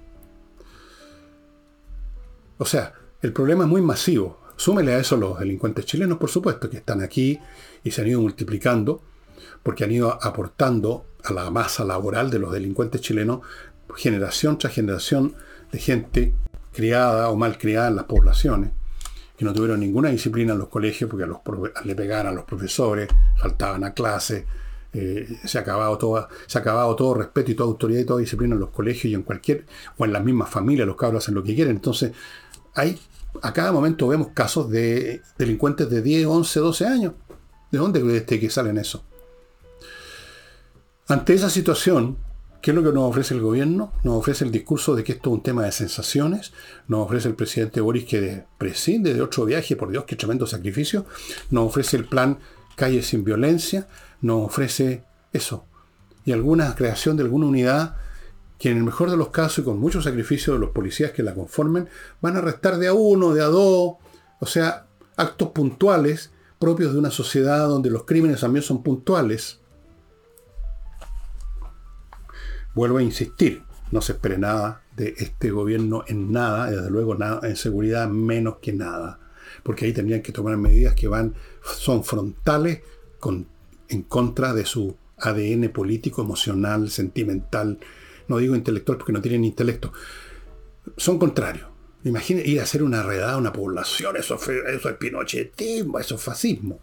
O 2.59 2.65
sea, 2.65 2.95
el 3.21 3.33
problema 3.33 3.65
es 3.65 3.71
muy 3.71 3.83
masivo. 3.83 4.41
Súmele 4.57 4.95
a 4.95 4.99
eso 4.99 5.17
los 5.17 5.39
delincuentes 5.39 5.85
chilenos, 5.87 6.19
por 6.19 6.31
supuesto, 6.31 6.71
que 6.71 6.77
están 6.77 7.03
aquí 7.03 7.41
y 7.83 7.91
se 7.91 8.03
han 8.03 8.09
ido 8.09 8.21
multiplicando, 8.21 9.03
porque 9.63 9.85
han 9.85 9.91
ido 9.91 10.19
aportando 10.23 11.07
a 11.25 11.33
la 11.33 11.51
masa 11.51 11.85
laboral 11.85 12.31
de 12.31 12.39
los 12.39 12.53
delincuentes 12.53 13.01
chilenos 13.01 13.41
generación 13.97 14.59
tras 14.59 14.73
generación 14.73 15.35
de 15.71 15.79
gente 15.79 16.35
criada 16.73 17.29
o 17.31 17.37
mal 17.37 17.59
criada 17.59 17.89
en 17.89 17.97
las 17.97 18.05
poblaciones, 18.07 18.71
que 19.37 19.45
no 19.45 19.53
tuvieron 19.53 19.81
ninguna 19.81 20.11
disciplina 20.11 20.53
en 20.53 20.59
los 20.59 20.69
colegios 20.69 21.11
porque 21.11 21.27
los, 21.27 21.39
le 21.85 21.95
pegaban 21.95 22.27
a 22.27 22.33
los 22.33 22.45
profesores, 22.45 23.09
faltaban 23.37 23.85
a 23.85 23.93
clase, 23.93 24.47
eh, 24.95 25.27
se, 25.45 25.57
ha 25.59 25.63
acabado 25.63 25.97
todo, 25.97 26.29
se 26.47 26.59
acabado 26.59 26.95
todo 26.95 27.15
respeto 27.15 27.51
y 27.51 27.55
toda 27.55 27.69
autoridad 27.69 28.01
y 28.01 28.05
toda 28.05 28.21
disciplina 28.21 28.55
en 28.55 28.61
los 28.61 28.71
colegios 28.71 29.07
y 29.07 29.15
en 29.15 29.23
cualquier, 29.23 29.65
o 29.97 30.05
en 30.05 30.13
las 30.13 30.23
mismas 30.23 30.51
familias, 30.51 30.87
los 30.87 30.97
cabros 30.97 31.25
hacen 31.25 31.35
lo 31.35 31.43
que 31.43 31.55
quieren. 31.55 31.77
Entonces, 31.77 32.13
hay, 32.75 32.99
a 33.41 33.53
cada 33.53 33.73
momento 33.73 34.09
vemos 34.09 34.29
casos 34.35 34.71
de 34.71 35.23
delincuentes 35.39 35.89
de 35.89 36.03
10, 36.03 36.27
11, 36.27 36.61
12 36.61 36.87
años. 36.87 37.13
¿De 37.71 37.79
dónde 37.79 38.01
cree 38.03 38.19
usted 38.19 38.39
que 38.39 38.51
salen 38.51 38.77
eso? 38.77 39.03
Ante 41.09 41.33
esa 41.35 41.49
situación, 41.49 42.19
¿Qué 42.63 42.71
es 42.71 42.77
lo 42.77 42.85
que 42.85 42.93
nos 42.93 43.11
ofrece 43.11 43.35
el 43.35 43.41
gobierno? 43.41 43.93
Nos 44.05 44.19
ofrece 44.19 44.45
el 44.45 44.53
discurso 44.53 44.95
de 44.95 45.03
que 45.03 45.11
esto 45.11 45.31
es 45.31 45.35
un 45.35 45.43
tema 45.43 45.65
de 45.65 45.73
sensaciones. 45.73 46.53
Nos 46.87 47.05
ofrece 47.07 47.27
el 47.27 47.35
presidente 47.35 47.81
Boris 47.81 48.05
que 48.05 48.45
prescinde 48.57 49.15
de 49.15 49.21
otro 49.21 49.45
viaje, 49.45 49.75
por 49.75 49.91
Dios, 49.91 50.05
qué 50.07 50.15
tremendo 50.15 50.47
sacrificio. 50.47 51.05
Nos 51.51 51.67
ofrece 51.67 51.97
el 51.97 52.05
plan 52.05 52.39
Calle 52.77 53.03
sin 53.03 53.25
violencia. 53.25 53.89
Nos 54.21 54.47
ofrece 54.47 55.03
eso. 55.33 55.67
Y 56.25 56.31
alguna 56.31 56.77
creación 56.77 57.17
de 57.17 57.25
alguna 57.25 57.47
unidad 57.47 57.97
que 58.61 58.71
en 58.71 58.77
el 58.77 58.85
mejor 58.85 59.11
de 59.11 59.17
los 59.17 59.31
casos 59.31 59.59
y 59.59 59.63
con 59.63 59.81
mucho 59.81 60.01
sacrificio 60.01 60.53
de 60.53 60.61
los 60.61 60.71
policías 60.71 61.11
que 61.11 61.25
la 61.25 61.35
conformen, 61.35 61.89
van 62.21 62.37
a 62.37 62.41
restar 62.41 62.79
de 62.79 62.87
a 62.87 62.93
uno, 62.93 63.35
de 63.35 63.43
a 63.43 63.47
dos. 63.47 63.95
O 64.39 64.47
sea, 64.47 64.87
actos 65.17 65.49
puntuales 65.49 66.31
propios 66.61 66.93
de 66.93 67.01
una 67.01 67.11
sociedad 67.11 67.67
donde 67.67 67.91
los 67.91 68.05
crímenes 68.05 68.39
también 68.39 68.63
son 68.63 68.85
puntuales 68.85 69.59
Vuelvo 72.75 72.99
a 72.99 73.03
insistir, 73.03 73.63
no 73.91 74.01
se 74.01 74.13
espere 74.13 74.39
nada 74.39 74.83
de 74.97 75.15
este 75.19 75.51
gobierno 75.51 76.05
en 76.07 76.33
nada, 76.33 76.71
desde 76.71 76.91
luego 76.91 77.15
nada, 77.15 77.47
en 77.47 77.57
seguridad 77.57 78.09
menos 78.09 78.57
que 78.57 78.73
nada, 78.73 79.21
porque 79.63 79.85
ahí 79.85 79.93
tendrían 79.93 80.23
que 80.23 80.33
tomar 80.33 80.57
medidas 80.57 80.95
que 80.95 81.09
van, 81.09 81.35
son 81.63 82.05
frontales 82.05 82.81
en 83.89 84.03
contra 84.03 84.55
de 84.55 84.65
su 84.65 84.97
ADN 85.19 85.69
político, 85.69 86.23
emocional, 86.23 86.91
sentimental, 86.91 87.79
no 88.29 88.39
digo 88.39 88.57
intelectual 88.57 88.99
porque 88.99 89.13
no 89.13 89.21
tienen 89.21 89.45
intelecto, 89.45 89.93
son 90.97 91.19
contrarios. 91.19 91.69
Imaginen 92.05 92.45
ir 92.45 92.59
a 92.59 92.65
hacer 92.65 92.83
una 92.83 93.03
redada 93.03 93.35
a 93.35 93.37
una 93.37 93.53
población, 93.53 94.17
eso, 94.17 94.35
eso 94.35 94.89
es 94.89 94.97
pinochetismo, 94.97 96.01
eso 96.01 96.17
es 96.17 96.21
fascismo. 96.23 96.81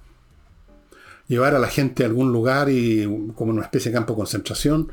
Llevar 1.27 1.55
a 1.55 1.59
la 1.59 1.67
gente 1.67 2.03
a 2.03 2.07
algún 2.07 2.31
lugar 2.31 2.69
y 2.69 3.03
como 3.35 3.51
una 3.51 3.63
especie 3.63 3.91
de 3.91 3.97
campo 3.97 4.13
de 4.13 4.17
concentración, 4.17 4.89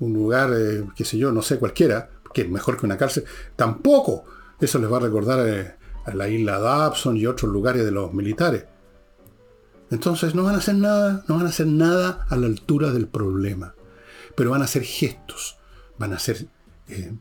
un 0.00 0.12
lugar, 0.12 0.52
eh, 0.54 0.84
qué 0.94 1.04
sé 1.04 1.18
yo, 1.18 1.32
no 1.32 1.42
sé, 1.42 1.58
cualquiera, 1.58 2.10
que 2.32 2.42
es 2.42 2.50
mejor 2.50 2.78
que 2.78 2.86
una 2.86 2.96
cárcel, 2.96 3.24
tampoco. 3.56 4.24
Eso 4.60 4.78
les 4.78 4.90
va 4.90 4.98
a 4.98 5.00
recordar 5.00 5.46
eh, 5.46 5.74
a 6.04 6.14
la 6.14 6.28
isla 6.28 6.58
Dobson 6.58 7.16
y 7.16 7.26
otros 7.26 7.52
lugares 7.52 7.84
de 7.84 7.90
los 7.90 8.12
militares. 8.12 8.64
Entonces 9.90 10.34
no 10.34 10.44
van 10.44 10.54
a 10.54 10.58
hacer 10.58 10.74
nada, 10.74 11.24
no 11.28 11.36
van 11.36 11.46
a 11.46 11.50
hacer 11.50 11.66
nada 11.66 12.26
a 12.28 12.36
la 12.36 12.46
altura 12.46 12.92
del 12.92 13.08
problema. 13.08 13.74
Pero 14.36 14.50
van 14.50 14.62
a 14.62 14.66
hacer 14.66 14.82
gestos, 14.82 15.58
van 15.98 16.12
a 16.12 16.16
hacer, 16.16 16.46
eh, 16.88 17.12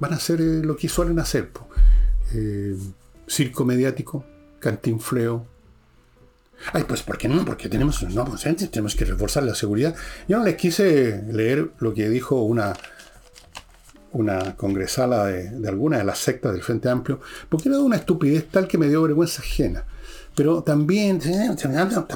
van 0.00 0.12
a 0.12 0.16
hacer 0.16 0.40
lo 0.40 0.76
que 0.76 0.88
suelen 0.88 1.18
hacer. 1.18 1.50
circo 3.26 3.64
mediático, 3.64 4.24
cantinfleo, 4.58 5.46
Ay, 6.72 6.84
pues 6.84 7.02
¿por 7.02 7.18
qué 7.18 7.28
no? 7.28 7.44
Porque 7.44 7.68
tenemos 7.68 8.02
no, 8.02 8.24
pues, 8.24 8.42
tenemos 8.70 8.94
que 8.94 9.04
reforzar 9.04 9.42
la 9.42 9.54
seguridad. 9.54 9.94
Yo 10.28 10.38
no 10.38 10.44
les 10.44 10.56
quise 10.56 11.22
leer 11.30 11.72
lo 11.80 11.92
que 11.92 12.08
dijo 12.08 12.42
una, 12.42 12.72
una 14.12 14.56
congresala 14.56 15.26
de, 15.26 15.68
alguna 15.68 15.98
de 15.98 16.04
las 16.04 16.18
sectas 16.18 16.52
del 16.52 16.62
Frente 16.62 16.88
Amplio, 16.88 17.20
porque 17.48 17.68
era 17.68 17.80
una 17.80 17.96
estupidez 17.96 18.48
tal 18.48 18.68
que 18.68 18.78
me 18.78 18.88
dio 18.88 19.02
vergüenza 19.02 19.42
ajena. 19.42 19.84
Pero 20.34 20.62
también, 20.62 21.20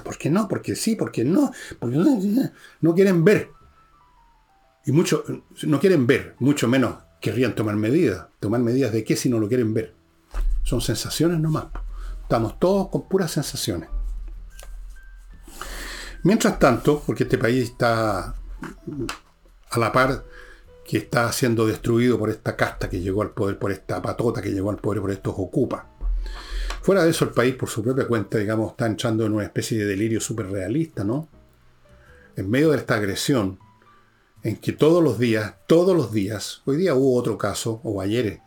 ¿por 0.03 0.16
qué 0.16 0.30
no? 0.30 0.49
Porque 0.49 0.74
sí, 0.74 0.97
porque 0.97 1.24
no. 1.24 1.53
Porque 1.78 1.99
no 2.80 2.95
quieren 2.95 3.24
ver. 3.24 3.51
Y 4.87 4.93
mucho, 4.93 5.24
no 5.64 5.80
quieren 5.80 6.07
ver, 6.07 6.37
mucho 6.39 6.68
menos 6.68 6.95
querrían 7.20 7.55
tomar 7.55 7.76
medidas. 7.76 8.26
¿Tomar 8.41 8.61
medidas 8.61 8.93
de 8.93 9.05
qué 9.05 9.16
si 9.16 9.28
no 9.28 9.39
lo 9.39 9.49
quieren 9.49 9.74
ver? 9.74 9.95
Son 10.62 10.80
sensaciones 10.80 11.41
nomás. 11.41 11.66
Estamos 12.22 12.59
todos 12.59 12.89
con 12.89 13.09
puras 13.09 13.32
sensaciones. 13.32 13.89
Mientras 16.27 16.59
tanto, 16.59 17.05
porque 17.07 17.22
este 17.22 17.39
país 17.39 17.70
está 17.70 18.35
a 19.70 19.79
la 19.79 19.93
par 19.93 20.24
que 20.85 20.99
está 20.99 21.31
siendo 21.31 21.68
destruido 21.68 22.18
por 22.18 22.31
esta 22.31 22.57
casta 22.57 22.91
que 22.91 23.01
llegó 23.01 23.22
al 23.22 23.31
poder, 23.31 23.61
por 23.61 23.70
esta 23.70 24.03
patota 24.03 24.43
que 24.43 24.51
llegó 24.51 24.70
al 24.70 24.79
poder, 24.79 25.01
por 25.01 25.12
estos 25.12 25.35
ocupa. 25.37 25.89
Fuera 26.83 27.05
de 27.05 27.11
eso, 27.11 27.27
el 27.27 27.31
país, 27.31 27.55
por 27.55 27.68
su 27.68 27.81
propia 27.81 28.09
cuenta, 28.09 28.39
digamos, 28.39 28.72
está 28.72 28.87
entrando 28.87 29.24
en 29.24 29.35
una 29.35 29.45
especie 29.45 29.79
de 29.79 29.85
delirio 29.85 30.20
súper 30.20 30.51
realista, 30.51 31.05
¿no? 31.05 31.29
En 32.35 32.51
medio 32.51 32.72
de 32.72 32.79
esta 32.79 32.97
agresión, 32.97 33.61
en 34.43 34.57
que 34.57 34.72
todos 34.72 35.05
los 35.05 35.20
días, 35.20 35.55
todos 35.68 35.97
los 35.97 36.11
días, 36.11 36.61
hoy 36.64 36.77
día 36.79 36.97
hubo 36.97 37.14
otro 37.14 37.39
caso, 37.39 37.81
o 37.85 38.01
ayer, 38.01 38.41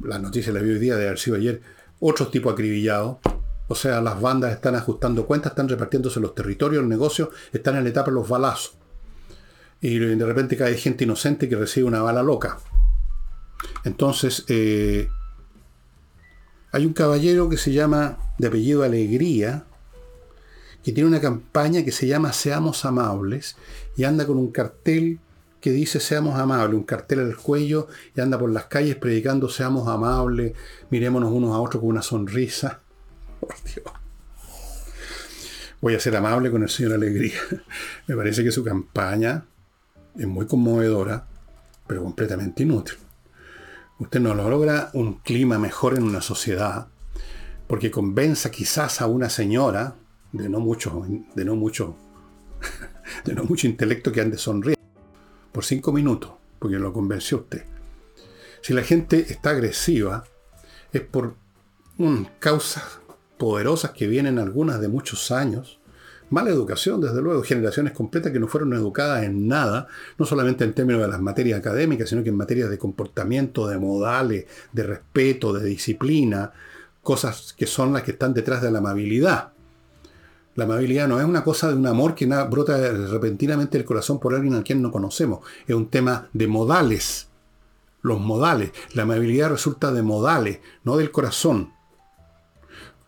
la 0.00 0.18
noticia 0.18 0.52
la 0.52 0.58
vi 0.58 0.70
hoy 0.70 0.80
día 0.80 0.96
de 0.96 1.06
haber 1.06 1.20
sido 1.20 1.36
ayer, 1.36 1.62
otro 2.00 2.26
tipo 2.26 2.50
acribillado. 2.50 3.20
O 3.70 3.76
sea, 3.76 4.00
las 4.00 4.20
bandas 4.20 4.52
están 4.52 4.74
ajustando 4.74 5.26
cuentas, 5.26 5.52
están 5.52 5.68
repartiéndose 5.68 6.18
los 6.18 6.34
territorios, 6.34 6.82
el 6.82 6.88
negocio, 6.88 7.30
están 7.52 7.76
en 7.76 7.84
la 7.84 7.90
etapa 7.90 8.10
de 8.10 8.16
los 8.16 8.28
balazos. 8.28 8.74
Y 9.80 9.96
de 9.96 10.26
repente 10.26 10.56
cae 10.56 10.74
gente 10.76 11.04
inocente 11.04 11.48
que 11.48 11.54
recibe 11.54 11.86
una 11.86 12.02
bala 12.02 12.20
loca. 12.24 12.58
Entonces, 13.84 14.44
eh, 14.48 15.08
hay 16.72 16.84
un 16.84 16.92
caballero 16.92 17.48
que 17.48 17.56
se 17.56 17.72
llama, 17.72 18.18
de 18.38 18.48
apellido 18.48 18.82
Alegría, 18.82 19.66
que 20.82 20.90
tiene 20.90 21.08
una 21.08 21.20
campaña 21.20 21.84
que 21.84 21.92
se 21.92 22.08
llama 22.08 22.32
Seamos 22.32 22.84
Amables 22.84 23.54
y 23.96 24.02
anda 24.02 24.26
con 24.26 24.36
un 24.36 24.50
cartel 24.50 25.20
que 25.60 25.70
dice 25.70 26.00
Seamos 26.00 26.36
Amables, 26.40 26.74
un 26.74 26.82
cartel 26.82 27.20
al 27.20 27.36
cuello 27.36 27.86
y 28.16 28.20
anda 28.20 28.36
por 28.36 28.50
las 28.50 28.64
calles 28.64 28.96
predicando 28.96 29.48
Seamos 29.48 29.86
Amables, 29.86 30.54
mirémonos 30.90 31.30
unos 31.30 31.54
a 31.54 31.60
otros 31.60 31.80
con 31.80 31.90
una 31.90 32.02
sonrisa. 32.02 32.80
Por 33.40 33.54
Dios. 33.64 33.86
Voy 35.80 35.94
a 35.94 36.00
ser 36.00 36.14
amable 36.16 36.50
con 36.50 36.62
el 36.62 36.68
señor 36.68 36.92
Alegría. 36.92 37.40
Me 38.06 38.16
parece 38.16 38.44
que 38.44 38.52
su 38.52 38.62
campaña 38.62 39.44
es 40.16 40.26
muy 40.26 40.46
conmovedora, 40.46 41.26
pero 41.86 42.02
completamente 42.02 42.62
inútil. 42.62 42.98
Usted 43.98 44.20
no 44.20 44.34
logra 44.34 44.90
un 44.94 45.14
clima 45.14 45.58
mejor 45.58 45.96
en 45.96 46.04
una 46.04 46.20
sociedad 46.20 46.88
porque 47.66 47.90
convenza 47.90 48.50
quizás 48.50 49.00
a 49.00 49.06
una 49.06 49.30
señora 49.30 49.94
de 50.32 50.48
no 50.48 50.60
mucho, 50.60 51.04
de 51.34 51.44
no 51.44 51.56
mucho, 51.56 51.96
de 53.24 53.34
no 53.34 53.44
mucho 53.44 53.66
intelecto 53.66 54.12
que 54.12 54.20
ande 54.20 54.38
sonriendo 54.38 54.80
por 55.52 55.64
cinco 55.64 55.92
minutos, 55.92 56.32
porque 56.58 56.78
lo 56.78 56.92
convenció 56.92 57.38
usted. 57.38 57.64
Si 58.62 58.72
la 58.72 58.82
gente 58.82 59.32
está 59.32 59.50
agresiva, 59.50 60.24
es 60.92 61.00
por 61.00 61.34
causas 62.38 62.99
poderosas 63.40 63.92
que 63.92 64.06
vienen 64.06 64.38
algunas 64.38 64.82
de 64.82 64.88
muchos 64.88 65.30
años. 65.32 65.80
Mala 66.28 66.50
educación, 66.50 67.00
desde 67.00 67.22
luego, 67.22 67.42
generaciones 67.42 67.94
completas 67.94 68.32
que 68.32 68.38
no 68.38 68.46
fueron 68.46 68.74
educadas 68.74 69.24
en 69.24 69.48
nada, 69.48 69.88
no 70.18 70.26
solamente 70.26 70.62
en 70.62 70.74
términos 70.74 71.00
de 71.00 71.08
las 71.08 71.22
materias 71.22 71.58
académicas, 71.58 72.10
sino 72.10 72.22
que 72.22 72.28
en 72.28 72.36
materias 72.36 72.68
de 72.68 72.76
comportamiento, 72.76 73.66
de 73.66 73.78
modales, 73.78 74.44
de 74.72 74.82
respeto, 74.82 75.54
de 75.54 75.64
disciplina, 75.64 76.52
cosas 77.02 77.54
que 77.56 77.66
son 77.66 77.94
las 77.94 78.02
que 78.02 78.10
están 78.10 78.34
detrás 78.34 78.60
de 78.60 78.70
la 78.70 78.78
amabilidad. 78.78 79.52
La 80.54 80.64
amabilidad 80.64 81.08
no 81.08 81.18
es 81.18 81.24
una 81.24 81.42
cosa 81.42 81.68
de 81.68 81.76
un 81.76 81.86
amor 81.86 82.14
que 82.14 82.26
brota 82.26 82.76
repentinamente 82.92 83.78
del 83.78 83.86
corazón 83.86 84.20
por 84.20 84.34
alguien 84.34 84.54
a 84.54 84.62
quien 84.62 84.82
no 84.82 84.92
conocemos. 84.92 85.40
Es 85.66 85.74
un 85.74 85.88
tema 85.88 86.28
de 86.34 86.46
modales. 86.46 87.28
Los 88.02 88.20
modales. 88.20 88.72
La 88.92 89.04
amabilidad 89.04 89.48
resulta 89.48 89.92
de 89.92 90.02
modales, 90.02 90.60
no 90.84 90.98
del 90.98 91.10
corazón. 91.10 91.79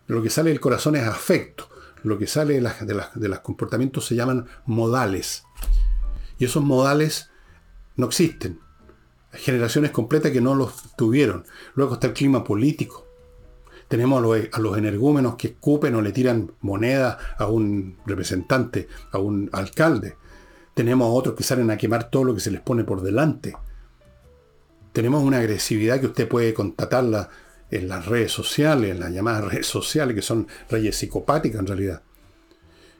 Lo 0.07 0.23
que 0.23 0.31
sale 0.31 0.51
del 0.51 0.61
corazón 0.61 0.97
es 0.97 1.05
afecto. 1.05 1.69
Lo 2.03 2.19
que 2.19 2.27
sale 2.27 2.61
de, 2.61 3.29
los 3.29 3.41
comportamientos 3.41 4.07
se 4.07 4.15
llaman 4.15 4.47
modales. 4.67 5.45
Y 6.39 6.45
esos 6.45 6.65
modales 6.65 7.31
no 7.97 8.07
existen. 8.07 8.59
Hay 9.33 9.41
generaciones 9.41 9.93
completas 9.93 10.33
que 10.33 10.41
no 10.41 10.55
los 10.55 10.95
tuvieron. 10.97 11.45
Luego 11.75 11.95
está 11.95 12.09
el 12.09 12.13
clima 12.13 12.43
político. 12.43 13.07
Tenemos 13.89 14.19
a 14.53 14.59
los, 14.59 14.79
energúmenos 14.79 15.37
que 15.37 15.49
escupen 15.49 15.95
o 15.95 16.01
le 16.01 16.13
tiran 16.13 16.53
moneda 16.61 17.19
a 17.39 17.47
un 17.47 17.99
representante, 18.07 18.89
a 19.13 19.19
un 19.19 19.51
alcalde. 19.53 20.17
Tenemos 20.75 21.07
a 21.07 21.13
otros 21.13 21.35
que 21.35 21.45
salen 21.45 21.71
a 21.71 21.77
quemar 21.77 22.11
todo 22.11 22.25
lo 22.25 22.35
que 22.35 22.41
se 22.41 22.51
les 22.51 22.63
pone 22.63 22.85
por 22.85 23.03
delante. 23.03 23.55
Tenemos 24.93 25.23
una 25.23 25.39
agresividad 25.39 26.01
que 26.01 26.07
usted 26.07 26.27
puede 26.27 26.55
constatarla 26.55 27.29
en 27.73 27.89
las 27.89 28.05
redes 28.07 28.31
sociales, 28.31 28.91
en 28.91 29.01
las 29.01 29.11
llamadas 29.11 29.45
redes 29.45 29.67
sociales, 29.67 30.15
que 30.15 30.23
son 30.23 30.47
redes 30.69 30.97
psicopáticas 30.97 31.61
en 31.61 31.67
realidad. 31.67 32.03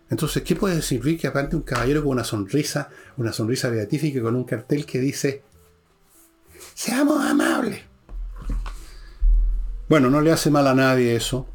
Entonces, 0.09 0.43
¿qué 0.43 0.57
puede 0.57 0.77
decir 0.77 1.01
que 1.19 1.27
aparte 1.27 1.57
un 1.57 1.63
caballero 1.63 2.03
con 2.03 2.13
una 2.13 2.25
sonrisa, 2.25 2.89
una 3.19 3.33
sonrisa 3.33 3.69
beatífica 3.69 4.23
con 4.23 4.35
un 4.35 4.45
cartel 4.45 4.87
que 4.87 4.99
dice, 4.99 5.43
seamos 6.75 7.25
amables? 7.25 7.83
Bueno, 9.89 10.09
no 10.09 10.23
le 10.23 10.33
hace 10.33 10.51
mal 10.51 10.67
a 10.67 10.75
nadie 10.75 11.15
eso. 11.15 11.47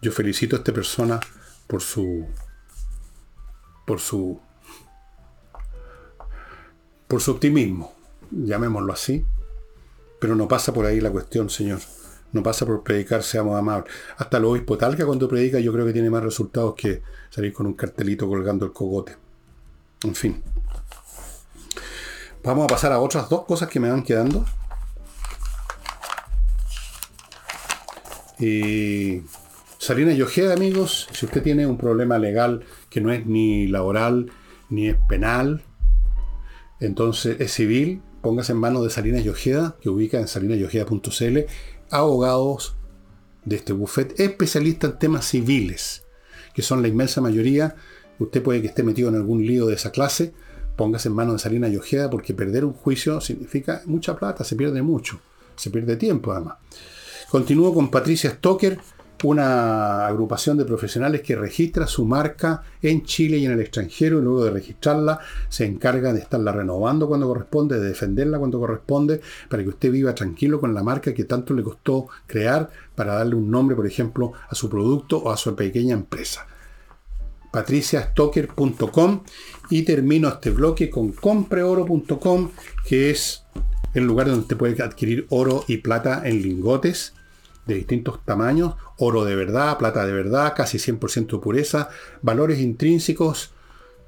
Yo 0.00 0.10
felicito 0.10 0.56
a 0.56 0.60
esta 0.60 0.72
persona 0.72 1.20
por 1.66 1.82
su. 1.82 2.26
por 3.86 4.00
su. 4.00 4.40
por 7.06 7.20
su 7.20 7.32
optimismo, 7.32 7.94
llamémoslo 8.30 8.94
así. 8.94 9.24
Pero 10.20 10.36
no 10.36 10.46
pasa 10.46 10.72
por 10.72 10.86
ahí 10.86 11.00
la 11.00 11.10
cuestión, 11.10 11.50
señor. 11.50 11.80
No 12.32 12.42
pasa 12.44 12.64
por 12.64 12.84
predicar 12.84 13.24
seamos 13.24 13.58
amables. 13.58 13.92
Hasta 14.18 14.36
el 14.36 14.44
obispo 14.44 14.78
Talca 14.78 15.04
cuando 15.04 15.28
predica 15.28 15.58
yo 15.58 15.72
creo 15.72 15.84
que 15.84 15.92
tiene 15.92 16.10
más 16.10 16.22
resultados 16.22 16.74
que 16.76 17.02
salir 17.28 17.52
con 17.52 17.66
un 17.66 17.74
cartelito 17.74 18.28
colgando 18.28 18.66
el 18.66 18.72
cogote. 18.72 19.16
En 20.04 20.14
fin. 20.14 20.42
Vamos 22.44 22.64
a 22.64 22.68
pasar 22.68 22.92
a 22.92 23.00
otras 23.00 23.28
dos 23.28 23.44
cosas 23.44 23.68
que 23.68 23.80
me 23.80 23.90
van 23.90 24.02
quedando. 24.02 24.44
Y 28.38 29.22
Salina 29.78 30.12
y 30.12 30.22
Ojeda, 30.22 30.54
amigos, 30.54 31.08
si 31.12 31.26
usted 31.26 31.42
tiene 31.42 31.66
un 31.66 31.76
problema 31.76 32.18
legal 32.18 32.64
que 32.88 33.00
no 33.00 33.12
es 33.12 33.26
ni 33.26 33.66
laboral 33.66 34.30
ni 34.70 34.88
es 34.88 34.96
penal, 35.08 35.62
entonces 36.78 37.38
es 37.40 37.52
civil, 37.52 38.00
póngase 38.20 38.52
en 38.52 38.58
manos 38.58 38.82
de 38.84 38.90
Salinas 38.90 39.24
y 39.24 39.28
Ojeda, 39.28 39.76
que 39.80 39.88
ubica 39.88 40.18
en 40.18 40.28
salinasyojeda.cl, 40.28 41.38
abogados 41.90 42.76
de 43.44 43.56
este 43.56 43.72
buffet 43.72 44.18
especialistas 44.20 44.92
en 44.92 44.98
temas 44.98 45.26
civiles, 45.26 46.04
que 46.54 46.62
son 46.62 46.82
la 46.82 46.88
inmensa 46.88 47.20
mayoría. 47.20 47.76
Usted 48.18 48.42
puede 48.42 48.60
que 48.60 48.68
esté 48.68 48.82
metido 48.82 49.08
en 49.08 49.16
algún 49.16 49.46
lío 49.46 49.66
de 49.66 49.74
esa 49.74 49.90
clase, 49.90 50.34
póngase 50.76 51.08
en 51.08 51.14
manos 51.14 51.34
de 51.34 51.38
Salinas 51.40 51.72
y 51.72 51.76
Ojeda, 51.76 52.10
porque 52.10 52.34
perder 52.34 52.64
un 52.64 52.72
juicio 52.72 53.20
significa 53.20 53.82
mucha 53.86 54.16
plata, 54.16 54.44
se 54.44 54.56
pierde 54.56 54.82
mucho, 54.82 55.20
se 55.56 55.70
pierde 55.70 55.96
tiempo 55.96 56.32
además. 56.32 56.56
Continúo 57.30 57.72
con 57.72 57.90
Patricia 57.90 58.30
Stoker, 58.30 58.78
una 59.24 60.06
agrupación 60.06 60.56
de 60.56 60.64
profesionales 60.64 61.22
que 61.22 61.36
registra 61.36 61.86
su 61.86 62.04
marca 62.04 62.62
en 62.80 63.04
Chile 63.04 63.38
y 63.38 63.46
en 63.46 63.52
el 63.52 63.60
extranjero 63.60 64.18
y 64.18 64.22
luego 64.22 64.44
de 64.44 64.50
registrarla 64.50 65.18
se 65.48 65.66
encarga 65.66 66.12
de 66.12 66.20
estarla 66.20 66.52
renovando 66.52 67.08
cuando 67.08 67.26
corresponde, 67.28 67.78
de 67.78 67.88
defenderla 67.88 68.38
cuando 68.38 68.58
corresponde, 68.58 69.20
para 69.48 69.62
que 69.62 69.68
usted 69.68 69.90
viva 69.90 70.14
tranquilo 70.14 70.60
con 70.60 70.74
la 70.74 70.82
marca 70.82 71.12
que 71.12 71.24
tanto 71.24 71.54
le 71.54 71.62
costó 71.62 72.08
crear 72.26 72.70
para 72.94 73.14
darle 73.14 73.34
un 73.34 73.50
nombre, 73.50 73.76
por 73.76 73.86
ejemplo, 73.86 74.32
a 74.48 74.54
su 74.54 74.68
producto 74.68 75.18
o 75.18 75.30
a 75.30 75.36
su 75.36 75.54
pequeña 75.54 75.94
empresa. 75.94 76.46
patriciastocker.com 77.52 79.24
y 79.70 79.82
termino 79.82 80.28
este 80.28 80.50
bloque 80.50 80.88
con 80.88 81.12
compreoro.com 81.12 82.50
que 82.86 83.10
es 83.10 83.44
el 83.92 84.04
lugar 84.04 84.26
donde 84.28 84.42
usted 84.42 84.56
puede 84.56 84.82
adquirir 84.82 85.26
oro 85.30 85.64
y 85.66 85.78
plata 85.78 86.22
en 86.24 86.42
lingotes 86.42 87.14
de 87.70 87.78
distintos 87.78 88.24
tamaños, 88.24 88.74
oro 88.98 89.24
de 89.24 89.34
verdad, 89.34 89.78
plata 89.78 90.04
de 90.06 90.12
verdad, 90.12 90.54
casi 90.56 90.78
100% 90.78 91.40
pureza, 91.40 91.88
valores 92.22 92.60
intrínsecos 92.60 93.52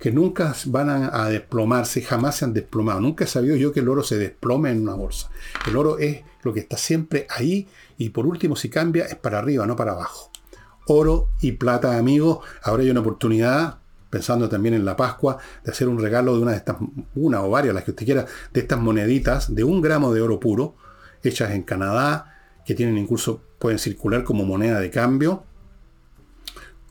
que 0.03 0.11
nunca 0.11 0.53
van 0.67 0.91
a, 0.91 1.29
desplomarse, 1.29 2.03
jamás 2.03 2.35
se 2.37 2.45
han 2.45 2.53
desplomado. 2.53 3.01
Nunca 3.01 3.23
he 3.23 3.29
sabido 3.29 3.55
yo 3.55 3.73
que 3.73 3.79
el 3.79 3.89
oro 3.89 4.03
se 4.03 4.19
desplome 4.19 4.73
en 4.73 4.83
una 4.83 4.95
bolsa. 4.95 5.31
El 5.69 5.77
oro 5.77 5.97
es 5.99 6.23
lo 6.43 6.53
que 6.53 6.59
está 6.59 6.77
siempre 6.77 7.29
ahí 7.31 7.69
y 7.99 8.09
por 8.09 8.27
último 8.27 8.57
si 8.57 8.69
cambia 8.69 9.05
es 9.05 9.15
para 9.15 9.39
arriba, 9.39 9.65
no 9.65 9.77
para 9.77 9.93
abajo. 9.93 10.33
Oro 10.89 11.29
y 11.41 11.53
plata, 11.53 11.97
amigos. 11.97 12.41
Ahora 12.65 12.83
hay 12.83 12.91
una 12.91 12.99
oportunidad, 12.99 13.79
pensando 14.11 14.49
también 14.49 14.75
en 14.75 14.85
la 14.85 14.97
Pascua, 14.97 15.39
de 15.65 15.71
hacer 15.71 15.87
un 15.87 16.01
regalo 16.01 16.35
de 16.35 16.43
una 16.43 16.51
de 16.51 16.57
estas, 16.57 16.79
una 17.15 17.41
o 17.45 17.51
varias, 17.51 17.73
las 17.73 17.85
que 17.85 17.93
usted 17.93 18.05
quiera, 18.05 18.27
de 18.53 18.61
estas 18.61 18.81
moneditas 18.81 19.55
de 19.55 19.63
un 19.63 19.81
gramo 19.81 20.13
de 20.13 20.21
oro 20.21 20.41
puro, 20.41 20.75
hechas 21.23 21.53
en 21.53 21.63
Canadá, 21.63 22.32
que 22.65 22.75
tienen 22.75 22.99
incluso, 22.99 23.43
pueden 23.59 23.79
circular 23.79 24.25
como 24.25 24.45
moneda 24.45 24.81
de 24.81 24.91
cambio. 24.91 25.45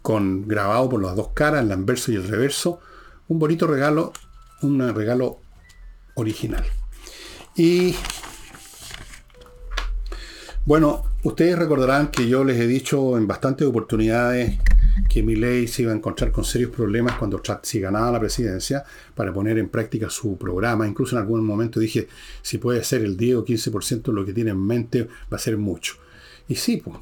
con 0.01 0.47
grabado 0.47 0.89
por 0.89 1.01
las 1.03 1.15
dos 1.15 1.29
caras, 1.33 1.63
el 1.63 1.71
anverso 1.71 2.11
y 2.11 2.15
el 2.15 2.27
reverso. 2.27 2.79
Un 3.27 3.37
bonito 3.37 3.67
regalo, 3.67 4.13
un 4.61 4.79
regalo 4.95 5.39
original. 6.15 6.65
Y 7.55 7.95
bueno, 10.65 11.03
ustedes 11.23 11.57
recordarán 11.57 12.09
que 12.09 12.27
yo 12.27 12.43
les 12.43 12.59
he 12.59 12.67
dicho 12.67 13.17
en 13.17 13.27
bastantes 13.27 13.67
oportunidades 13.67 14.57
que 15.09 15.23
mi 15.23 15.35
ley 15.35 15.67
se 15.67 15.83
iba 15.83 15.91
a 15.91 15.95
encontrar 15.95 16.31
con 16.31 16.43
serios 16.43 16.71
problemas 16.71 17.15
cuando 17.15 17.41
si 17.63 17.79
ganaba 17.79 18.11
la 18.11 18.19
presidencia 18.19 18.83
para 19.15 19.33
poner 19.33 19.57
en 19.57 19.69
práctica 19.69 20.09
su 20.09 20.37
programa. 20.37 20.87
Incluso 20.87 21.15
en 21.15 21.21
algún 21.21 21.45
momento 21.45 21.79
dije, 21.79 22.07
si 22.41 22.57
puede 22.57 22.83
ser 22.83 23.01
el 23.01 23.17
10 23.17 23.37
o 23.37 23.45
15% 23.45 24.03
de 24.03 24.13
lo 24.13 24.25
que 24.25 24.33
tiene 24.33 24.51
en 24.51 24.65
mente, 24.65 25.07
va 25.31 25.37
a 25.37 25.39
ser 25.39 25.57
mucho. 25.57 25.95
Y 26.47 26.55
sí, 26.55 26.77
pues, 26.77 26.97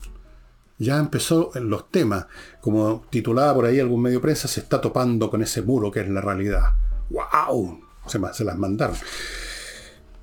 ya 0.78 0.98
empezó 0.98 1.52
los 1.56 1.92
temas. 1.92 2.26
Como 2.62 3.06
titulaba 3.10 3.54
por 3.54 3.66
ahí 3.66 3.80
algún 3.80 4.02
medio 4.02 4.22
prensa, 4.22 4.48
se 4.48 4.62
está 4.62 4.80
topando 4.82 5.30
con 5.30 5.42
ese 5.42 5.62
muro 5.62 5.92
que 5.92 6.00
es 6.02 6.10
la 6.10 6.22
realidad. 6.22 6.74
¡Wow! 7.10 7.82
Se, 8.08 8.20
se 8.34 8.44
las 8.44 8.58
mandaron. 8.58 8.96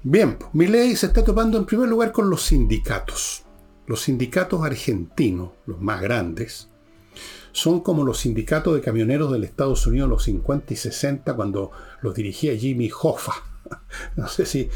Bien, 0.02 0.38
mi 0.52 0.66
ley 0.66 0.96
se 0.96 1.06
está 1.06 1.24
topando 1.24 1.58
en 1.58 1.66
primer 1.66 1.88
lugar 1.88 2.12
con 2.12 2.30
los 2.30 2.44
sindicatos. 2.44 3.44
Los 3.86 4.02
sindicatos 4.02 4.64
argentinos, 4.64 5.50
los 5.66 5.80
más 5.80 6.00
grandes, 6.00 6.68
son 7.56 7.80
como 7.80 8.04
los 8.04 8.18
sindicatos 8.18 8.74
de 8.74 8.82
camioneros 8.82 9.32
del 9.32 9.42
Estados 9.42 9.86
Unidos 9.86 10.10
los 10.10 10.24
50 10.24 10.74
y 10.74 10.76
60 10.76 11.34
cuando 11.34 11.70
los 12.02 12.14
dirigía 12.14 12.54
Jimmy 12.54 12.90
Hoffa. 13.02 13.32
No 14.16 14.28
sé 14.28 14.44
si 14.44 14.68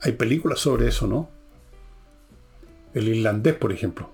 hay 0.00 0.12
películas 0.12 0.60
sobre 0.60 0.88
eso, 0.88 1.06
¿no? 1.06 1.28
El 2.94 3.08
irlandés, 3.08 3.54
por 3.54 3.70
ejemplo. 3.70 4.08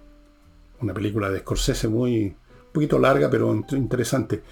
Una 0.81 0.93
película 0.93 1.31
de 1.31 1.39
Scorsese 1.39 1.87
muy 1.87 2.25
un 2.25 2.73
poquito 2.73 2.99
larga, 2.99 3.31
pero 3.31 3.55
interesante. 3.71 4.43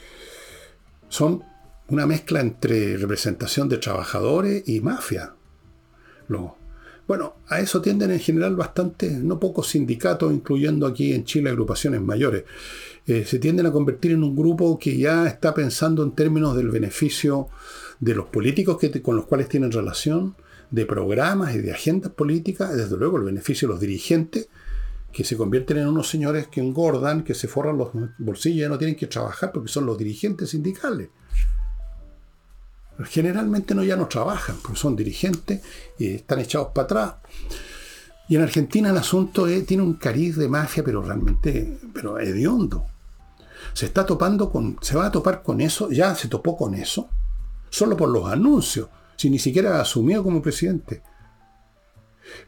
Son 1.09 1.43
una 1.89 2.07
mezcla 2.07 2.41
entre 2.41 2.97
representación 2.97 3.69
de 3.69 3.79
trabajadores 3.79 4.63
y 4.69 4.81
mafia. 4.81 5.35
Bueno, 7.09 7.37
a 7.49 7.59
eso 7.59 7.81
tienden 7.81 8.11
en 8.11 8.21
general 8.21 8.55
bastante, 8.55 9.11
no 9.11 9.41
pocos 9.41 9.69
sindicatos, 9.69 10.31
incluyendo 10.31 10.87
aquí 10.87 11.15
en 11.15 11.25
Chile 11.25 11.49
agrupaciones 11.49 12.03
mayores. 12.03 12.45
Eh, 13.07 13.25
se 13.25 13.39
tienden 13.39 13.65
a 13.65 13.73
convertir 13.73 14.13
en 14.13 14.23
un 14.23 14.37
grupo 14.37 14.79
que 14.79 14.99
ya 14.99 15.27
está 15.27 15.55
pensando 15.55 16.03
en 16.03 16.13
términos 16.13 16.55
del 16.55 16.69
beneficio 16.69 17.49
de 17.99 18.15
los 18.15 18.27
políticos 18.27 18.77
que 18.79 19.01
con 19.01 19.17
los 19.17 19.25
cuales 19.25 19.49
tienen 19.49 19.73
relación, 19.73 20.37
de 20.71 20.85
programas 20.85 21.55
y 21.55 21.61
de 21.61 21.73
agendas 21.73 22.13
políticas, 22.13 22.77
desde 22.77 22.99
luego 22.99 23.17
el 23.17 23.25
beneficio 23.25 23.67
de 23.67 23.73
los 23.73 23.81
dirigentes, 23.81 24.51
que 25.11 25.25
se 25.25 25.39
convierten 25.39 25.79
en 25.79 25.89
unos 25.89 26.11
señores 26.11 26.49
que 26.49 26.61
engordan, 26.61 27.25
que 27.25 27.33
se 27.33 27.49
forran 27.49 27.79
los 27.79 27.89
bolsillos 28.19 28.57
y 28.59 28.61
ya 28.61 28.69
no 28.69 28.77
tienen 28.77 28.97
que 28.97 29.07
trabajar 29.07 29.51
porque 29.51 29.69
son 29.69 29.87
los 29.87 29.97
dirigentes 29.97 30.51
sindicales. 30.51 31.09
Generalmente 33.05 33.75
no 33.75 33.85
ya 33.85 33.97
no 33.97 34.09
trabajan, 34.09 34.57
porque 34.63 34.79
son 34.79 34.97
dirigentes 34.97 35.63
y 35.99 36.15
están 36.15 36.41
echados 36.41 36.69
para 36.75 36.85
atrás. 36.85 37.15
Y 38.29 38.37
en 38.37 38.43
Argentina 38.43 38.91
el 38.91 38.97
asunto 38.97 39.47
tiene 39.67 39.83
un 39.83 39.95
cariz 39.95 40.37
de 40.37 40.49
mafia, 40.49 40.83
pero 40.85 41.03
realmente 41.03 41.79
pero 41.95 42.19
hediondo 42.19 42.87
se 43.73 43.87
está 43.87 44.05
topando 44.05 44.51
con, 44.51 44.77
se 44.81 44.97
va 44.97 45.07
a 45.07 45.13
topar 45.13 45.43
con 45.43 45.61
eso, 45.61 45.91
ya 45.91 46.15
se 46.15 46.29
topó 46.29 46.57
con 46.57 46.75
eso, 46.75 47.09
solo 47.71 47.97
por 47.97 48.09
los 48.09 48.31
anuncios, 48.31 48.89
si 49.17 49.31
ni 49.31 49.39
siquiera 49.39 49.81
asumió 49.81 50.23
como 50.23 50.43
presidente. 50.43 51.03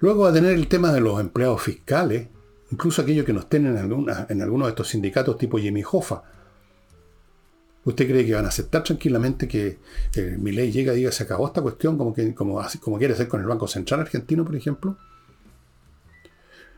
Luego 0.00 0.24
va 0.24 0.30
a 0.30 0.32
tener 0.32 0.52
el 0.52 0.68
tema 0.68 0.92
de 0.92 1.00
los 1.00 1.20
empleados 1.20 1.62
fiscales, 1.62 2.28
incluso 2.70 3.02
aquellos 3.02 3.24
que 3.24 3.32
nos 3.32 3.48
tienen 3.48 3.76
en, 3.76 4.06
en 4.28 4.42
algunos 4.42 4.66
de 4.66 4.70
estos 4.70 4.88
sindicatos 4.88 5.38
tipo 5.38 5.58
Jimmy 5.58 5.82
Hoffa. 5.90 6.22
¿Usted 7.90 8.08
cree 8.08 8.24
que 8.24 8.34
van 8.34 8.44
a 8.44 8.48
aceptar 8.48 8.82
tranquilamente 8.82 9.46
que 9.46 9.78
mi 10.38 10.52
ley 10.52 10.72
llega 10.72 10.92
y 10.94 10.96
diga 10.96 11.12
se 11.12 11.24
acabó 11.24 11.46
esta 11.46 11.60
cuestión 11.60 11.98
como, 11.98 12.14
que, 12.14 12.34
como, 12.34 12.60
como 12.80 12.98
quiere 12.98 13.14
hacer 13.14 13.28
con 13.28 13.40
el 13.40 13.46
Banco 13.46 13.66
Central 13.66 14.00
argentino, 14.00 14.44
por 14.44 14.56
ejemplo? 14.56 14.96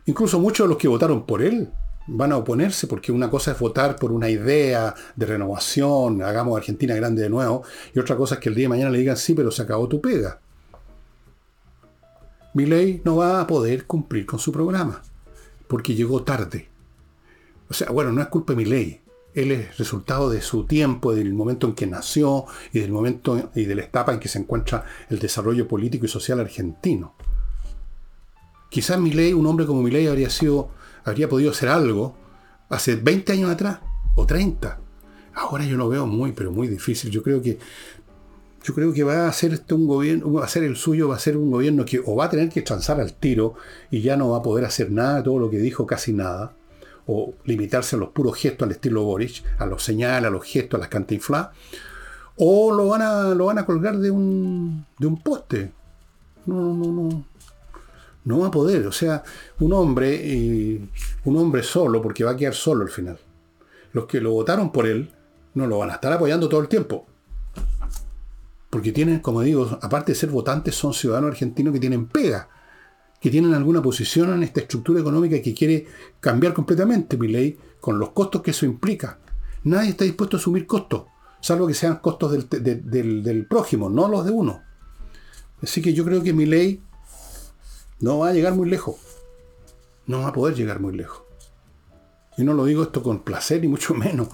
Incluso 0.06 0.40
muchos 0.40 0.64
de 0.64 0.68
los 0.68 0.78
que 0.78 0.88
votaron 0.88 1.26
por 1.26 1.42
él 1.42 1.70
van 2.06 2.32
a 2.32 2.36
oponerse 2.36 2.86
porque 2.86 3.12
una 3.12 3.30
cosa 3.30 3.52
es 3.52 3.58
votar 3.58 3.96
por 3.96 4.10
una 4.10 4.28
idea 4.28 4.94
de 5.14 5.26
renovación, 5.26 6.22
hagamos 6.22 6.56
Argentina 6.56 6.94
grande 6.96 7.22
de 7.22 7.30
nuevo, 7.30 7.62
y 7.94 7.98
otra 7.98 8.16
cosa 8.16 8.34
es 8.36 8.40
que 8.40 8.48
el 8.48 8.54
día 8.54 8.64
de 8.64 8.70
mañana 8.70 8.90
le 8.90 8.98
digan 8.98 9.16
sí, 9.16 9.34
pero 9.34 9.50
se 9.50 9.62
acabó 9.62 9.88
tu 9.88 10.00
pega. 10.00 10.40
Mi 12.54 12.66
ley 12.66 13.00
no 13.04 13.16
va 13.16 13.40
a 13.40 13.46
poder 13.46 13.86
cumplir 13.86 14.26
con 14.26 14.38
su 14.38 14.50
programa 14.50 15.02
porque 15.68 15.94
llegó 15.94 16.22
tarde. 16.22 16.68
O 17.68 17.74
sea, 17.74 17.90
bueno, 17.90 18.12
no 18.12 18.20
es 18.20 18.28
culpa 18.28 18.52
de 18.52 18.56
mi 18.56 18.64
ley. 18.64 19.01
Él 19.35 19.51
es 19.53 19.78
resultado 19.78 20.28
de 20.28 20.43
su 20.43 20.64
tiempo, 20.64 21.14
del 21.14 21.33
momento 21.33 21.66
en 21.66 21.74
que 21.74 21.87
nació 21.87 22.45
y 22.72 22.80
del 22.80 22.93
momento 22.93 23.51
y 23.55 23.64
de 23.64 23.74
la 23.74 23.83
etapa 23.83 24.12
en 24.12 24.20
que 24.20 24.28
se 24.28 24.39
encuentra 24.39 24.85
el 25.09 25.18
desarrollo 25.18 25.66
político 25.66 26.05
y 26.05 26.09
social 26.09 26.41
argentino. 26.41 27.14
Quizás 28.68 28.99
mi 28.99 29.12
ley, 29.12 29.33
un 29.33 29.47
hombre 29.47 29.66
como 29.66 29.83
mi 29.83 29.91
ley, 29.91 30.07
habría 30.07 30.30
sido 30.30 30.70
habría 31.05 31.28
podido 31.28 31.51
hacer 31.51 31.68
algo 31.68 32.14
hace 32.68 32.97
20 32.97 33.33
años 33.33 33.51
atrás 33.51 33.80
o 34.14 34.26
30. 34.26 34.78
Ahora 35.35 35.64
yo 35.64 35.76
lo 35.76 35.89
veo 35.89 36.07
muy, 36.07 36.33
pero 36.33 36.53
muy 36.53 36.68
difícil. 36.68 37.11
Yo 37.11 37.22
creo 37.22 37.43
que 37.43 37.59
yo 38.64 38.74
creo 38.74 38.93
que 38.93 39.03
va 39.03 39.26
a 39.26 39.33
ser 39.33 39.55
este 39.55 39.74
un 39.74 39.89
gobierno, 39.89 40.33
va 40.35 40.45
a 40.45 40.49
ser 40.49 40.62
el 40.62 40.76
suyo, 40.76 41.09
va 41.09 41.16
a 41.16 41.18
ser 41.18 41.37
un 41.37 41.51
gobierno 41.51 41.85
que 41.85 42.01
o 42.05 42.14
va 42.14 42.26
a 42.26 42.30
tener 42.30 42.49
que 42.49 42.62
transar 42.62 43.01
al 43.01 43.12
tiro 43.14 43.55
y 43.91 44.03
ya 44.03 44.16
no 44.16 44.30
va 44.30 44.39
a 44.39 44.43
poder 44.43 44.64
hacer 44.64 44.93
nada 44.93 45.22
todo 45.22 45.39
lo 45.41 45.51
que 45.51 45.59
dijo, 45.59 45.85
casi 45.85 46.12
nada, 46.12 46.55
o 47.12 47.34
limitarse 47.44 47.96
a 47.96 47.98
los 47.98 48.10
puros 48.10 48.36
gestos 48.36 48.66
al 48.66 48.72
estilo 48.72 49.04
Boric, 49.04 49.42
a 49.58 49.66
los 49.66 49.82
señales, 49.82 50.28
a 50.28 50.30
los 50.30 50.44
gestos, 50.44 50.78
a 50.78 50.80
las 50.80 50.88
cantinflas, 50.88 51.48
o 52.36 52.72
lo 52.72 52.88
van 52.88 53.02
a, 53.02 53.34
lo 53.34 53.46
van 53.46 53.58
a 53.58 53.66
colgar 53.66 53.98
de 53.98 54.10
un, 54.10 54.86
de 54.98 55.06
un 55.06 55.22
poste. 55.22 55.72
No, 56.46 56.74
no, 56.74 56.92
no. 56.92 57.24
No 58.24 58.38
va 58.38 58.48
a 58.48 58.50
poder. 58.50 58.86
O 58.86 58.92
sea, 58.92 59.22
un 59.60 59.72
hombre, 59.72 60.14
y 60.14 60.88
un 61.24 61.36
hombre 61.36 61.62
solo, 61.62 62.00
porque 62.00 62.24
va 62.24 62.32
a 62.32 62.36
quedar 62.36 62.54
solo 62.54 62.82
al 62.82 62.90
final. 62.90 63.18
Los 63.92 64.06
que 64.06 64.20
lo 64.20 64.32
votaron 64.32 64.72
por 64.72 64.86
él 64.86 65.10
no 65.54 65.66
lo 65.66 65.78
van 65.78 65.90
a 65.90 65.94
estar 65.94 66.12
apoyando 66.12 66.48
todo 66.48 66.60
el 66.60 66.68
tiempo. 66.68 67.06
Porque 68.70 68.92
tienen, 68.92 69.20
como 69.20 69.42
digo, 69.42 69.78
aparte 69.82 70.12
de 70.12 70.16
ser 70.18 70.30
votantes, 70.30 70.74
son 70.74 70.94
ciudadanos 70.94 71.32
argentinos 71.32 71.74
que 71.74 71.80
tienen 71.80 72.06
pega, 72.06 72.48
que 73.23 73.31
tienen 73.31 73.55
alguna 73.55 73.81
posición 73.81 74.33
en 74.33 74.43
esta 74.43 74.61
estructura 74.61 75.01
económica 75.01 75.41
que 75.41 75.55
quiere 75.55 75.87
cambiar 76.18 76.53
completamente 76.53 77.16
mi 77.16 77.29
ley, 77.29 77.57
con 77.81 77.97
los 77.97 78.11
costos 78.11 78.43
que 78.43 78.51
eso 78.51 78.66
implica. 78.66 79.20
Nadie 79.62 79.91
está 79.91 80.05
dispuesto 80.05 80.37
a 80.37 80.41
asumir 80.41 80.66
costos, 80.66 81.05
salvo 81.41 81.68
que 81.68 81.75
sean 81.75 81.97
costos 81.99 82.33
del, 82.51 83.23
del, 83.23 83.47
prójimo, 83.47 83.89
no 83.89 84.09
los 84.09 84.25
de 84.25 84.33
uno. 84.33 84.62
Así 85.62 85.81
que 85.81 85.95
yo 85.95 86.05
creo 86.05 86.20
que 86.25 86.33
mi 86.33 86.47
ley 86.47 86.83
no 88.01 88.18
va 88.18 88.31
a 88.31 88.33
llegar 88.33 88.55
muy 88.55 88.68
lejos. 88.68 88.97
No 90.09 90.23
va 90.23 90.29
a 90.29 90.33
poder 90.33 90.57
llegar 90.57 90.81
muy 90.81 90.97
lejos. 90.97 91.23
Y 92.37 92.43
no 92.43 92.55
lo 92.55 92.64
digo 92.64 92.83
esto 92.83 93.05
con 93.05 93.20
placer, 93.20 93.64
y 93.64 93.68
mucho 93.68 93.95
menos. 93.95 94.31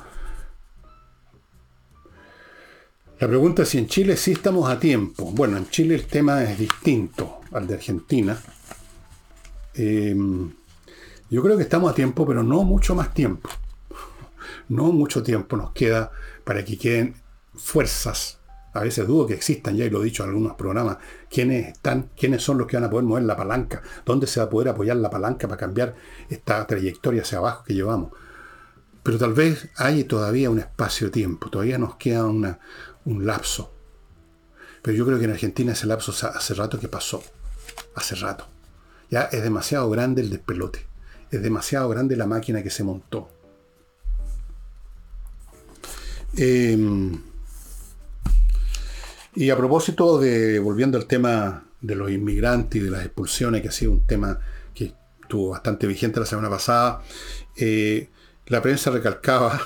La 3.20 3.28
pregunta 3.28 3.64
es 3.64 3.68
si 3.68 3.76
en 3.76 3.86
Chile 3.86 4.16
sí 4.16 4.32
estamos 4.32 4.70
a 4.70 4.80
tiempo. 4.80 5.30
Bueno, 5.32 5.58
en 5.58 5.68
Chile 5.68 5.94
el 5.94 6.06
tema 6.06 6.42
es 6.42 6.58
distinto 6.58 7.40
al 7.52 7.66
de 7.66 7.74
Argentina. 7.74 8.40
Em, 9.78 10.50
yo 11.30 11.42
creo 11.42 11.56
que 11.56 11.62
estamos 11.62 11.90
a 11.90 11.94
tiempo, 11.94 12.26
pero 12.26 12.42
no 12.42 12.64
mucho 12.64 12.94
más 12.94 13.14
tiempo. 13.14 13.48
No 14.68 14.92
mucho 14.92 15.22
tiempo 15.22 15.56
nos 15.56 15.70
queda 15.70 16.10
para 16.44 16.64
que 16.64 16.76
queden 16.76 17.14
fuerzas 17.54 18.38
a 18.72 18.80
veces 18.80 19.06
dudo 19.06 19.26
que 19.26 19.34
existan 19.34 19.76
ya, 19.76 19.84
y 19.86 19.90
lo 19.90 20.02
he 20.02 20.04
dicho 20.04 20.22
en 20.22 20.30
algunos 20.30 20.54
programas, 20.54 20.98
quiénes 21.30 21.68
están, 21.68 22.10
quiénes 22.16 22.42
son 22.42 22.58
los 22.58 22.66
que 22.66 22.76
van 22.76 22.84
a 22.84 22.90
poder 22.90 23.04
mover 23.04 23.24
la 23.24 23.36
palanca, 23.36 23.82
dónde 24.04 24.26
se 24.26 24.40
va 24.40 24.46
a 24.46 24.50
poder 24.50 24.68
apoyar 24.68 24.96
la 24.96 25.10
palanca 25.10 25.48
para 25.48 25.58
cambiar 25.58 25.94
esta 26.28 26.66
trayectoria 26.66 27.22
hacia 27.22 27.38
abajo 27.38 27.64
que 27.64 27.74
llevamos. 27.74 28.12
Pero 29.02 29.18
tal 29.18 29.32
vez 29.32 29.70
hay 29.76 30.04
todavía 30.04 30.50
un 30.50 30.58
espacio-tiempo, 30.58 31.50
todavía 31.50 31.78
nos 31.78 31.96
queda 31.96 32.26
un 32.26 33.26
lapso. 33.26 33.72
Pero 34.82 34.96
yo 34.96 35.06
creo 35.06 35.18
que 35.18 35.24
en 35.24 35.32
Argentina 35.32 35.72
ese 35.72 35.86
lapso 35.86 36.12
hace 36.12 36.54
rato 36.54 36.78
que 36.78 36.88
pasó, 36.88 37.22
hace 37.94 38.14
rato. 38.16 38.46
Ya 39.10 39.22
es 39.22 39.42
demasiado 39.42 39.88
grande 39.90 40.22
el 40.22 40.30
despelote, 40.30 40.86
es 41.30 41.42
demasiado 41.42 41.88
grande 41.88 42.16
la 42.16 42.26
máquina 42.26 42.62
que 42.62 42.70
se 42.70 42.84
montó. 42.84 43.30
Eh, 46.36 46.76
y 49.34 49.50
a 49.50 49.56
propósito 49.56 50.18
de, 50.18 50.58
volviendo 50.58 50.98
al 50.98 51.06
tema 51.06 51.64
de 51.80 51.94
los 51.94 52.10
inmigrantes 52.10 52.80
y 52.80 52.84
de 52.84 52.90
las 52.90 53.04
expulsiones, 53.04 53.62
que 53.62 53.68
ha 53.68 53.72
sido 53.72 53.92
un 53.92 54.04
tema 54.04 54.40
que 54.74 54.94
estuvo 55.22 55.50
bastante 55.50 55.86
vigente 55.86 56.18
la 56.18 56.26
semana 56.26 56.50
pasada, 56.50 57.02
eh, 57.56 58.08
la 58.46 58.60
prensa 58.60 58.90
recalcaba 58.90 59.60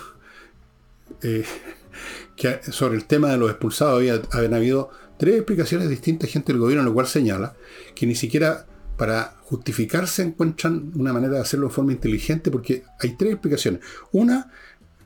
eh, 1.23 1.45
que 2.37 2.61
sobre 2.71 2.97
el 2.97 3.07
tema 3.07 3.31
de 3.31 3.39
los 3.39 3.51
expulsados 3.51 3.97
había, 3.97 4.21
habían 4.33 4.55
habido 4.55 4.91
tres 5.19 5.37
explicaciones 5.37 5.89
distintas 5.89 6.29
gente 6.29 6.53
del 6.53 6.61
gobierno, 6.61 6.85
lo 6.85 6.93
cual 6.93 7.07
señala 7.07 7.55
que 7.95 8.07
ni 8.07 8.15
siquiera 8.15 8.67
para 9.03 9.35
justificarse 9.41 10.23
encuentran 10.23 10.93
una 10.95 11.13
manera 11.13 11.35
de 11.35 11.41
hacerlo 11.41 11.67
de 11.67 11.75
forma 11.75 11.91
inteligente, 11.91 12.53
porque 12.53 12.85
hay 13.01 13.17
tres 13.17 13.33
explicaciones. 13.33 13.81
Una, 14.13 14.49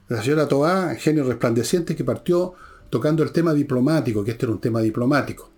La 0.08 0.22
señora 0.22 0.46
Toá, 0.46 0.94
genio 0.96 1.24
resplandeciente, 1.24 1.96
que 1.96 2.04
partió 2.04 2.52
tocando 2.90 3.22
el 3.22 3.32
tema 3.32 3.54
diplomático, 3.54 4.22
que 4.22 4.32
este 4.32 4.44
era 4.44 4.52
un 4.52 4.60
tema 4.60 4.82
diplomático. 4.82 5.50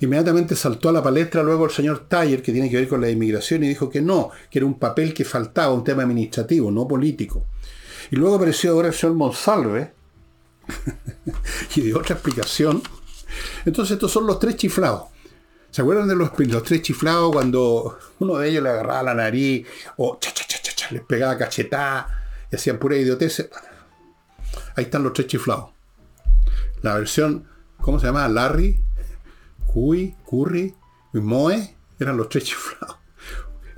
Inmediatamente 0.00 0.56
saltó 0.56 0.88
a 0.88 0.92
la 0.92 1.02
palestra 1.02 1.42
luego 1.42 1.66
el 1.66 1.70
señor 1.70 2.08
Taller, 2.08 2.40
que 2.40 2.50
tiene 2.50 2.70
que 2.70 2.76
ver 2.76 2.88
con 2.88 3.02
la 3.02 3.10
inmigración, 3.10 3.62
y 3.62 3.68
dijo 3.68 3.90
que 3.90 4.00
no, 4.00 4.30
que 4.50 4.60
era 4.60 4.64
un 4.64 4.78
papel 4.78 5.12
que 5.12 5.26
faltaba, 5.26 5.74
un 5.74 5.84
tema 5.84 6.04
administrativo, 6.04 6.70
no 6.70 6.88
político. 6.88 7.44
Y 8.10 8.16
luego 8.16 8.36
apareció 8.36 8.72
ahora 8.72 8.88
el 8.88 8.94
señor 8.94 9.16
Monsalve, 9.16 9.92
y 11.76 11.80
dio 11.82 11.98
otra 11.98 12.14
explicación. 12.14 12.82
Entonces 13.66 13.96
estos 13.96 14.10
son 14.10 14.26
los 14.26 14.38
tres 14.38 14.56
chiflados. 14.56 15.10
¿Se 15.70 15.82
acuerdan 15.82 16.08
de 16.08 16.16
los, 16.16 16.30
los, 16.36 16.62
tres 16.64 16.82
chiflados 16.82 17.32
cuando 17.32 17.98
uno 18.18 18.38
de 18.38 18.48
ellos 18.48 18.62
le 18.62 18.70
agarraba 18.70 19.02
la 19.04 19.14
nariz 19.14 19.66
o 19.96 20.18
cha, 20.20 20.32
cha, 20.32 20.44
cha, 20.46 20.72
cha, 20.74 20.88
les 20.90 21.02
pegaba 21.02 21.38
cachetada 21.38 22.24
y 22.50 22.56
hacían 22.56 22.78
pura 22.78 22.96
idiotez? 22.96 23.48
Ahí 24.74 24.84
están 24.84 25.04
los 25.04 25.12
tres 25.12 25.28
chiflados. 25.28 25.70
La 26.82 26.94
versión, 26.94 27.46
¿cómo 27.80 28.00
se 28.00 28.06
llama? 28.06 28.26
Larry, 28.28 28.80
Cuy, 29.66 30.16
Curry 30.28 30.74
y 31.14 31.18
Moe 31.18 31.76
eran 31.98 32.16
los 32.16 32.28
tres 32.28 32.44
chiflados. 32.44 32.96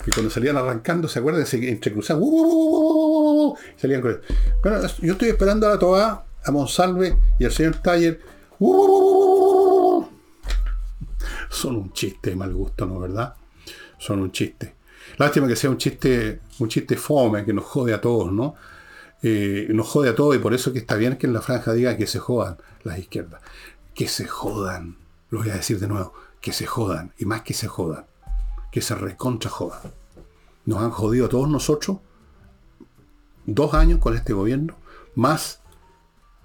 Que 0.02 0.10
cuando 0.10 0.30
salían 0.30 0.56
arrancando, 0.56 1.08
¿se 1.08 1.18
acuerdan? 1.18 1.46
Se 1.46 1.68
entrecruzaban. 1.68 2.22
salían 3.76 4.00
con... 4.00 4.20
Bueno, 4.62 4.80
yo 5.00 5.12
estoy 5.12 5.28
esperando 5.28 5.66
a 5.66 5.70
la 5.70 5.78
Toa, 5.78 6.26
a 6.42 6.50
Monsalve 6.50 7.16
y 7.38 7.44
al 7.44 7.52
señor 7.52 7.76
Taller 7.76 8.20
son 11.52 11.76
un 11.76 11.92
chiste 11.92 12.30
de 12.30 12.36
mal 12.36 12.52
gusto, 12.52 12.86
¿no 12.86 12.98
verdad? 12.98 13.34
Son 13.98 14.20
un 14.20 14.32
chiste. 14.32 14.74
Lástima 15.18 15.46
que 15.46 15.56
sea 15.56 15.70
un 15.70 15.78
chiste, 15.78 16.40
un 16.58 16.68
chiste 16.68 16.96
fome, 16.96 17.44
que 17.44 17.52
nos 17.52 17.64
jode 17.64 17.92
a 17.92 18.00
todos, 18.00 18.32
¿no? 18.32 18.54
Eh, 19.22 19.68
nos 19.70 19.88
jode 19.88 20.08
a 20.08 20.14
todos 20.14 20.34
y 20.34 20.38
por 20.38 20.54
eso 20.54 20.72
que 20.72 20.80
está 20.80 20.96
bien 20.96 21.16
que 21.16 21.26
en 21.26 21.32
la 21.32 21.40
franja 21.40 21.72
diga 21.72 21.96
que 21.96 22.06
se 22.06 22.18
jodan 22.18 22.56
las 22.82 22.98
izquierdas. 22.98 23.40
Que 23.94 24.08
se 24.08 24.26
jodan. 24.26 24.96
Lo 25.30 25.40
voy 25.40 25.50
a 25.50 25.54
decir 25.54 25.78
de 25.78 25.86
nuevo. 25.86 26.12
Que 26.40 26.52
se 26.52 26.66
jodan. 26.66 27.12
Y 27.18 27.26
más 27.26 27.42
que 27.42 27.54
se 27.54 27.68
jodan. 27.68 28.06
Que 28.72 28.80
se 28.80 28.94
recontra 28.94 29.50
jodan. 29.50 29.92
Nos 30.64 30.80
han 30.80 30.90
jodido 30.90 31.26
a 31.26 31.28
todos 31.28 31.48
nosotros 31.48 31.98
dos 33.46 33.74
años 33.74 33.98
con 33.98 34.14
este 34.16 34.32
gobierno, 34.32 34.76
más 35.14 35.60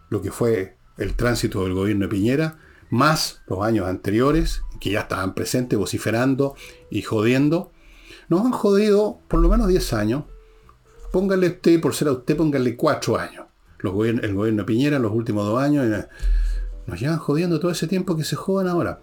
lo 0.10 0.22
que 0.22 0.32
fue 0.32 0.78
el 0.98 1.16
tránsito 1.16 1.64
del 1.64 1.74
gobierno 1.74 2.06
de 2.06 2.10
Piñera, 2.10 2.58
más 2.90 3.42
los 3.48 3.64
años 3.64 3.88
anteriores, 3.88 4.64
que 4.80 4.92
ya 4.92 5.02
estaban 5.02 5.34
presentes 5.34 5.78
vociferando 5.78 6.56
y 6.90 7.02
jodiendo, 7.02 7.72
nos 8.30 8.46
han 8.46 8.52
jodido 8.52 9.20
por 9.28 9.40
lo 9.40 9.50
menos 9.50 9.68
10 9.68 9.94
años. 9.94 10.24
Póngale 11.12 11.48
usted, 11.48 11.80
por 11.80 11.96
ser 11.96 12.10
a 12.10 12.12
usted, 12.14 12.36
póngale 12.36 12.76
4 12.76 13.18
años. 13.18 13.46
Los 13.80 13.94
el 14.06 14.34
gobierno 14.34 14.64
de 14.64 14.66
Piñera, 14.66 15.00
los 15.00 15.12
últimos 15.12 15.46
dos 15.46 15.62
años, 15.62 15.86
eh, 15.86 16.08
nos 16.88 17.00
llevan 17.00 17.20
jodiendo 17.20 17.60
todo 17.60 17.72
ese 17.72 17.88
tiempo 17.88 18.16
que 18.18 18.24
se 18.24 18.36
jodan 18.36 18.68
ahora. 18.68 19.02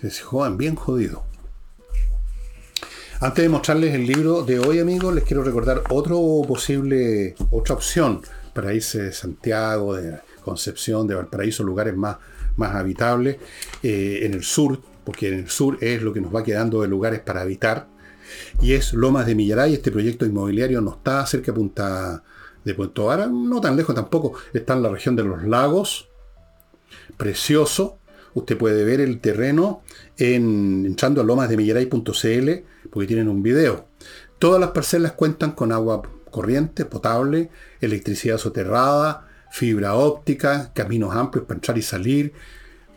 Se 0.00 0.22
jodan 0.22 0.56
bien 0.56 0.76
jodidos. 0.76 1.22
Antes 3.20 3.42
de 3.42 3.48
mostrarles 3.48 3.94
el 3.94 4.06
libro 4.06 4.42
de 4.42 4.58
hoy, 4.58 4.80
amigos, 4.80 5.14
les 5.14 5.24
quiero 5.24 5.42
recordar 5.42 5.82
otro 5.88 6.42
posible, 6.46 7.34
otra 7.50 7.74
opción 7.74 8.20
para 8.52 8.74
irse 8.74 9.02
de 9.02 9.12
Santiago, 9.12 9.94
de 9.94 10.18
Concepción, 10.44 11.06
de 11.06 11.14
Valparaíso, 11.14 11.64
lugares 11.64 11.96
más, 11.96 12.18
más 12.56 12.74
habitables, 12.74 13.36
eh, 13.82 14.20
en 14.22 14.34
el 14.34 14.42
sur, 14.42 14.80
porque 15.04 15.28
en 15.28 15.34
el 15.34 15.48
sur 15.48 15.78
es 15.80 16.02
lo 16.02 16.12
que 16.12 16.20
nos 16.20 16.34
va 16.34 16.44
quedando 16.44 16.82
de 16.82 16.88
lugares 16.88 17.20
para 17.20 17.42
habitar, 17.42 17.88
y 18.60 18.72
es 18.72 18.92
Lomas 18.92 19.26
de 19.26 19.34
Millaray, 19.34 19.74
este 19.74 19.90
proyecto 19.90 20.24
inmobiliario 20.24 20.80
no 20.80 20.92
está 20.92 21.24
cerca 21.26 21.52
de 21.52 21.58
Punta 21.58 22.22
de 22.64 22.74
Puerto 22.74 23.06
Vara, 23.06 23.26
no 23.26 23.60
tan 23.60 23.76
lejos 23.76 23.94
tampoco, 23.94 24.34
está 24.52 24.74
en 24.74 24.82
la 24.82 24.88
región 24.88 25.16
de 25.16 25.24
los 25.24 25.44
lagos, 25.44 26.08
precioso, 27.16 27.98
usted 28.34 28.56
puede 28.56 28.84
ver 28.84 29.00
el 29.00 29.20
terreno 29.20 29.82
en, 30.16 30.84
entrando 30.86 31.20
a 31.20 31.24
lomasdemillaray.cl, 31.24 32.50
porque 32.90 33.06
tienen 33.06 33.28
un 33.28 33.42
video. 33.42 33.86
Todas 34.38 34.60
las 34.60 34.70
parcelas 34.70 35.12
cuentan 35.12 35.52
con 35.52 35.72
agua 35.72 36.02
corriente, 36.30 36.84
potable, 36.84 37.50
electricidad 37.80 38.38
soterrada, 38.38 39.28
fibra 39.54 39.94
óptica, 39.94 40.72
caminos 40.74 41.14
amplios 41.14 41.46
para 41.46 41.58
entrar 41.58 41.78
y 41.78 41.82
salir. 41.82 42.32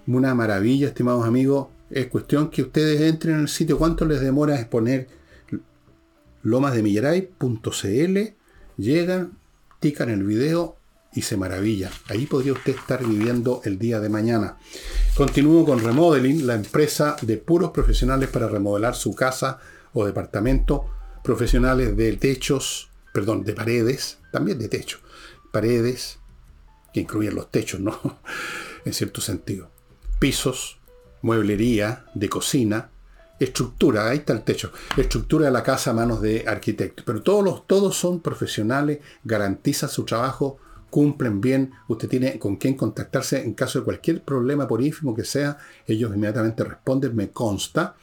Una 0.08 0.34
maravilla, 0.34 0.88
estimados 0.88 1.24
amigos. 1.24 1.68
Es 1.92 2.08
cuestión 2.08 2.50
que 2.50 2.64
ustedes 2.64 3.00
entren 3.02 3.36
en 3.36 3.42
el 3.42 3.48
sitio. 3.48 3.78
¿Cuánto 3.78 4.06
les 4.06 4.22
demora 4.22 4.56
exponer 4.56 5.08
lomasdemillaray.cl? 6.42 8.18
Llegan, 8.76 9.38
tican 9.80 10.10
el 10.10 10.24
video 10.24 10.78
y 11.14 11.22
se 11.22 11.38
maravilla. 11.38 11.92
Ahí 12.08 12.26
podría 12.26 12.54
usted 12.54 12.76
estar 12.76 13.06
viviendo 13.06 13.62
el 13.64 13.78
día 13.78 14.00
de 14.00 14.10
mañana. 14.10 14.58
Continúo 15.16 15.64
con 15.64 15.80
Remodeling, 15.80 16.48
la 16.48 16.56
empresa 16.56 17.18
de 17.22 17.38
puros 17.38 17.70
profesionales 17.70 18.30
para 18.30 18.48
remodelar 18.48 18.96
su 18.96 19.14
casa 19.14 19.60
o 19.94 20.08
departamento, 20.08 20.90
profesionales 21.24 21.96
de 21.96 22.18
techos, 22.18 22.90
perdón, 23.14 23.44
de 23.44 23.54
paredes, 23.54 24.18
también 24.32 24.58
de 24.58 24.70
techo, 24.70 24.98
paredes, 25.52 26.18
que 26.98 27.02
incluyen 27.02 27.36
los 27.36 27.52
techos, 27.52 27.80
¿no? 27.80 28.00
en 28.86 28.94
cierto 28.94 29.22
sentido. 29.22 29.70
Pisos, 30.20 30.80
mueblería, 31.22 32.06
de 32.16 32.28
cocina, 32.28 32.90
estructura, 33.40 34.10
ahí 34.10 34.18
está 34.18 34.34
el 34.34 34.42
techo, 34.42 34.72
estructura 34.96 35.46
de 35.46 35.52
la 35.52 35.62
casa 35.62 35.92
a 35.92 35.94
manos 35.94 36.22
de 36.22 36.46
arquitectos. 36.48 37.06
Pero 37.06 37.22
todos, 37.22 37.44
los, 37.44 37.68
todos 37.68 37.96
son 37.96 38.22
profesionales, 38.22 39.00
garantizan 39.24 39.90
su 39.90 40.06
trabajo, 40.06 40.58
cumplen 40.90 41.40
bien, 41.40 41.72
usted 41.88 42.10
tiene 42.10 42.40
con 42.40 42.56
quién 42.56 42.74
contactarse 42.74 43.44
en 43.44 43.54
caso 43.54 43.80
de 43.80 43.86
cualquier 43.86 44.24
problema, 44.24 44.68
por 44.68 44.82
ínfimo 44.82 45.14
que 45.14 45.24
sea, 45.24 45.60
ellos 45.86 46.16
inmediatamente 46.16 46.64
responden, 46.64 47.16
me 47.16 47.30
consta. 47.30 47.96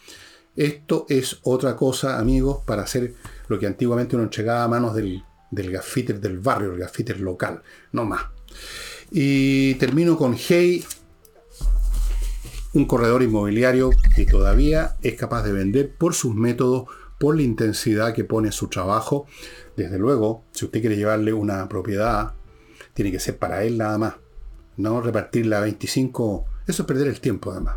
Esto 0.54 1.04
es 1.08 1.40
otra 1.42 1.74
cosa, 1.74 2.20
amigos, 2.20 2.58
para 2.64 2.82
hacer 2.82 3.14
lo 3.48 3.58
que 3.58 3.66
antiguamente 3.66 4.14
uno 4.14 4.24
entregaba 4.24 4.62
a 4.62 4.68
manos 4.68 4.94
del, 4.94 5.24
del 5.50 5.72
gafiter 5.72 6.20
del 6.20 6.38
barrio, 6.38 6.74
el 6.74 6.78
gafiter 6.78 7.18
local, 7.18 7.60
no 7.90 8.04
más. 8.04 8.33
Y 9.10 9.74
termino 9.74 10.16
con 10.16 10.36
Hey, 10.36 10.84
un 12.72 12.86
corredor 12.86 13.22
inmobiliario 13.22 13.90
que 14.14 14.26
todavía 14.26 14.96
es 15.02 15.14
capaz 15.14 15.42
de 15.42 15.52
vender 15.52 15.94
por 15.94 16.14
sus 16.14 16.34
métodos, 16.34 16.88
por 17.18 17.36
la 17.36 17.42
intensidad 17.42 18.14
que 18.14 18.24
pone 18.24 18.50
su 18.52 18.68
trabajo. 18.68 19.26
Desde 19.76 19.98
luego, 19.98 20.44
si 20.52 20.64
usted 20.64 20.80
quiere 20.80 20.96
llevarle 20.96 21.32
una 21.32 21.68
propiedad, 21.68 22.34
tiene 22.92 23.12
que 23.12 23.20
ser 23.20 23.38
para 23.38 23.64
él 23.64 23.78
nada 23.78 23.98
más. 23.98 24.14
No 24.76 25.00
repartirla 25.00 25.58
a 25.58 25.60
25, 25.60 26.44
eso 26.66 26.82
es 26.82 26.86
perder 26.86 27.08
el 27.08 27.20
tiempo 27.20 27.52
además. 27.52 27.76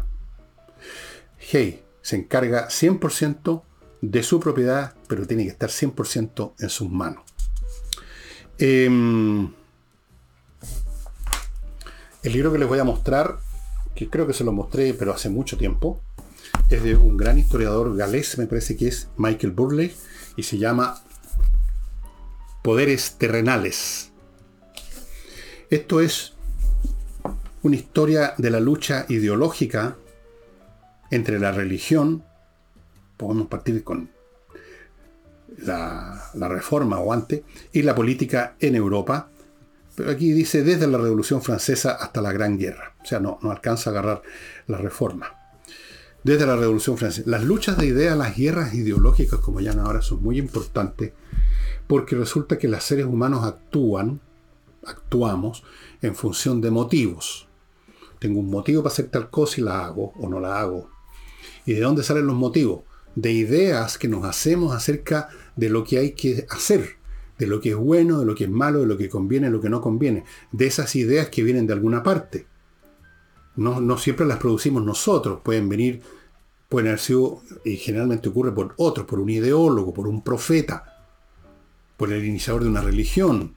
Hey 1.37 1.83
se 2.07 2.15
encarga 2.15 2.69
100% 2.69 3.63
de 3.99 4.23
su 4.23 4.39
propiedad, 4.39 4.95
pero 5.09 5.27
tiene 5.27 5.43
que 5.43 5.49
estar 5.49 5.69
100% 5.69 6.53
en 6.57 6.69
sus 6.69 6.89
manos. 6.89 7.25
Eh, 8.57 8.87
el 12.27 12.33
libro 12.33 12.51
que 12.51 12.59
les 12.59 12.67
voy 12.67 12.79
a 12.79 12.83
mostrar, 12.83 13.39
que 13.95 14.09
creo 14.09 14.27
que 14.27 14.33
se 14.33 14.43
lo 14.43 14.51
mostré, 14.51 14.93
pero 14.93 15.13
hace 15.13 15.29
mucho 15.29 15.57
tiempo, 15.57 16.01
es 16.69 16.83
de 16.83 16.95
un 16.95 17.15
gran 17.15 17.37
historiador 17.37 17.95
galés, 17.95 18.37
me 18.37 18.47
parece 18.47 18.75
que 18.75 18.89
es 18.89 19.07
Michael 19.15 19.53
Burley, 19.53 19.95
y 20.35 20.43
se 20.43 20.57
llama 20.57 21.01
Poderes 22.63 23.15
Terrenales. 23.17 24.11
Esto 25.69 26.01
es 26.01 26.33
una 27.63 27.77
historia 27.77 28.33
de 28.37 28.49
la 28.49 28.59
lucha 28.59 29.05
ideológica 29.07 29.95
entre 31.11 31.39
la 31.39 31.53
religión, 31.53 32.25
podemos 33.15 33.47
partir 33.47 33.85
con 33.85 34.09
la, 35.59 36.29
la 36.33 36.47
reforma 36.49 36.99
o 36.99 37.13
antes, 37.13 37.43
y 37.71 37.83
la 37.83 37.95
política 37.95 38.57
en 38.59 38.75
Europa, 38.75 39.29
pero 39.97 40.11
aquí 40.11 40.31
dice 40.31 40.61
desde 40.61 40.85
la 40.85 40.99
Revolución 40.99 41.41
Francesa 41.41 41.93
hasta 41.93 42.21
la 42.21 42.31
Gran 42.31 42.59
Guerra. 42.59 42.93
O 43.01 43.05
sea, 43.05 43.19
no, 43.19 43.39
no 43.41 43.49
alcanza 43.49 43.89
a 43.89 43.93
agarrar 43.93 44.21
la 44.67 44.77
reforma. 44.77 45.35
Desde 46.23 46.45
la 46.45 46.55
Revolución 46.55 46.99
Francesa. 46.99 47.27
Las 47.27 47.43
luchas 47.43 47.79
de 47.79 47.87
ideas, 47.87 48.15
las 48.15 48.37
guerras 48.37 48.75
ideológicas, 48.75 49.39
como 49.39 49.59
llaman 49.59 49.87
ahora, 49.87 50.03
son 50.03 50.21
muy 50.21 50.37
importantes 50.37 51.13
porque 51.87 52.15
resulta 52.15 52.59
que 52.59 52.67
los 52.67 52.83
seres 52.83 53.07
humanos 53.07 53.43
actúan, 53.43 54.21
actuamos, 54.85 55.63
en 56.03 56.13
función 56.13 56.61
de 56.61 56.69
motivos. 56.69 57.47
Tengo 58.19 58.39
un 58.39 58.51
motivo 58.51 58.83
para 58.83 58.93
hacer 58.93 59.07
tal 59.07 59.31
cosa 59.31 59.59
y 59.59 59.63
la 59.63 59.83
hago 59.83 60.13
o 60.19 60.29
no 60.29 60.39
la 60.39 60.59
hago. 60.59 60.91
¿Y 61.65 61.73
de 61.73 61.81
dónde 61.81 62.03
salen 62.03 62.27
los 62.27 62.35
motivos? 62.35 62.81
De 63.15 63.31
ideas 63.31 63.97
que 63.97 64.07
nos 64.07 64.25
hacemos 64.25 64.75
acerca 64.75 65.29
de 65.55 65.69
lo 65.69 65.83
que 65.83 65.97
hay 65.97 66.11
que 66.11 66.45
hacer 66.51 66.96
de 67.37 67.47
lo 67.47 67.59
que 67.59 67.69
es 67.69 67.75
bueno, 67.75 68.19
de 68.19 68.25
lo 68.25 68.35
que 68.35 68.45
es 68.45 68.49
malo, 68.49 68.81
de 68.81 68.87
lo 68.87 68.97
que 68.97 69.09
conviene, 69.09 69.47
de 69.47 69.53
lo 69.53 69.61
que 69.61 69.69
no 69.69 69.81
conviene, 69.81 70.23
de 70.51 70.67
esas 70.67 70.95
ideas 70.95 71.29
que 71.29 71.43
vienen 71.43 71.67
de 71.67 71.73
alguna 71.73 72.03
parte. 72.03 72.47
No, 73.55 73.97
siempre 73.97 74.25
las 74.25 74.37
producimos 74.37 74.83
nosotros, 74.83 75.39
pueden 75.43 75.67
venir, 75.67 76.01
pueden 76.69 76.89
haber 76.89 76.99
sido, 76.99 77.41
y 77.65 77.77
generalmente 77.77 78.29
ocurre 78.29 78.51
por 78.51 78.73
otros, 78.77 79.07
por 79.07 79.19
un 79.19 79.29
ideólogo, 79.29 79.93
por 79.93 80.07
un 80.07 80.23
profeta, 80.23 81.05
por 81.97 82.13
el 82.13 82.23
iniciador 82.23 82.63
de 82.63 82.69
una 82.69 82.81
religión, 82.81 83.55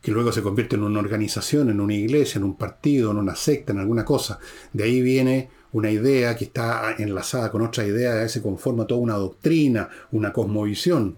que 0.00 0.12
luego 0.12 0.30
se 0.30 0.42
convierte 0.42 0.76
en 0.76 0.84
una 0.84 1.00
organización, 1.00 1.68
en 1.68 1.80
una 1.80 1.94
iglesia, 1.94 2.38
en 2.38 2.44
un 2.44 2.56
partido, 2.56 3.10
en 3.10 3.16
una 3.16 3.34
secta, 3.34 3.72
en 3.72 3.80
alguna 3.80 4.04
cosa. 4.04 4.38
De 4.72 4.84
ahí 4.84 5.02
viene 5.02 5.50
una 5.72 5.90
idea 5.90 6.36
que 6.36 6.44
está 6.44 6.94
enlazada 6.96 7.50
con 7.50 7.62
otra 7.62 7.84
idea, 7.84 8.28
se 8.28 8.40
conforma 8.40 8.86
toda 8.86 9.00
una 9.00 9.14
doctrina, 9.14 9.88
una 10.12 10.32
cosmovisión. 10.32 11.16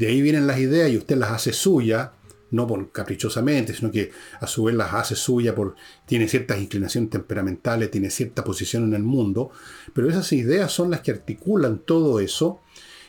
De 0.00 0.06
ahí 0.06 0.22
vienen 0.22 0.46
las 0.46 0.58
ideas 0.58 0.90
y 0.90 0.96
usted 0.96 1.18
las 1.18 1.30
hace 1.30 1.52
suya, 1.52 2.12
no 2.52 2.66
por 2.66 2.90
caprichosamente, 2.90 3.74
sino 3.74 3.90
que 3.90 4.10
a 4.40 4.46
su 4.46 4.64
vez 4.64 4.74
las 4.74 4.94
hace 4.94 5.14
suya 5.14 5.54
por 5.54 5.74
tiene 6.06 6.26
ciertas 6.26 6.58
inclinaciones 6.58 7.10
temperamentales, 7.10 7.90
tiene 7.90 8.08
cierta 8.08 8.42
posición 8.42 8.84
en 8.84 8.94
el 8.94 9.02
mundo, 9.02 9.50
pero 9.92 10.08
esas 10.08 10.32
ideas 10.32 10.72
son 10.72 10.90
las 10.90 11.02
que 11.02 11.10
articulan 11.10 11.80
todo 11.80 12.18
eso 12.18 12.62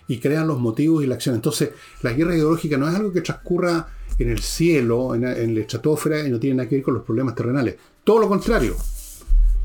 y 0.10 0.18
crean 0.18 0.50
los 0.50 0.60
motivos 0.60 1.02
y 1.02 1.08
la 1.08 1.16
acción. 1.16 1.34
Entonces, 1.34 1.70
la 2.02 2.12
guerra 2.12 2.36
ideológica 2.36 2.78
no 2.78 2.90
es 2.90 2.94
algo 2.94 3.14
que 3.14 3.22
transcurra 3.22 3.88
en 4.20 4.30
el 4.30 4.42
cielo, 4.42 5.16
en, 5.16 5.24
en 5.24 5.56
la 5.56 5.62
estratosfera, 5.62 6.28
y 6.28 6.30
no 6.30 6.42
tiene 6.42 6.58
nada 6.58 6.68
que 6.68 6.76
ver 6.76 6.84
con 6.84 6.96
los 6.96 7.04
problemas 7.04 7.36
terrenales. 7.36 7.78
Todo 8.04 8.20
lo 8.20 8.28
contrario. 8.28 8.76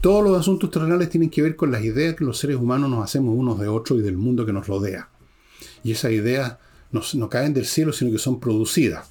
Todos 0.00 0.22
los 0.22 0.38
asuntos 0.38 0.70
terrenales 0.70 1.10
tienen 1.10 1.30
que 1.30 1.42
ver 1.42 1.56
con 1.56 1.72
las 1.72 1.82
ideas 1.82 2.14
que 2.14 2.24
los 2.24 2.38
seres 2.38 2.56
humanos 2.56 2.88
nos 2.88 3.02
hacemos 3.02 3.34
unos 3.36 3.58
de 3.58 3.66
otros 3.66 3.98
y 3.98 4.02
del 4.02 4.16
mundo 4.16 4.46
que 4.46 4.52
nos 4.52 4.68
rodea. 4.68 5.08
Y 5.82 5.90
esas 5.90 6.12
ideas 6.12 6.58
no, 6.92 7.28
caen 7.28 7.54
del 7.54 7.66
cielo, 7.66 7.92
sino 7.92 8.10
que 8.10 8.18
son 8.18 8.40
producidas. 8.40 9.08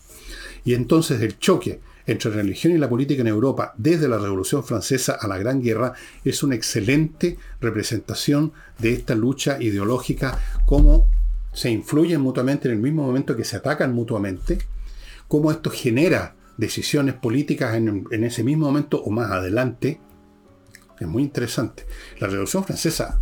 Y 0.64 0.74
entonces 0.74 1.22
el 1.22 1.38
choque 1.40 1.80
entre 2.08 2.32
religión 2.32 2.74
y 2.74 2.78
la 2.78 2.90
política 2.90 3.22
en 3.22 3.28
Europa, 3.28 3.74
desde 3.78 4.08
la 4.08 4.20
Revolución 4.20 4.64
Francesa 4.64 5.18
a 5.20 5.28
la 5.28 5.38
Gran 5.38 5.62
Guerra, 5.62 5.94
es 6.24 6.44
una 6.44 6.56
excelente 6.56 7.38
representación 7.60 8.54
de 8.78 8.94
esta 8.94 9.16
lucha 9.16 9.62
ideológica, 9.62 10.40
cómo 10.68 11.08
se 11.52 11.72
influyen 11.72 12.22
mutuamente 12.22 12.68
en 12.68 12.76
el 12.76 12.82
mismo 12.82 13.04
momento 13.04 13.36
que 13.36 13.44
se 13.44 13.56
atacan 13.56 13.94
mutuamente, 13.94 14.60
cómo 15.28 15.52
esto 15.52 15.72
genera 15.72 16.36
decisiones 16.58 17.16
políticas 17.16 17.76
en, 17.76 18.06
en 18.12 18.24
ese 18.24 18.44
mismo 18.44 18.68
momento 18.68 19.02
o 19.02 19.10
más 19.10 19.32
adelante. 19.32 20.00
Es 21.00 21.08
muy 21.08 21.24
interesante. 21.24 21.86
La 22.20 22.28
Revolución 22.28 22.64
Francesa 22.64 23.20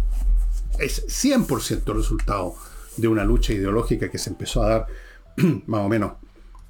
es 0.80 1.06
100% 1.08 1.94
resultado 1.94 2.56
de 2.98 3.08
una 3.08 3.24
lucha 3.24 3.54
ideológica 3.54 4.10
que 4.10 4.18
se 4.18 4.30
empezó 4.30 4.64
a 4.64 4.70
dar 4.70 4.88
más 5.68 5.82
o 5.82 5.90
menos 5.90 6.14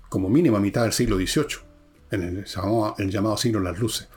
como 0.09 0.29
mínimo 0.29 0.57
a 0.57 0.59
mitad 0.59 0.83
del 0.83 0.93
siglo 0.93 1.17
XVIII, 1.17 1.57
en 2.11 2.21
el, 2.21 3.09
llamado 3.09 3.35
siglo 3.37 3.59
de 3.59 3.65
las 3.65 3.79
luces. 3.79 4.07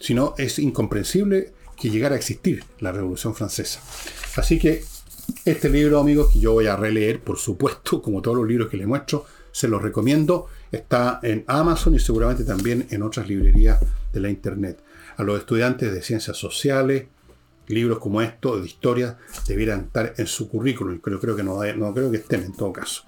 Si 0.00 0.14
no, 0.14 0.34
es 0.38 0.60
incomprensible 0.60 1.52
que 1.76 1.90
llegara 1.90 2.14
a 2.14 2.18
existir 2.18 2.64
la 2.78 2.92
Revolución 2.92 3.34
Francesa. 3.34 3.80
Así 4.36 4.58
que 4.58 4.84
este 5.44 5.68
libro, 5.68 5.98
amigos, 5.98 6.32
que 6.32 6.40
yo 6.40 6.52
voy 6.52 6.66
a 6.66 6.76
releer, 6.76 7.20
por 7.20 7.38
supuesto, 7.38 8.00
como 8.02 8.22
todos 8.22 8.36
los 8.36 8.46
libros 8.46 8.68
que 8.68 8.76
le 8.76 8.86
muestro, 8.86 9.26
se 9.50 9.68
los 9.68 9.82
recomiendo. 9.82 10.46
Está 10.70 11.18
en 11.22 11.44
Amazon 11.46 11.94
y 11.94 11.98
seguramente 11.98 12.44
también 12.44 12.86
en 12.90 13.02
otras 13.02 13.28
librerías 13.28 13.80
de 14.12 14.20
la 14.20 14.30
Internet. 14.30 14.80
A 15.16 15.24
los 15.24 15.40
estudiantes 15.40 15.92
de 15.92 16.02
ciencias 16.02 16.36
sociales, 16.36 17.06
libros 17.68 17.98
como 17.98 18.22
estos, 18.22 18.60
de 18.60 18.66
historia, 18.66 19.18
debieran 19.46 19.80
estar 19.86 20.14
en 20.16 20.26
su 20.26 20.48
currículum. 20.48 21.00
Pero 21.02 21.20
creo 21.20 21.36
que 21.36 21.42
no, 21.42 21.62
no 21.74 21.94
creo 21.94 22.10
que 22.10 22.18
estén 22.18 22.44
en 22.44 22.52
todo 22.52 22.72
caso. 22.72 23.04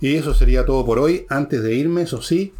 Y 0.00 0.14
eso 0.14 0.34
sería 0.34 0.64
todo 0.64 0.84
por 0.84 0.98
hoy. 0.98 1.26
Antes 1.28 1.62
de 1.62 1.74
irme, 1.74 2.02
eso 2.02 2.20
sí, 2.20 2.52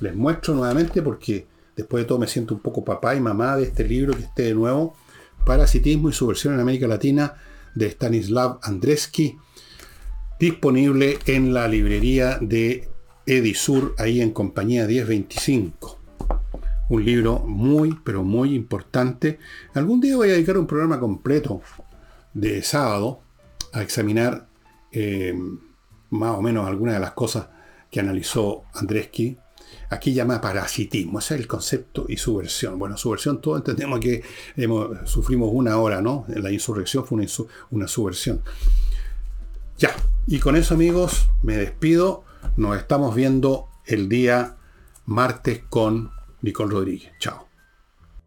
les 0.00 0.14
muestro 0.14 0.54
nuevamente 0.54 1.02
porque 1.02 1.46
después 1.76 2.04
de 2.04 2.08
todo 2.08 2.18
me 2.18 2.26
siento 2.26 2.54
un 2.54 2.60
poco 2.60 2.84
papá 2.84 3.14
y 3.14 3.20
mamá 3.20 3.56
de 3.56 3.64
este 3.64 3.84
libro 3.84 4.14
que 4.14 4.24
esté 4.24 4.42
de 4.44 4.54
nuevo. 4.54 4.96
Parasitismo 5.44 6.10
y 6.10 6.12
su 6.12 6.26
versión 6.26 6.54
en 6.54 6.60
América 6.60 6.86
Latina 6.86 7.34
de 7.74 7.86
Stanislav 7.86 8.58
Andreski, 8.62 9.38
disponible 10.38 11.18
en 11.26 11.54
la 11.54 11.68
librería 11.68 12.38
de 12.40 12.88
Edisur, 13.26 13.94
ahí 13.96 14.20
en 14.20 14.32
compañía 14.32 14.86
1025 14.86 15.99
un 16.90 17.04
libro 17.04 17.38
muy, 17.38 17.98
pero 18.04 18.22
muy 18.22 18.54
importante. 18.54 19.38
Algún 19.74 20.00
día 20.00 20.16
voy 20.16 20.28
a 20.28 20.32
dedicar 20.32 20.58
un 20.58 20.66
programa 20.66 21.00
completo 21.00 21.62
de 22.34 22.62
sábado 22.62 23.20
a 23.72 23.82
examinar 23.82 24.48
eh, 24.92 25.32
más 26.10 26.36
o 26.36 26.42
menos 26.42 26.66
algunas 26.66 26.94
de 26.94 27.00
las 27.00 27.12
cosas 27.12 27.46
que 27.90 28.00
analizó 28.00 28.64
Andreski. 28.74 29.38
Aquí 29.88 30.12
llama 30.12 30.40
parasitismo, 30.40 31.20
ese 31.20 31.34
es 31.34 31.40
el 31.40 31.46
concepto 31.46 32.06
y 32.08 32.16
su 32.16 32.36
versión. 32.36 32.76
Bueno, 32.76 32.96
su 32.96 33.10
versión, 33.10 33.40
todos 33.40 33.58
entendemos 33.58 34.00
que 34.00 34.22
sufrimos 35.04 35.50
una 35.52 35.78
hora, 35.78 36.02
¿no? 36.02 36.24
La 36.28 36.50
insurrección 36.50 37.06
fue 37.06 37.18
una, 37.18 37.26
una 37.70 37.86
subversión. 37.86 38.42
Ya, 39.78 39.94
y 40.26 40.40
con 40.40 40.56
eso 40.56 40.74
amigos, 40.74 41.28
me 41.42 41.56
despido. 41.56 42.24
Nos 42.56 42.76
estamos 42.76 43.14
viendo 43.14 43.68
el 43.86 44.08
día 44.08 44.56
martes 45.06 45.62
con 45.68 46.10
Nicole 46.42 46.72
Rodríguez. 46.72 47.12
Chao. 47.18 47.49